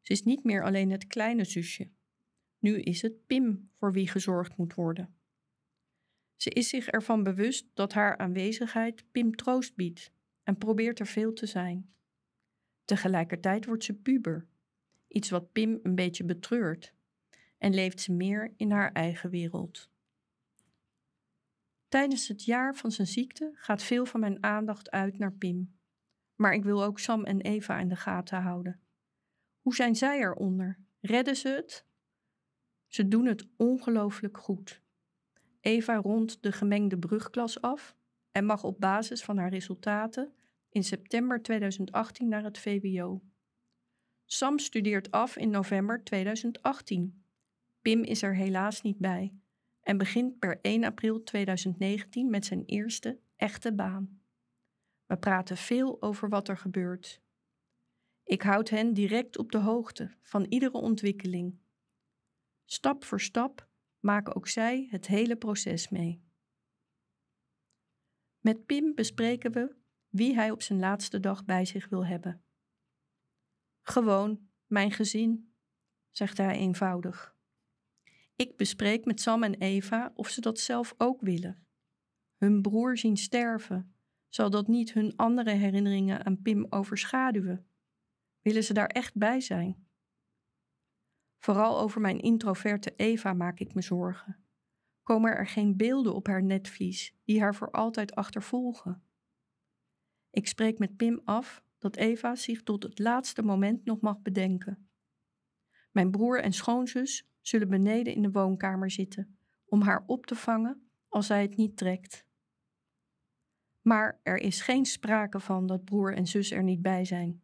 Ze 0.00 0.12
is 0.12 0.22
niet 0.22 0.44
meer 0.44 0.64
alleen 0.64 0.90
het 0.90 1.06
kleine 1.06 1.44
zusje. 1.44 1.96
Nu 2.58 2.80
is 2.80 3.02
het 3.02 3.26
Pim 3.26 3.70
voor 3.78 3.92
wie 3.92 4.08
gezorgd 4.08 4.56
moet 4.56 4.74
worden. 4.74 5.14
Ze 6.36 6.50
is 6.50 6.68
zich 6.68 6.88
ervan 6.88 7.22
bewust 7.22 7.66
dat 7.74 7.92
haar 7.92 8.16
aanwezigheid 8.16 9.04
Pim 9.10 9.36
troost 9.36 9.74
biedt 9.74 10.12
en 10.42 10.56
probeert 10.56 11.00
er 11.00 11.06
veel 11.06 11.32
te 11.32 11.46
zijn. 11.46 11.92
Tegelijkertijd 12.84 13.66
wordt 13.66 13.84
ze 13.84 13.94
puber, 13.94 14.46
iets 15.08 15.30
wat 15.30 15.52
Pim 15.52 15.78
een 15.82 15.94
beetje 15.94 16.24
betreurt, 16.24 16.94
en 17.58 17.74
leeft 17.74 18.00
ze 18.00 18.12
meer 18.12 18.54
in 18.56 18.70
haar 18.70 18.92
eigen 18.92 19.30
wereld. 19.30 19.90
Tijdens 21.88 22.28
het 22.28 22.44
jaar 22.44 22.76
van 22.76 22.92
zijn 22.92 23.06
ziekte 23.06 23.50
gaat 23.54 23.82
veel 23.82 24.06
van 24.06 24.20
mijn 24.20 24.42
aandacht 24.42 24.90
uit 24.90 25.18
naar 25.18 25.32
Pim. 25.32 25.78
Maar 26.34 26.54
ik 26.54 26.62
wil 26.64 26.84
ook 26.84 26.98
Sam 26.98 27.24
en 27.24 27.40
Eva 27.40 27.78
in 27.78 27.88
de 27.88 27.96
gaten 27.96 28.42
houden. 28.42 28.80
Hoe 29.60 29.74
zijn 29.74 29.96
zij 29.96 30.18
eronder? 30.18 30.78
Redden 31.00 31.36
ze 31.36 31.48
het? 31.48 31.86
Ze 32.88 33.08
doen 33.08 33.26
het 33.26 33.46
ongelooflijk 33.56 34.38
goed. 34.38 34.82
Eva 35.60 35.96
rondt 35.96 36.42
de 36.42 36.52
gemengde 36.52 36.98
brugklas 36.98 37.60
af 37.60 37.96
en 38.32 38.44
mag 38.44 38.64
op 38.64 38.80
basis 38.80 39.22
van 39.22 39.38
haar 39.38 39.50
resultaten 39.50 40.32
in 40.70 40.84
september 40.84 41.42
2018 41.42 42.28
naar 42.28 42.42
het 42.42 42.58
VWO. 42.58 43.22
Sam 44.24 44.58
studeert 44.58 45.10
af 45.10 45.36
in 45.36 45.50
november 45.50 46.04
2018. 46.04 47.22
Pim 47.82 48.02
is 48.02 48.22
er 48.22 48.34
helaas 48.34 48.82
niet 48.82 48.98
bij 48.98 49.32
en 49.80 49.98
begint 49.98 50.38
per 50.38 50.58
1 50.62 50.84
april 50.84 51.22
2019 51.22 52.30
met 52.30 52.44
zijn 52.44 52.62
eerste 52.64 53.18
echte 53.36 53.72
baan. 53.72 54.20
We 55.06 55.16
praten 55.16 55.56
veel 55.56 56.02
over 56.02 56.28
wat 56.28 56.48
er 56.48 56.58
gebeurt. 56.58 57.20
Ik 58.24 58.42
houd 58.42 58.68
hen 58.68 58.94
direct 58.94 59.38
op 59.38 59.52
de 59.52 59.58
hoogte 59.58 60.10
van 60.22 60.46
iedere 60.48 60.78
ontwikkeling. 60.78 61.58
Stap 62.70 63.04
voor 63.04 63.20
stap 63.20 63.68
maken 64.00 64.34
ook 64.34 64.48
zij 64.48 64.88
het 64.90 65.06
hele 65.06 65.36
proces 65.36 65.88
mee. 65.88 66.22
Met 68.40 68.66
Pim 68.66 68.94
bespreken 68.94 69.52
we 69.52 69.76
wie 70.08 70.34
hij 70.34 70.50
op 70.50 70.62
zijn 70.62 70.78
laatste 70.78 71.20
dag 71.20 71.44
bij 71.44 71.64
zich 71.64 71.88
wil 71.88 72.06
hebben. 72.06 72.42
Gewoon, 73.82 74.48
mijn 74.66 74.90
gezin, 74.90 75.54
zegt 76.10 76.36
hij 76.36 76.56
eenvoudig. 76.56 77.36
Ik 78.36 78.56
bespreek 78.56 79.04
met 79.04 79.20
Sam 79.20 79.42
en 79.42 79.54
Eva 79.54 80.12
of 80.14 80.28
ze 80.28 80.40
dat 80.40 80.58
zelf 80.58 80.94
ook 80.96 81.20
willen. 81.20 81.66
Hun 82.36 82.62
broer 82.62 82.98
zien 82.98 83.16
sterven. 83.16 83.94
Zal 84.28 84.50
dat 84.50 84.68
niet 84.68 84.92
hun 84.92 85.16
andere 85.16 85.50
herinneringen 85.50 86.24
aan 86.24 86.42
Pim 86.42 86.66
overschaduwen? 86.70 87.68
Willen 88.40 88.64
ze 88.64 88.72
daar 88.72 88.88
echt 88.88 89.14
bij 89.14 89.40
zijn? 89.40 89.87
Vooral 91.38 91.80
over 91.80 92.00
mijn 92.00 92.20
introverte 92.20 92.94
Eva 92.96 93.32
maak 93.32 93.58
ik 93.58 93.74
me 93.74 93.82
zorgen. 93.82 94.36
Komen 95.02 95.36
er 95.36 95.46
geen 95.46 95.76
beelden 95.76 96.14
op 96.14 96.26
haar 96.26 96.42
netvlies 96.42 97.14
die 97.24 97.40
haar 97.40 97.54
voor 97.54 97.70
altijd 97.70 98.14
achtervolgen? 98.14 99.02
Ik 100.30 100.46
spreek 100.46 100.78
met 100.78 100.96
Pim 100.96 101.20
af 101.24 101.64
dat 101.78 101.96
Eva 101.96 102.34
zich 102.34 102.62
tot 102.62 102.82
het 102.82 102.98
laatste 102.98 103.42
moment 103.42 103.84
nog 103.84 104.00
mag 104.00 104.22
bedenken. 104.22 104.88
Mijn 105.92 106.10
broer 106.10 106.42
en 106.42 106.52
schoonzus 106.52 107.28
zullen 107.40 107.68
beneden 107.68 108.14
in 108.14 108.22
de 108.22 108.30
woonkamer 108.30 108.90
zitten 108.90 109.38
om 109.64 109.80
haar 109.80 110.04
op 110.06 110.26
te 110.26 110.34
vangen 110.34 110.90
als 111.08 111.26
zij 111.26 111.42
het 111.42 111.56
niet 111.56 111.76
trekt. 111.76 112.26
Maar 113.80 114.20
er 114.22 114.36
is 114.36 114.60
geen 114.60 114.86
sprake 114.86 115.40
van 115.40 115.66
dat 115.66 115.84
broer 115.84 116.14
en 116.14 116.26
zus 116.26 116.50
er 116.50 116.62
niet 116.62 116.82
bij 116.82 117.04
zijn. 117.04 117.42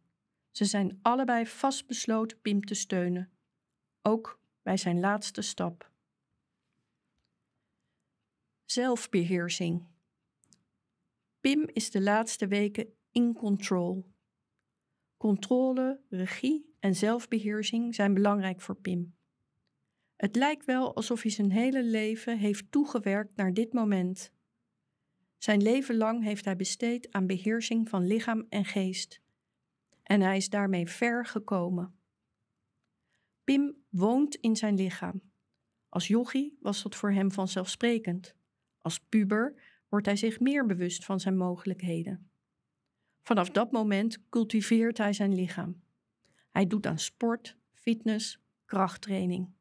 Ze 0.51 0.65
zijn 0.65 0.99
allebei 1.01 1.45
vastbesloten 1.45 2.41
Pim 2.41 2.61
te 2.61 2.73
steunen, 2.73 3.31
ook 4.05 4.39
bij 4.61 4.77
zijn 4.77 4.99
laatste 4.99 5.41
stap. 5.41 5.91
Zelfbeheersing. 8.65 9.85
Pim 11.39 11.69
is 11.73 11.91
de 11.91 12.01
laatste 12.01 12.47
weken 12.47 12.93
in 13.11 13.33
control. 13.33 14.05
Controle, 15.17 16.01
regie 16.09 16.75
en 16.79 16.95
zelfbeheersing 16.95 17.95
zijn 17.95 18.13
belangrijk 18.13 18.61
voor 18.61 18.75
Pim. 18.75 19.15
Het 20.15 20.35
lijkt 20.35 20.65
wel 20.65 20.95
alsof 20.95 21.21
hij 21.21 21.31
zijn 21.31 21.51
hele 21.51 21.83
leven 21.83 22.37
heeft 22.37 22.71
toegewerkt 22.71 23.35
naar 23.35 23.53
dit 23.53 23.73
moment. 23.73 24.31
Zijn 25.37 25.61
leven 25.61 25.97
lang 25.97 26.23
heeft 26.23 26.45
hij 26.45 26.55
besteed 26.55 27.11
aan 27.11 27.27
beheersing 27.27 27.89
van 27.89 28.07
lichaam 28.07 28.45
en 28.49 28.65
geest. 28.65 29.21
En 30.03 30.21
hij 30.21 30.37
is 30.37 30.49
daarmee 30.49 30.87
ver 30.87 31.25
gekomen. 31.25 31.94
Pim 33.45 33.75
woont 33.89 34.35
in 34.35 34.55
zijn 34.55 34.75
lichaam. 34.75 35.21
Als 35.89 36.07
jochie 36.07 36.57
was 36.59 36.83
dat 36.83 36.95
voor 36.95 37.11
hem 37.11 37.31
vanzelfsprekend. 37.31 38.35
Als 38.81 38.99
puber 38.99 39.61
wordt 39.89 40.05
hij 40.05 40.15
zich 40.15 40.39
meer 40.39 40.65
bewust 40.65 41.05
van 41.05 41.19
zijn 41.19 41.37
mogelijkheden. 41.37 42.29
Vanaf 43.21 43.49
dat 43.49 43.71
moment 43.71 44.29
cultiveert 44.29 44.97
hij 44.97 45.13
zijn 45.13 45.35
lichaam. 45.35 45.81
Hij 46.51 46.67
doet 46.67 46.85
aan 46.85 46.99
sport, 46.99 47.57
fitness, 47.73 48.39
krachttraining. 48.65 49.53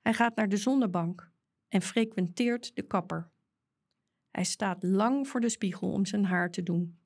Hij 0.00 0.14
gaat 0.14 0.36
naar 0.36 0.48
de 0.48 0.56
zonnebank 0.56 1.30
en 1.68 1.82
frequenteert 1.82 2.76
de 2.76 2.82
kapper. 2.82 3.30
Hij 4.30 4.44
staat 4.44 4.82
lang 4.82 5.28
voor 5.28 5.40
de 5.40 5.48
spiegel 5.48 5.92
om 5.92 6.06
zijn 6.06 6.24
haar 6.24 6.50
te 6.50 6.62
doen. 6.62 6.98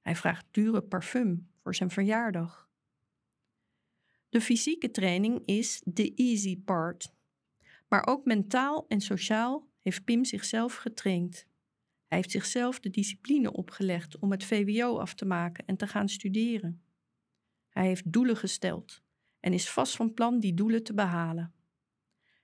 Hij 0.00 0.16
vraagt 0.16 0.46
dure 0.50 0.82
parfum 0.82 1.50
voor 1.56 1.74
zijn 1.74 1.90
verjaardag. 1.90 2.67
De 4.28 4.40
fysieke 4.40 4.90
training 4.90 5.42
is 5.44 5.82
de 5.84 6.14
easy 6.14 6.60
part. 6.60 7.14
Maar 7.88 8.06
ook 8.06 8.24
mentaal 8.24 8.84
en 8.88 9.00
sociaal 9.00 9.68
heeft 9.80 10.04
Pim 10.04 10.24
zichzelf 10.24 10.74
getraind. 10.74 11.46
Hij 12.06 12.18
heeft 12.18 12.30
zichzelf 12.30 12.80
de 12.80 12.90
discipline 12.90 13.52
opgelegd 13.52 14.18
om 14.18 14.30
het 14.30 14.44
VWO 14.44 14.98
af 14.98 15.14
te 15.14 15.24
maken 15.24 15.66
en 15.66 15.76
te 15.76 15.86
gaan 15.86 16.08
studeren. 16.08 16.82
Hij 17.68 17.86
heeft 17.86 18.12
doelen 18.12 18.36
gesteld 18.36 19.02
en 19.40 19.52
is 19.52 19.70
vast 19.70 19.96
van 19.96 20.14
plan 20.14 20.40
die 20.40 20.54
doelen 20.54 20.82
te 20.82 20.94
behalen. 20.94 21.52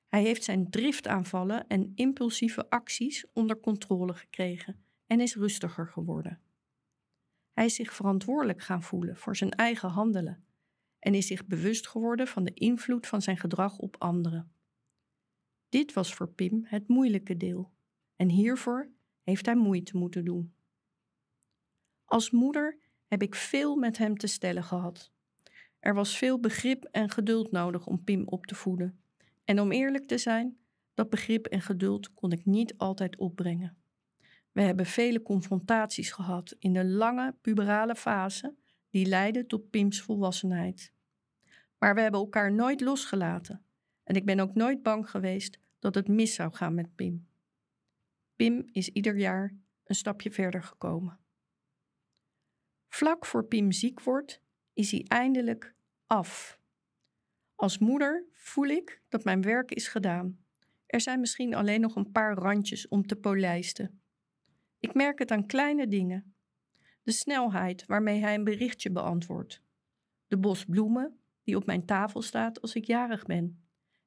Hij 0.08 0.22
heeft 0.22 0.44
zijn 0.44 0.70
driftaanvallen 0.70 1.66
en 1.66 1.92
impulsieve 1.94 2.70
acties 2.70 3.26
onder 3.32 3.60
controle 3.60 4.14
gekregen 4.14 4.84
en 5.06 5.20
is 5.20 5.34
rustiger 5.34 5.88
geworden. 5.88 6.40
Hij 7.52 7.64
is 7.64 7.74
zich 7.74 7.94
verantwoordelijk 7.94 8.62
gaan 8.62 8.82
voelen 8.82 9.16
voor 9.16 9.36
zijn 9.36 9.50
eigen 9.50 9.88
handelen 9.88 10.44
en 11.04 11.14
is 11.14 11.26
zich 11.26 11.46
bewust 11.46 11.88
geworden 11.88 12.26
van 12.26 12.44
de 12.44 12.54
invloed 12.54 13.06
van 13.06 13.22
zijn 13.22 13.36
gedrag 13.36 13.78
op 13.78 13.96
anderen. 13.98 14.52
Dit 15.68 15.92
was 15.92 16.14
voor 16.14 16.28
Pim 16.28 16.64
het 16.64 16.88
moeilijke 16.88 17.36
deel 17.36 17.72
en 18.16 18.28
hiervoor 18.28 18.90
heeft 19.22 19.46
hij 19.46 19.56
moeite 19.56 19.96
moeten 19.96 20.24
doen. 20.24 20.54
Als 22.04 22.30
moeder 22.30 22.78
heb 23.06 23.22
ik 23.22 23.34
veel 23.34 23.76
met 23.76 23.98
hem 23.98 24.16
te 24.16 24.26
stellen 24.26 24.64
gehad. 24.64 25.12
Er 25.78 25.94
was 25.94 26.16
veel 26.16 26.40
begrip 26.40 26.84
en 26.84 27.10
geduld 27.10 27.50
nodig 27.50 27.86
om 27.86 28.04
Pim 28.04 28.28
op 28.28 28.46
te 28.46 28.54
voeden. 28.54 29.00
En 29.44 29.60
om 29.60 29.72
eerlijk 29.72 30.06
te 30.06 30.18
zijn, 30.18 30.58
dat 30.94 31.10
begrip 31.10 31.46
en 31.46 31.60
geduld 31.60 32.14
kon 32.14 32.32
ik 32.32 32.44
niet 32.44 32.78
altijd 32.78 33.16
opbrengen. 33.16 33.76
We 34.52 34.62
hebben 34.62 34.86
vele 34.86 35.22
confrontaties 35.22 36.10
gehad 36.10 36.56
in 36.58 36.72
de 36.72 36.84
lange 36.84 37.34
puberale 37.40 37.94
fase 37.94 38.54
die 38.94 39.06
leidde 39.06 39.46
tot 39.46 39.70
Pims 39.70 40.02
volwassenheid. 40.02 40.92
Maar 41.78 41.94
we 41.94 42.00
hebben 42.00 42.20
elkaar 42.20 42.52
nooit 42.52 42.80
losgelaten 42.80 43.64
en 44.04 44.16
ik 44.16 44.24
ben 44.24 44.40
ook 44.40 44.54
nooit 44.54 44.82
bang 44.82 45.10
geweest 45.10 45.58
dat 45.78 45.94
het 45.94 46.08
mis 46.08 46.34
zou 46.34 46.52
gaan 46.52 46.74
met 46.74 46.94
Pim. 46.94 47.28
Pim 48.36 48.68
is 48.72 48.88
ieder 48.88 49.16
jaar 49.16 49.56
een 49.84 49.94
stapje 49.94 50.30
verder 50.30 50.62
gekomen. 50.62 51.18
Vlak 52.88 53.26
voor 53.26 53.44
Pim 53.44 53.72
ziek 53.72 54.00
wordt, 54.00 54.40
is 54.72 54.90
hij 54.90 55.04
eindelijk 55.08 55.74
af. 56.06 56.60
Als 57.54 57.78
moeder 57.78 58.24
voel 58.32 58.66
ik 58.66 59.02
dat 59.08 59.24
mijn 59.24 59.42
werk 59.42 59.70
is 59.70 59.88
gedaan. 59.88 60.44
Er 60.86 61.00
zijn 61.00 61.20
misschien 61.20 61.54
alleen 61.54 61.80
nog 61.80 61.96
een 61.96 62.12
paar 62.12 62.34
randjes 62.34 62.88
om 62.88 63.06
te 63.06 63.16
polijsten. 63.16 64.02
Ik 64.78 64.94
merk 64.94 65.18
het 65.18 65.30
aan 65.30 65.46
kleine 65.46 65.88
dingen. 65.88 66.33
De 67.04 67.12
snelheid 67.12 67.86
waarmee 67.86 68.20
hij 68.20 68.34
een 68.34 68.44
berichtje 68.44 68.90
beantwoordt. 68.90 69.62
De 70.26 70.38
bos 70.38 70.64
bloemen 70.64 71.18
die 71.42 71.56
op 71.56 71.66
mijn 71.66 71.86
tafel 71.86 72.22
staat 72.22 72.60
als 72.60 72.74
ik 72.74 72.84
jarig 72.84 73.24
ben. 73.24 73.64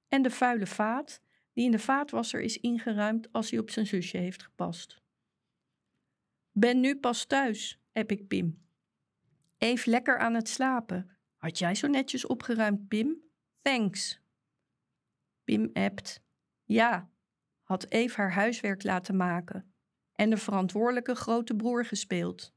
En 0.07 0.21
de 0.21 0.29
vuile 0.29 0.67
vaat 0.67 1.21
die 1.53 1.65
in 1.65 1.71
de 1.71 1.79
vaatwasser 1.79 2.41
is 2.41 2.57
ingeruimd 2.57 3.31
als 3.31 3.49
hij 3.49 3.59
op 3.59 3.69
zijn 3.69 3.87
zusje 3.87 4.17
heeft 4.17 4.43
gepast. 4.43 5.01
Ben 6.51 6.79
nu 6.79 6.99
pas 6.99 7.25
thuis, 7.25 7.79
heb 7.91 8.11
ik 8.11 8.27
Pim. 8.27 8.65
Even 9.57 9.91
lekker 9.91 10.17
aan 10.17 10.33
het 10.33 10.49
slapen. 10.49 11.17
Had 11.35 11.57
jij 11.57 11.75
zo 11.75 11.87
netjes 11.87 12.25
opgeruimd, 12.25 12.87
Pim? 12.87 13.21
Thanks. 13.61 14.21
Pim 15.43 15.69
appt. 15.73 16.21
Ja, 16.63 17.09
had 17.63 17.89
Eve 17.89 18.15
haar 18.15 18.31
huiswerk 18.31 18.83
laten 18.83 19.15
maken 19.15 19.73
en 20.13 20.29
de 20.29 20.37
verantwoordelijke 20.37 21.15
grote 21.15 21.55
broer 21.55 21.85
gespeeld. 21.85 22.55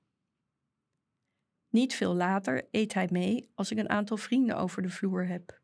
Niet 1.71 1.95
veel 1.95 2.15
later 2.15 2.69
eet 2.71 2.95
hij 2.95 3.09
mee 3.11 3.51
als 3.55 3.71
ik 3.71 3.79
een 3.79 3.89
aantal 3.89 4.17
vrienden 4.17 4.57
over 4.57 4.83
de 4.83 4.91
vloer 4.91 5.27
heb. 5.27 5.61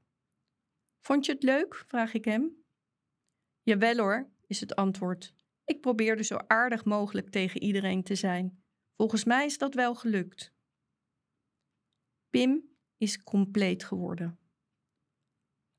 Vond 1.01 1.27
je 1.27 1.33
het 1.33 1.43
leuk? 1.43 1.75
vraag 1.75 2.15
ik 2.15 2.25
hem. 2.25 2.65
Jawel 3.63 3.97
hoor, 3.97 4.31
is 4.47 4.61
het 4.61 4.75
antwoord. 4.75 5.35
Ik 5.65 5.81
probeerde 5.81 6.23
zo 6.23 6.37
aardig 6.47 6.85
mogelijk 6.85 7.31
tegen 7.31 7.63
iedereen 7.63 8.03
te 8.03 8.15
zijn. 8.15 8.63
Volgens 8.97 9.25
mij 9.25 9.45
is 9.45 9.59
dat 9.59 9.75
wel 9.75 9.95
gelukt. 9.95 10.53
Pim 12.31 12.69
is 12.97 13.23
compleet 13.23 13.85
geworden. 13.85 14.39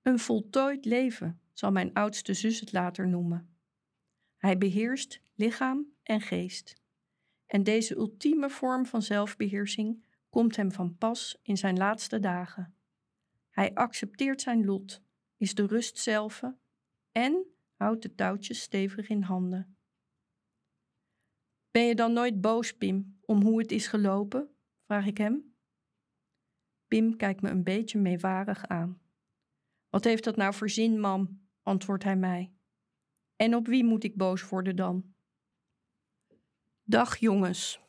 Een 0.02 0.20
voltooid 0.20 0.86
leven 0.86 1.42
zal 1.54 1.72
mijn 1.72 1.94
oudste 1.94 2.34
zus 2.34 2.60
het 2.60 2.72
later 2.72 3.08
noemen. 3.08 3.58
Hij 4.38 4.58
beheerst 4.58 5.22
lichaam 5.36 5.94
en 6.04 6.22
geest. 6.22 6.82
En 7.46 7.64
deze 7.64 7.96
ultieme 7.96 8.50
vorm 8.50 8.86
van 8.86 9.02
zelfbeheersing 9.02 10.04
komt 10.38 10.56
hem 10.56 10.72
van 10.72 10.98
pas 10.98 11.40
in 11.42 11.58
zijn 11.58 11.78
laatste 11.78 12.20
dagen. 12.20 12.76
Hij 13.50 13.74
accepteert 13.74 14.42
zijn 14.42 14.66
lot, 14.66 15.04
is 15.38 15.56
de 15.56 15.66
rust 15.66 15.98
zelf 15.98 16.44
en 17.12 17.46
houdt 17.76 18.02
de 18.02 18.16
touwtjes 18.16 18.62
stevig 18.62 19.10
in 19.10 19.22
handen. 19.22 19.78
Ben 21.72 21.84
je 21.84 21.96
dan 21.96 22.14
nooit 22.14 22.42
boos, 22.42 22.74
Pim, 22.74 23.20
om 23.22 23.42
hoe 23.42 23.60
het 23.60 23.72
is 23.72 23.88
gelopen? 23.88 24.56
vraag 24.86 25.06
ik 25.06 25.18
hem. 25.18 25.56
Pim 26.88 27.16
kijkt 27.16 27.42
me 27.42 27.50
een 27.50 27.64
beetje 27.64 28.00
meewarig 28.00 28.68
aan. 28.68 29.02
Wat 29.90 30.04
heeft 30.04 30.24
dat 30.24 30.36
nou 30.36 30.54
voor 30.54 30.70
zin, 30.70 31.00
mam? 31.00 31.48
antwoordt 31.62 32.04
hij 32.04 32.16
mij. 32.16 32.54
En 33.36 33.56
op 33.56 33.68
wie 33.68 33.84
moet 33.84 34.04
ik 34.04 34.18
boos 34.18 34.50
worden 34.50 34.76
dan? 34.76 35.14
Dag 36.84 37.18
jongens. 37.18 37.87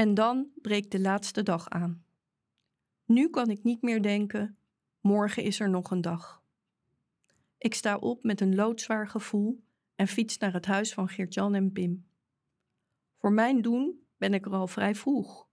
En 0.00 0.14
dan 0.14 0.50
breekt 0.54 0.90
de 0.90 1.00
laatste 1.00 1.42
dag 1.42 1.68
aan. 1.68 2.04
Nu 3.04 3.30
kan 3.30 3.50
ik 3.50 3.62
niet 3.62 3.82
meer 3.82 4.02
denken, 4.02 4.58
morgen 5.00 5.42
is 5.42 5.60
er 5.60 5.70
nog 5.70 5.90
een 5.90 6.00
dag. 6.00 6.42
Ik 7.58 7.74
sta 7.74 7.96
op 7.96 8.22
met 8.22 8.40
een 8.40 8.54
loodzwaar 8.54 9.08
gevoel 9.08 9.64
en 9.94 10.06
fiets 10.06 10.38
naar 10.38 10.52
het 10.52 10.66
huis 10.66 10.94
van 10.94 11.08
Geert-Jan 11.08 11.54
en 11.54 11.72
Pim. 11.72 12.06
Voor 13.18 13.32
mijn 13.32 13.62
doen 13.62 14.06
ben 14.16 14.34
ik 14.34 14.46
er 14.46 14.52
al 14.52 14.66
vrij 14.66 14.94
vroeg. 14.94 15.48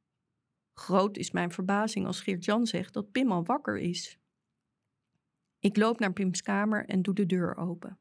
Groot 0.74 1.18
is 1.18 1.32
mijn 1.32 1.52
verbazing 1.52 2.06
als 2.06 2.22
Geert-Jan 2.22 2.65
zegt 2.65 2.94
dat 2.94 3.11
Pim 3.11 3.32
al 3.32 3.44
wakker 3.44 3.78
is. 3.78 4.19
Ik 5.60 5.78
loop 5.78 5.99
naar 5.99 6.14
Pims 6.14 6.41
kamer 6.41 6.86
en 6.86 7.02
doe 7.02 7.14
de 7.14 7.26
deur 7.26 7.56
open. 7.56 7.98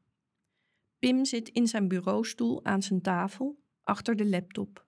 Pim 0.99 1.25
zit 1.25 1.49
in 1.49 1.67
zijn 1.67 1.87
bureaustoel 1.87 2.65
aan 2.65 2.81
zijn 2.81 3.01
tafel, 3.01 3.59
achter 3.83 4.15
de 4.15 4.25
laptop. 4.25 4.86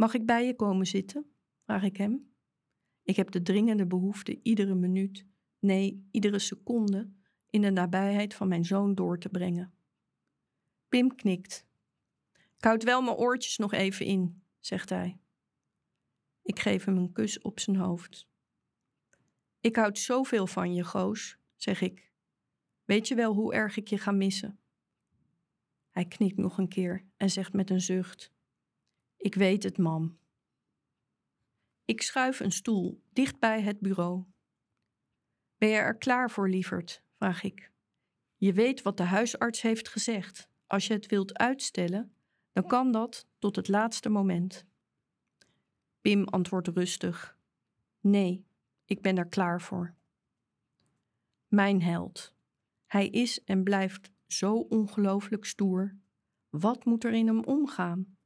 Mag 0.00 0.14
ik 0.14 0.26
bij 0.26 0.46
je 0.46 0.56
komen 0.56 0.86
zitten? 0.86 1.32
vraag 1.64 1.82
ik 1.82 1.96
hem. 1.96 2.32
Ik 3.02 3.16
heb 3.16 3.30
de 3.30 3.42
dringende 3.42 3.86
behoefte 3.86 4.40
iedere 4.42 4.74
minuut, 4.74 5.26
nee, 5.58 6.08
iedere 6.10 6.38
seconde, 6.38 7.12
in 7.50 7.60
de 7.60 7.70
nabijheid 7.70 8.34
van 8.34 8.48
mijn 8.48 8.64
zoon 8.64 8.94
door 8.94 9.18
te 9.18 9.28
brengen. 9.28 9.74
Pim 10.88 11.14
knikt. 11.14 11.66
Ik 12.60 12.82
wel 12.82 13.02
mijn 13.02 13.16
oortjes 13.16 13.56
nog 13.56 13.72
even 13.72 14.06
in, 14.06 14.42
zegt 14.58 14.88
hij. 14.88 15.20
Ik 16.42 16.58
geef 16.58 16.84
hem 16.84 16.96
een 16.96 17.12
kus 17.12 17.40
op 17.40 17.60
zijn 17.60 17.76
hoofd. 17.76 18.28
Ik 19.60 19.76
houd 19.76 19.98
zoveel 19.98 20.46
van 20.46 20.74
je, 20.74 20.84
Goos, 20.84 21.38
zeg 21.56 21.80
ik. 21.80 22.12
Weet 22.84 23.08
je 23.08 23.14
wel 23.14 23.34
hoe 23.34 23.54
erg 23.54 23.76
ik 23.76 23.88
je 23.88 23.98
ga 23.98 24.10
missen? 24.10 24.58
Hij 25.90 26.04
knikt 26.04 26.36
nog 26.36 26.58
een 26.58 26.68
keer 26.68 27.06
en 27.16 27.30
zegt 27.30 27.52
met 27.52 27.70
een 27.70 27.80
zucht: 27.80 28.32
Ik 29.20 29.34
weet 29.34 29.62
het, 29.62 29.78
mam. 29.78 30.18
Ik 31.84 32.02
schuif 32.02 32.40
een 32.40 32.52
stoel 32.52 33.02
dicht 33.12 33.38
bij 33.38 33.62
het 33.62 33.80
bureau. 33.80 34.24
Ben 35.58 35.68
je 35.68 35.76
er 35.76 35.96
klaar 35.96 36.30
voor, 36.30 36.48
lieverd? 36.48 37.02
vraag 37.16 37.42
ik. 37.42 37.72
Je 38.36 38.52
weet 38.52 38.82
wat 38.82 38.96
de 38.96 39.02
huisarts 39.02 39.62
heeft 39.62 39.88
gezegd. 39.88 40.48
Als 40.66 40.86
je 40.86 40.92
het 40.92 41.06
wilt 41.06 41.38
uitstellen, 41.38 42.14
dan 42.52 42.66
kan 42.66 42.92
dat 42.92 43.26
tot 43.38 43.56
het 43.56 43.68
laatste 43.68 44.08
moment. 44.08 44.64
Pim 46.00 46.24
antwoordt 46.24 46.68
rustig: 46.68 47.38
Nee, 48.00 48.46
ik 48.84 49.02
ben 49.02 49.18
er 49.18 49.28
klaar 49.28 49.60
voor. 49.60 49.94
Mijn 51.48 51.82
held. 51.82 52.34
Hij 52.86 53.08
is 53.08 53.44
en 53.44 53.62
blijft 53.62 54.10
zo 54.26 54.54
ongelooflijk 54.54 55.44
stoer. 55.44 55.96
Wat 56.48 56.84
moet 56.84 57.04
er 57.04 57.12
in 57.12 57.26
hem 57.26 57.44
omgaan? 57.44 58.18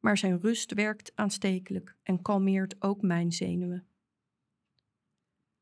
Maar 0.00 0.18
zijn 0.18 0.40
rust 0.40 0.74
werkt 0.74 1.12
aanstekelijk 1.14 1.96
en 2.02 2.22
kalmeert 2.22 2.82
ook 2.82 3.02
mijn 3.02 3.32
zenuwen. 3.32 3.86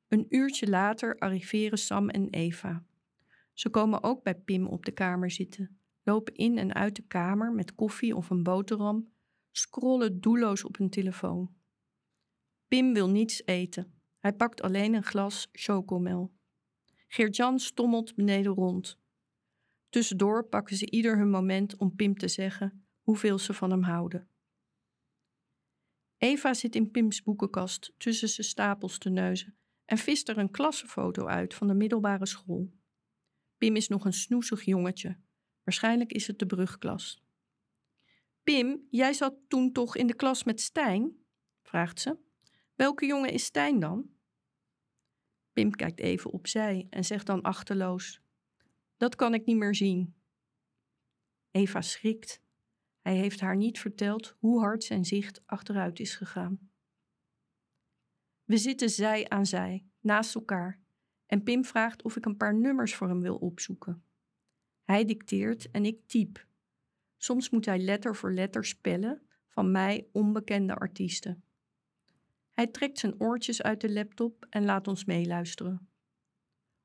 Een 0.09 0.27
uurtje 0.28 0.69
later 0.69 1.19
arriveren 1.19 1.78
Sam 1.78 2.09
en 2.09 2.31
Eva. 2.31 2.85
Ze 3.52 3.70
komen 3.70 4.02
ook 4.02 4.23
bij 4.23 4.35
Pim 4.35 4.66
op 4.66 4.85
de 4.85 4.93
kamer 4.93 5.31
zitten, 5.31 5.81
lopen 6.02 6.35
in 6.35 6.59
en 6.59 6.74
uit 6.74 6.97
de 6.97 7.02
kamer 7.02 7.52
met 7.52 7.74
koffie 7.74 8.16
of 8.16 8.31
een 8.31 8.43
boterham, 8.43 9.12
scrollen 9.51 10.20
doelloos 10.20 10.65
op 10.65 10.77
hun 10.78 10.90
telefoon. 10.90 11.56
Pim 12.69 12.93
wil 12.93 13.09
niets 13.09 13.43
eten. 13.47 13.93
Hij 14.19 14.32
pakt 14.32 14.62
alleen 14.62 14.94
een 14.94 15.05
glas 15.05 15.48
chocomel. 15.52 16.32
Geert-Jan 17.09 17.59
stommelt 17.59 18.15
beneden 18.15 18.52
rond. 18.52 18.98
Tussendoor 19.89 20.44
pakken 20.44 20.77
ze 20.77 20.90
ieder 20.90 21.19
hun 21.19 21.31
moment 21.31 21.77
om 21.77 21.97
Pim 21.97 22.19
te 22.19 22.28
zeggen 22.28 22.88
hoeveel 23.09 23.39
ze 23.39 23.55
van 23.55 23.70
hem 23.70 23.82
houden. 23.82 24.28
Eva 26.16 26.55
zit 26.55 26.74
in 26.74 26.90
Pims 26.90 27.22
boekenkast 27.22 27.94
tussen 27.97 28.28
zijn 28.28 28.47
stapels 28.47 28.98
te 28.98 29.09
neuzen 29.09 29.56
en 29.85 29.98
vist 29.98 30.28
er 30.28 30.39
een 30.39 30.51
klassenfoto 30.51 31.26
uit 31.26 31.55
van 31.55 31.66
de 31.66 31.74
middelbare 31.74 32.26
school. 32.26 32.72
Pim 33.59 33.76
is 33.76 33.89
nog 33.89 34.05
een 34.05 34.12
snoezig 34.12 34.64
jongetje. 34.64 35.18
Waarschijnlijk 35.62 36.12
is 36.12 36.26
het 36.26 36.39
de 36.39 36.47
brugklas. 36.47 37.24
Pim, 38.43 38.86
jij 38.90 39.12
zat 39.12 39.35
toen 39.48 39.72
toch 39.72 39.97
in 39.97 40.06
de 40.06 40.14
klas 40.14 40.44
met 40.44 40.60
Stijn? 40.60 41.24
vraagt 41.62 42.01
ze. 42.01 42.16
Welke 42.74 43.06
jongen 43.06 43.32
is 43.32 43.44
Stijn 43.44 43.80
dan? 43.80 44.10
Pim 45.52 45.70
kijkt 45.70 46.01
even 46.01 46.30
opzij 46.30 46.86
en 46.90 47.05
zegt 47.05 47.26
dan 47.26 47.43
achterloos: 47.43 48.20
Dat 48.97 49.14
kan 49.14 49.35
ik 49.35 49.44
niet 49.44 49.56
meer 49.56 49.74
zien. 49.74 50.14
Eva 51.51 51.80
schrikt. 51.80 52.47
Hij 53.00 53.16
heeft 53.16 53.40
haar 53.40 53.56
niet 53.56 53.78
verteld 53.78 54.36
hoe 54.38 54.60
hard 54.60 54.84
zijn 54.84 55.04
zicht 55.04 55.42
achteruit 55.46 56.00
is 56.00 56.14
gegaan. 56.14 56.70
We 58.44 58.56
zitten 58.56 58.90
zij 58.90 59.28
aan 59.28 59.46
zij, 59.46 59.86
naast 60.00 60.34
elkaar, 60.34 60.80
en 61.26 61.42
Pim 61.42 61.64
vraagt 61.64 62.02
of 62.02 62.16
ik 62.16 62.24
een 62.24 62.36
paar 62.36 62.54
nummers 62.54 62.94
voor 62.94 63.08
hem 63.08 63.20
wil 63.20 63.36
opzoeken. 63.36 64.02
Hij 64.84 65.04
dicteert 65.04 65.70
en 65.70 65.84
ik 65.84 66.06
typ. 66.06 66.46
Soms 67.16 67.50
moet 67.50 67.64
hij 67.64 67.78
letter 67.78 68.16
voor 68.16 68.32
letter 68.32 68.64
spellen 68.64 69.22
van 69.48 69.70
mij 69.70 70.08
onbekende 70.12 70.74
artiesten. 70.74 71.42
Hij 72.52 72.66
trekt 72.66 72.98
zijn 72.98 73.20
oortjes 73.20 73.62
uit 73.62 73.80
de 73.80 73.92
laptop 73.92 74.46
en 74.50 74.64
laat 74.64 74.88
ons 74.88 75.04
meeluisteren. 75.04 75.88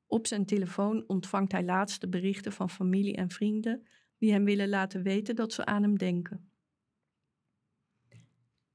Op 0.06 0.26
zijn 0.26 0.46
telefoon 0.46 1.04
ontvangt 1.06 1.52
hij 1.52 1.64
laatste 1.64 2.08
berichten 2.08 2.52
van 2.52 2.70
familie 2.70 3.16
en 3.16 3.30
vrienden 3.30 3.86
die 4.18 4.32
hem 4.32 4.44
willen 4.44 4.68
laten 4.68 5.02
weten 5.02 5.36
dat 5.36 5.52
ze 5.52 5.64
aan 5.64 5.82
hem 5.82 5.98
denken. 5.98 6.50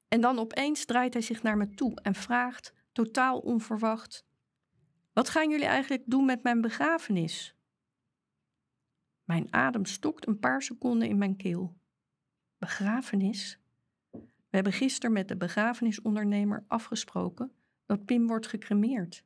En 0.07 0.21
dan 0.21 0.39
opeens 0.39 0.85
draait 0.85 1.13
hij 1.13 1.21
zich 1.21 1.43
naar 1.43 1.57
me 1.57 1.69
toe 1.69 2.01
en 2.01 2.15
vraagt, 2.15 2.73
totaal 2.91 3.39
onverwacht: 3.39 4.25
Wat 5.13 5.29
gaan 5.29 5.49
jullie 5.49 5.65
eigenlijk 5.65 6.03
doen 6.05 6.25
met 6.25 6.43
mijn 6.43 6.61
begrafenis? 6.61 7.55
Mijn 9.23 9.53
adem 9.53 9.85
stokt 9.85 10.27
een 10.27 10.39
paar 10.39 10.61
seconden 10.61 11.07
in 11.07 11.17
mijn 11.17 11.35
keel. 11.35 11.77
Begrafenis? 12.57 13.59
We 14.11 14.55
hebben 14.55 14.73
gisteren 14.73 15.11
met 15.11 15.27
de 15.27 15.37
begrafenisondernemer 15.37 16.63
afgesproken 16.67 17.51
dat 17.85 18.05
Pim 18.05 18.27
wordt 18.27 18.47
gecremeerd. 18.47 19.23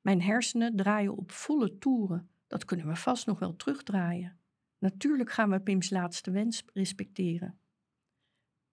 Mijn 0.00 0.22
hersenen 0.22 0.76
draaien 0.76 1.16
op 1.16 1.30
volle 1.30 1.78
toeren. 1.78 2.30
Dat 2.46 2.64
kunnen 2.64 2.86
we 2.86 2.96
vast 2.96 3.26
nog 3.26 3.38
wel 3.38 3.56
terugdraaien. 3.56 4.39
Natuurlijk 4.80 5.30
gaan 5.30 5.50
we 5.50 5.60
Pims 5.60 5.90
laatste 5.90 6.30
wens 6.30 6.64
respecteren. 6.72 7.60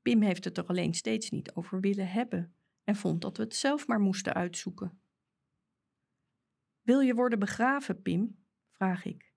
Pim 0.01 0.21
heeft 0.21 0.43
het 0.43 0.57
er 0.57 0.65
alleen 0.65 0.93
steeds 0.93 1.29
niet 1.29 1.53
over 1.53 1.79
willen 1.79 2.09
hebben 2.09 2.55
en 2.83 2.95
vond 2.95 3.21
dat 3.21 3.37
we 3.37 3.43
het 3.43 3.55
zelf 3.55 3.87
maar 3.87 3.99
moesten 3.99 4.33
uitzoeken. 4.33 5.01
Wil 6.81 6.99
je 6.99 7.13
worden 7.13 7.39
begraven, 7.39 8.01
Pim? 8.01 8.45
vraag 8.71 9.05
ik. 9.05 9.33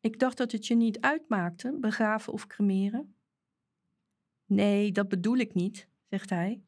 Ik 0.00 0.18
dacht 0.18 0.36
dat 0.36 0.52
het 0.52 0.66
je 0.66 0.74
niet 0.74 1.00
uitmaakte, 1.00 1.76
begraven 1.80 2.32
of 2.32 2.46
cremeren. 2.46 3.16
Nee, 4.44 4.92
dat 4.92 5.08
bedoel 5.08 5.36
ik 5.36 5.54
niet, 5.54 5.88
zegt 6.06 6.30
hij. 6.30 6.62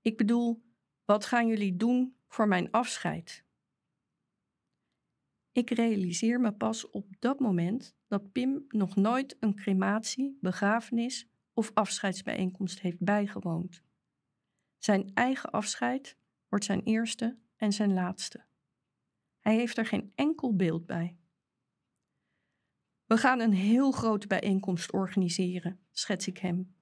Ik 0.00 0.16
bedoel, 0.16 0.62
wat 1.04 1.24
gaan 1.24 1.46
jullie 1.46 1.76
doen 1.76 2.16
voor 2.28 2.48
mijn 2.48 2.70
afscheid? 2.70 3.43
Ik 5.54 5.70
realiseer 5.70 6.40
me 6.40 6.52
pas 6.52 6.90
op 6.90 7.06
dat 7.18 7.40
moment 7.40 7.96
dat 8.06 8.32
Pim 8.32 8.64
nog 8.68 8.96
nooit 8.96 9.36
een 9.40 9.54
crematie, 9.54 10.38
begrafenis 10.40 11.28
of 11.52 11.70
afscheidsbijeenkomst 11.74 12.80
heeft 12.80 13.00
bijgewoond. 13.00 13.82
Zijn 14.78 15.10
eigen 15.14 15.50
afscheid 15.50 16.16
wordt 16.48 16.64
zijn 16.64 16.82
eerste 16.82 17.38
en 17.56 17.72
zijn 17.72 17.92
laatste. 17.92 18.44
Hij 19.40 19.54
heeft 19.54 19.78
er 19.78 19.86
geen 19.86 20.12
enkel 20.14 20.56
beeld 20.56 20.86
bij. 20.86 21.16
We 23.04 23.16
gaan 23.16 23.40
een 23.40 23.52
heel 23.52 23.90
grote 23.90 24.26
bijeenkomst 24.26 24.92
organiseren, 24.92 25.80
schets 25.90 26.26
ik 26.26 26.38
hem. 26.38 26.74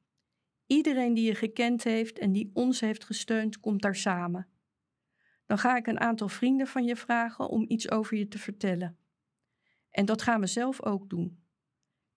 Iedereen 0.66 1.14
die 1.14 1.24
je 1.24 1.34
gekend 1.34 1.84
heeft 1.84 2.18
en 2.18 2.32
die 2.32 2.50
ons 2.54 2.80
heeft 2.80 3.04
gesteund, 3.04 3.60
komt 3.60 3.82
daar 3.82 3.96
samen. 3.96 4.51
Dan 5.52 5.60
ga 5.60 5.76
ik 5.76 5.86
een 5.86 6.00
aantal 6.00 6.28
vrienden 6.28 6.66
van 6.66 6.84
je 6.84 6.96
vragen 6.96 7.48
om 7.48 7.64
iets 7.68 7.90
over 7.90 8.16
je 8.16 8.28
te 8.28 8.38
vertellen. 8.38 8.98
En 9.90 10.04
dat 10.04 10.22
gaan 10.22 10.40
we 10.40 10.46
zelf 10.46 10.82
ook 10.82 11.10
doen. 11.10 11.44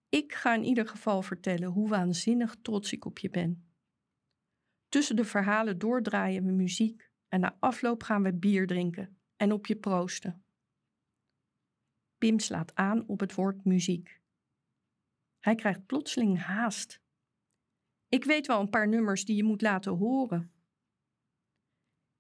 Ik 0.10 0.34
ga 0.34 0.54
in 0.54 0.64
ieder 0.64 0.88
geval 0.88 1.22
vertellen 1.22 1.70
hoe 1.70 1.90
waanzinnig 1.90 2.56
trots 2.62 2.94
ik 2.94 3.06
op 3.06 3.20
je 3.20 3.30
ben. 3.30 3.70
Tussen 4.90 5.16
de 5.16 5.26
verhalen 5.26 5.78
doordraaien 5.78 6.46
we 6.46 6.52
muziek 6.52 7.12
en 7.28 7.40
na 7.40 7.58
afloop 7.60 8.04
gaan 8.04 8.24
we 8.24 8.34
bier 8.34 8.68
drinken 8.68 9.20
en 9.36 9.52
op 9.52 9.66
je 9.66 9.76
proosten. 9.76 10.46
Pim 12.18 12.40
slaat 12.40 12.76
aan 12.76 13.08
op 13.08 13.20
het 13.20 13.36
woord 13.36 13.66
muziek. 13.66 14.22
Hij 15.40 15.56
krijgt 15.56 15.86
plotseling 15.86 16.40
haast. 16.40 17.02
Ik 18.10 18.24
weet 18.24 18.48
wel 18.48 18.60
een 18.60 18.70
paar 18.70 18.88
nummers 18.88 19.26
die 19.26 19.36
je 19.36 19.44
moet 19.44 19.62
laten 19.62 19.92
horen. 19.92 20.55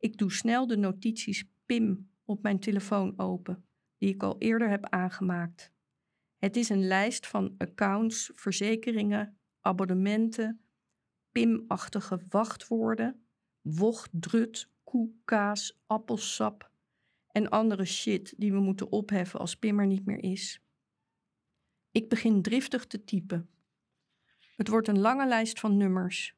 Ik 0.05 0.17
doe 0.17 0.31
snel 0.31 0.67
de 0.67 0.77
notities 0.77 1.45
Pim 1.65 2.09
op 2.25 2.41
mijn 2.41 2.59
telefoon 2.59 3.19
open, 3.19 3.65
die 3.97 4.13
ik 4.13 4.23
al 4.23 4.35
eerder 4.39 4.69
heb 4.69 4.85
aangemaakt. 4.89 5.71
Het 6.37 6.55
is 6.55 6.69
een 6.69 6.87
lijst 6.87 7.27
van 7.27 7.55
accounts, 7.57 8.31
verzekeringen, 8.33 9.37
abonnementen, 9.61 10.61
PIM-achtige 11.31 12.21
wachtwoorden, 12.29 13.25
wocht, 13.61 14.09
drut, 14.11 14.69
koe, 14.83 15.11
kaas, 15.23 15.79
appelsap 15.85 16.71
en 17.31 17.49
andere 17.49 17.85
shit 17.85 18.33
die 18.37 18.51
we 18.51 18.59
moeten 18.59 18.91
opheffen 18.91 19.39
als 19.39 19.55
Pim 19.55 19.79
er 19.79 19.87
niet 19.87 20.05
meer 20.05 20.23
is. 20.23 20.61
Ik 21.91 22.09
begin 22.09 22.41
driftig 22.41 22.85
te 22.85 23.03
typen. 23.03 23.49
Het 24.55 24.67
wordt 24.67 24.87
een 24.87 24.99
lange 24.99 25.27
lijst 25.27 25.59
van 25.59 25.77
nummers. 25.77 26.35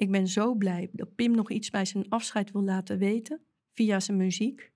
Ik 0.00 0.10
ben 0.10 0.28
zo 0.28 0.54
blij 0.54 0.90
dat 0.92 1.14
Pim 1.14 1.34
nog 1.34 1.50
iets 1.50 1.70
bij 1.70 1.84
zijn 1.84 2.08
afscheid 2.08 2.50
wil 2.50 2.62
laten 2.62 2.98
weten 2.98 3.46
via 3.72 4.00
zijn 4.00 4.16
muziek. 4.16 4.72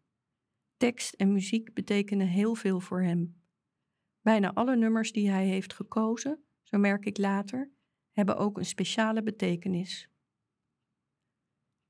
Tekst 0.76 1.14
en 1.14 1.32
muziek 1.32 1.74
betekenen 1.74 2.26
heel 2.26 2.55
veel 2.55 2.80
voor 2.80 3.02
hem. 3.02 3.42
Bijna 4.20 4.52
alle 4.52 4.76
nummers 4.76 5.12
die 5.12 5.30
hij 5.30 5.46
heeft 5.46 5.72
gekozen, 5.72 6.44
zo 6.62 6.78
merk 6.78 7.05
ik 7.05 7.18
later, 7.18 7.70
hebben 8.12 8.36
ook 8.36 8.59
een 8.59 8.64
speciale 8.64 9.22
betekenis. 9.22 10.09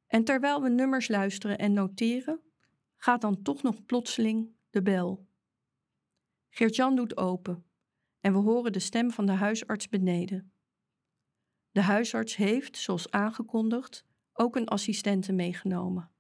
En 0.06 0.24
terwijl 0.24 0.62
we 0.62 0.69
nummers 0.69 1.09
luisteren 1.09 1.59
en 1.59 1.73
noteren, 1.73 2.40
gaat 2.97 3.20
dan 3.20 3.43
toch 3.43 3.62
nog 3.62 3.85
plotseling 3.85 4.51
de 4.70 4.82
bel. 4.82 5.27
Geert-Jan 6.51 6.97
doet 6.97 7.16
open 7.16 7.65
en 8.20 8.32
we 8.32 8.39
horen 8.39 8.73
de 8.73 8.78
stem 8.78 9.11
van 9.11 9.27
de 9.27 9.32
huisarts 9.32 9.89
beneden. 9.89 10.54
De 11.75 11.83
huisarts 11.83 12.37
heeft, 12.37 12.77
zoals 12.77 13.11
aangekondigd, 13.11 14.05
ook 14.33 14.57
een 14.57 14.69
assistente 14.69 15.33
meegenomen. 15.33 16.11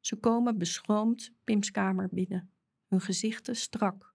Ze 0.00 0.16
komen 0.16 0.58
beschroomd 0.58 1.32
Pim's 1.44 1.70
kamer 1.70 2.08
binnen, 2.12 2.52
hun 2.86 3.00
gezichten 3.00 3.56
strak. 3.56 4.14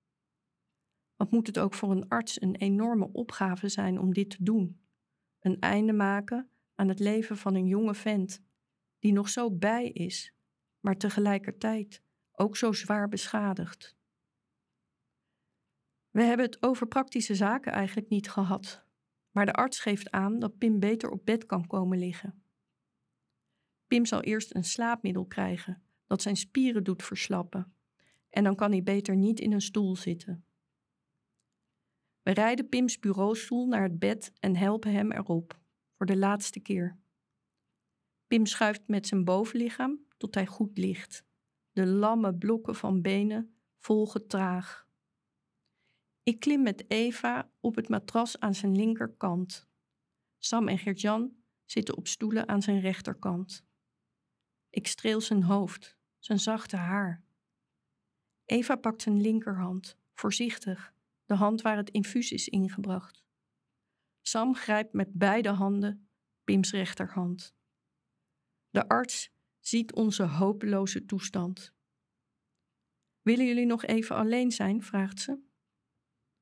Wat 1.16 1.32
moet 1.32 1.48
het 1.48 1.60
ook 1.60 1.74
voor 1.74 1.92
een 1.92 2.08
arts 2.08 2.42
een 2.42 2.56
enorme 2.56 3.12
opgave 3.12 3.68
zijn 3.70 4.00
om 4.00 4.14
dit 4.14 4.30
te 4.30 4.44
doen? 4.44 4.82
Een 5.40 5.60
einde 5.60 5.94
maken 5.94 6.50
aan 6.76 6.88
het 6.88 7.00
leven 7.00 7.38
van 7.38 7.56
een 7.56 7.68
jonge 7.68 7.96
vent 7.96 8.42
die 9.00 9.14
nog 9.14 9.30
zo 9.30 9.52
bij 9.52 9.90
is, 9.90 10.34
maar 10.80 10.98
tegelijkertijd 10.98 12.02
ook 12.32 12.58
zo 12.58 12.72
zwaar 12.72 13.08
beschadigd. 13.08 13.96
We 16.10 16.24
hebben 16.24 16.46
het 16.46 16.64
over 16.64 16.88
praktische 16.88 17.36
zaken 17.36 17.72
eigenlijk 17.72 18.10
niet 18.10 18.30
gehad, 18.30 18.86
maar 19.32 19.46
de 19.46 19.54
arts 19.54 19.80
geeft 19.80 20.12
aan 20.12 20.40
dat 20.40 20.58
Pim 20.58 20.80
beter 20.80 21.10
op 21.10 21.26
bed 21.26 21.46
kan 21.46 21.68
komen 21.68 21.98
liggen. 21.98 22.44
Pim 23.88 24.06
zal 24.06 24.22
eerst 24.22 24.56
een 24.56 24.64
slaapmiddel 24.64 25.26
krijgen 25.26 25.84
dat 26.08 26.22
zijn 26.22 26.38
spieren 26.38 26.84
doet 26.84 27.04
verslappen, 27.04 27.76
en 28.30 28.44
dan 28.44 28.56
kan 28.56 28.72
hij 28.72 28.84
beter 28.84 29.16
niet 29.16 29.40
in 29.40 29.52
een 29.52 29.62
stoel 29.62 29.96
zitten. 29.96 30.46
We 32.22 32.32
rijden 32.32 32.70
Pims 32.70 33.00
bureaustoel 33.00 33.68
naar 33.68 33.84
het 33.84 34.00
bed 34.00 34.34
en 34.40 34.56
helpen 34.56 34.92
hem 34.92 35.12
erop, 35.12 35.60
voor 35.98 36.06
de 36.06 36.18
laatste 36.18 36.60
keer. 36.60 37.00
Pim 38.28 38.46
schuift 38.46 38.88
met 38.88 39.08
zijn 39.08 39.24
bovenlichaam 39.24 40.06
tot 40.18 40.36
hij 40.36 40.46
goed 40.46 40.78
ligt. 40.78 41.26
De 41.72 41.86
lamme 41.86 42.36
blokken 42.36 42.76
van 42.76 43.02
benen 43.02 43.56
volgen 43.78 44.28
traag. 44.28 44.88
Ik 46.24 46.40
klim 46.40 46.62
met 46.62 46.90
Eva 46.90 47.52
op 47.60 47.76
het 47.76 47.90
matras 47.90 48.40
aan 48.40 48.56
zijn 48.56 48.76
linkerkant. 48.76 49.68
Sam 50.38 50.68
en 50.68 50.78
Gert-Jan 50.78 51.36
zitten 51.66 51.98
op 51.98 52.08
stoelen 52.08 52.48
aan 52.48 52.62
zijn 52.62 52.80
rechterkant. 52.80 53.66
Ik 54.70 54.88
streel 54.88 55.22
zijn 55.22 55.44
hoofd, 55.44 55.98
zijn 56.20 56.40
zachte 56.40 56.76
haar. 56.76 57.24
Eva 58.46 58.76
pakt 58.76 59.02
zijn 59.02 59.22
linkerhand, 59.22 59.98
voorzichtig, 60.14 60.94
de 61.26 61.36
hand 61.36 61.62
waar 61.62 61.78
het 61.78 61.90
infuus 61.90 62.32
is 62.32 62.48
ingebracht. 62.48 63.24
Sam 64.22 64.56
grijpt 64.56 64.94
met 64.94 65.14
beide 65.14 65.50
handen 65.50 66.10
Pims 66.44 66.72
rechterhand. 66.72 67.56
De 68.70 68.88
arts 68.88 69.32
ziet 69.60 69.94
onze 69.94 70.24
hopeloze 70.24 71.06
toestand. 71.06 71.74
Willen 73.22 73.46
jullie 73.46 73.66
nog 73.66 73.86
even 73.86 74.16
alleen 74.16 74.52
zijn? 74.52 74.84
vraagt 74.84 75.20
ze. 75.20 75.50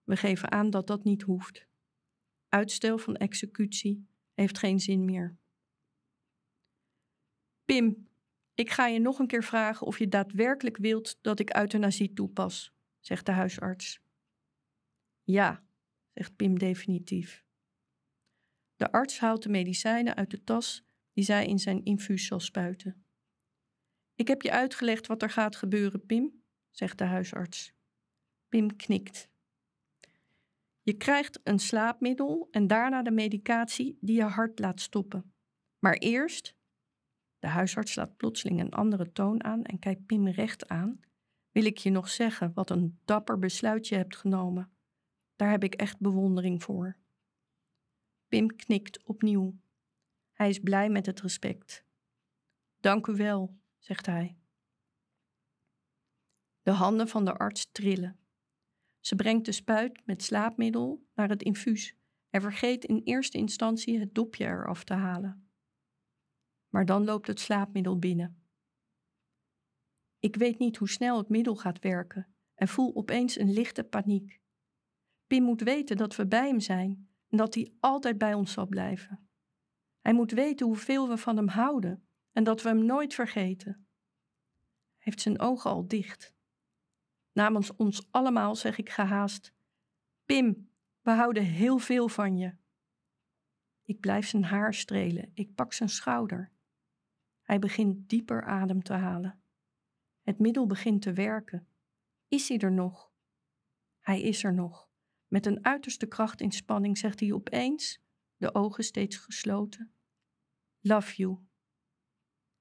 We 0.10 0.18
geven 0.18 0.52
aan 0.52 0.69
dat 0.69 0.88
dat 0.88 1.03
niet 1.03 1.22
hoeft. 1.22 1.68
Uitstel 2.48 2.98
van 2.98 3.15
executie 3.15 4.07
heeft 4.34 4.57
geen 4.57 4.80
zin 4.80 5.06
meer. 5.06 5.38
Pim, 7.65 8.07
ik 8.53 8.69
ga 8.69 8.88
je 8.88 8.99
nog 8.99 9.19
een 9.19 9.27
keer 9.27 9.44
vragen 9.44 9.88
of 9.88 9.99
je 9.99 10.07
daadwerkelijk 10.07 10.77
wilt 10.77 11.18
dat 11.22 11.40
ik 11.40 11.56
euthanasie 11.56 12.14
toepas, 12.14 12.73
zegt 12.99 13.26
de 13.26 13.31
huisarts. 13.31 14.02
Ja, 15.23 15.64
zegt 16.14 16.36
Pim 16.36 16.60
definitief. 16.60 17.45
De 18.76 18.91
arts 18.91 19.19
haalt 19.19 19.44
de 19.44 19.49
medicijnen 19.49 20.15
uit 20.15 20.31
de 20.31 20.44
tas 20.44 20.86
die 21.14 21.23
zij 21.23 21.45
in 21.45 21.60
zijn 21.60 21.84
infuus 21.84 22.26
zal 22.26 22.40
spuiten. 22.40 23.06
Ik 24.15 24.27
heb 24.27 24.41
je 24.41 24.52
uitgelegd 24.52 25.07
wat 25.07 25.22
er 25.22 25.30
gaat 25.30 25.56
gebeuren, 25.56 26.06
Pim, 26.06 26.44
zegt 26.69 26.98
de 26.98 27.03
huisarts. 27.03 27.73
Pim 28.48 28.76
knikt. 28.76 29.28
Je 30.90 30.98
krijgt 30.98 31.40
een 31.44 31.60
slaapmiddel 31.60 32.48
en 32.52 32.68
daarna 32.68 33.02
de 33.02 33.11
medicatie 33.11 33.98
die 34.02 34.16
je 34.16 34.24
hart 34.24 34.60
laat 34.60 34.82
stoppen. 34.82 35.34
Maar 35.80 35.94
eerst. 35.94 36.56
De 37.40 37.48
huisarts 37.48 37.91
slaat 37.91 38.18
plotseling 38.18 38.60
een 38.60 38.72
andere 38.72 39.11
toon 39.11 39.44
aan 39.44 39.64
en 39.64 39.80
kijkt 39.80 40.06
Pim 40.06 40.28
recht 40.28 40.68
aan. 40.68 40.99
Wil 41.52 41.66
ik 41.66 41.78
je 41.78 41.90
nog 41.90 42.10
zeggen 42.10 42.53
wat 42.53 42.70
een 42.70 42.99
dapper 43.06 43.40
besluit 43.40 43.88
je 43.88 43.95
hebt 43.95 44.16
genomen? 44.16 44.72
Daar 45.36 45.49
heb 45.49 45.64
ik 45.64 45.74
echt 45.76 45.99
bewondering 45.99 46.64
voor. 46.64 46.98
Pim 48.28 48.56
knikt 48.56 49.03
opnieuw. 49.03 49.60
Hij 50.34 50.49
is 50.49 50.60
blij 50.60 50.90
met 50.90 51.06
het 51.06 51.22
respect. 51.22 51.86
Dank 52.80 53.07
u 53.07 53.16
wel, 53.16 53.57
zegt 53.78 54.06
hij. 54.06 54.38
De 56.61 56.72
handen 56.72 57.07
van 57.07 57.26
de 57.26 57.34
arts 57.34 57.72
trillen. 57.72 58.18
Ze 58.99 59.15
brengt 59.15 59.45
de 59.45 59.51
spuit 59.51 60.05
met 60.05 60.23
slaapmiddel 60.23 61.07
naar 61.13 61.30
het 61.30 61.43
infuus 61.43 61.95
en 62.30 62.41
vergeet 62.41 62.85
in 62.85 63.01
eerste 63.03 63.38
instantie 63.38 63.99
het 63.99 64.15
dopje 64.15 64.45
eraf 64.45 64.84
te 64.84 64.93
halen. 64.93 65.49
Maar 66.69 66.85
dan 66.85 67.03
loopt 67.03 67.27
het 67.27 67.39
slaapmiddel 67.39 67.99
binnen. 67.99 68.43
Ik 70.19 70.35
weet 70.35 70.59
niet 70.59 70.77
hoe 70.77 70.89
snel 70.89 71.17
het 71.17 71.30
middel 71.30 71.55
gaat 71.55 71.80
werken 71.80 72.27
en 72.55 72.67
voel 72.67 72.95
opeens 72.95 73.39
een 73.39 73.53
lichte 73.53 73.84
paniek. 73.84 74.41
Pim 75.27 75.43
moet 75.43 75.61
weten 75.61 75.97
dat 75.97 76.15
we 76.15 76.27
bij 76.27 76.47
hem 76.47 76.59
zijn 76.59 77.09
en 77.27 77.38
dat 77.38 77.53
hij 77.53 77.73
altijd 77.80 78.17
bij 78.17 78.34
ons 78.34 78.51
zal 78.51 78.67
blijven. 78.67 79.30
Hij 79.99 80.13
moet 80.13 80.31
weten 80.31 80.65
hoeveel 80.65 81.09
we 81.09 81.17
van 81.17 81.38
hem 81.38 81.47
houden 81.47 82.07
en 82.31 82.43
dat 82.43 82.61
we 82.61 82.69
hem 82.69 82.85
nooit 82.85 83.13
vergeten. 83.13 83.71
Hij 83.71 84.97
heeft 84.97 85.21
zijn 85.21 85.39
ogen 85.39 85.71
al 85.71 85.88
dicht. 85.88 86.34
Namens 87.40 87.76
ons 87.76 88.07
allemaal 88.11 88.56
zeg 88.56 88.78
ik 88.78 88.90
gehaast: 88.90 89.53
Pim, 90.26 90.70
we 91.02 91.11
houden 91.11 91.44
heel 91.44 91.78
veel 91.78 92.07
van 92.07 92.38
je. 92.38 92.56
Ik 93.84 93.99
blijf 93.99 94.28
zijn 94.28 94.44
haar 94.44 94.74
strelen, 94.74 95.32
ik 95.34 95.56
pak 95.56 95.74
zijn 95.74 95.90
schouder. 95.90 96.52
Hij 97.41 97.60
begint 97.60 98.10
dieper 98.10 98.44
adem 98.44 98.84
te 98.84 98.94
halen. 98.94 99.41
Het 100.22 100.40
middel 100.40 100.68
begint 100.68 101.02
te 101.02 101.14
werken. 101.14 101.68
Is 102.28 102.49
hij 102.49 102.57
er 102.57 102.72
nog? 102.72 103.11
Hij 103.99 104.22
is 104.22 104.44
er 104.44 104.53
nog. 104.53 104.90
Met 105.28 105.45
een 105.45 105.66
uiterste 105.66 106.06
krachtinspanning 106.06 106.98
zegt 106.98 107.20
hij 107.20 107.34
opeens, 107.34 107.99
de 108.38 108.56
ogen 108.56 108.84
steeds 108.84 109.18
gesloten: 109.18 109.94
Love 110.80 111.16
you. 111.16 111.38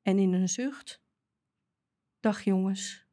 En 0.02 0.18
in 0.18 0.32
een 0.32 0.48
zucht: 0.48 1.02
Dag 2.20 2.42
jongens. 2.42 3.07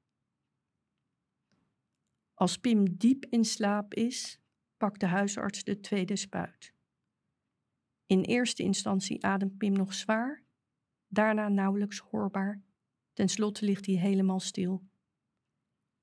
Als 2.36 2.58
Pim 2.58 2.98
diep 2.98 3.26
in 3.26 3.46
slaap 3.46 3.94
is, 3.94 4.40
pakt 4.78 5.00
de 5.00 5.06
huisarts 5.06 5.64
de 5.64 5.80
tweede 5.80 6.16
spuit. 6.16 6.74
In 8.06 8.22
eerste 8.22 8.64
instantie 8.64 9.24
ademt 9.26 9.58
Pim 9.58 9.74
nog 9.74 9.94
zwaar, 9.94 10.44
daarna 11.08 11.48
nauwelijks 11.48 12.00
hoorbaar. 12.00 12.64
Ten 13.14 13.30
slotte 13.30 13.66
ligt 13.66 13.86
hij 13.86 13.96
helemaal 13.96 14.40
stil. 14.40 14.84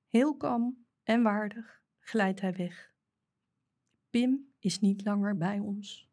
Heel 0.09 0.37
kalm 0.37 0.87
en 1.03 1.23
waardig 1.23 1.83
glijdt 1.99 2.41
hij 2.41 2.53
weg. 2.53 2.95
Pim 4.11 4.53
is 4.59 4.81
niet 4.81 5.05
langer 5.05 5.37
bij 5.37 5.59
ons. 5.59 6.12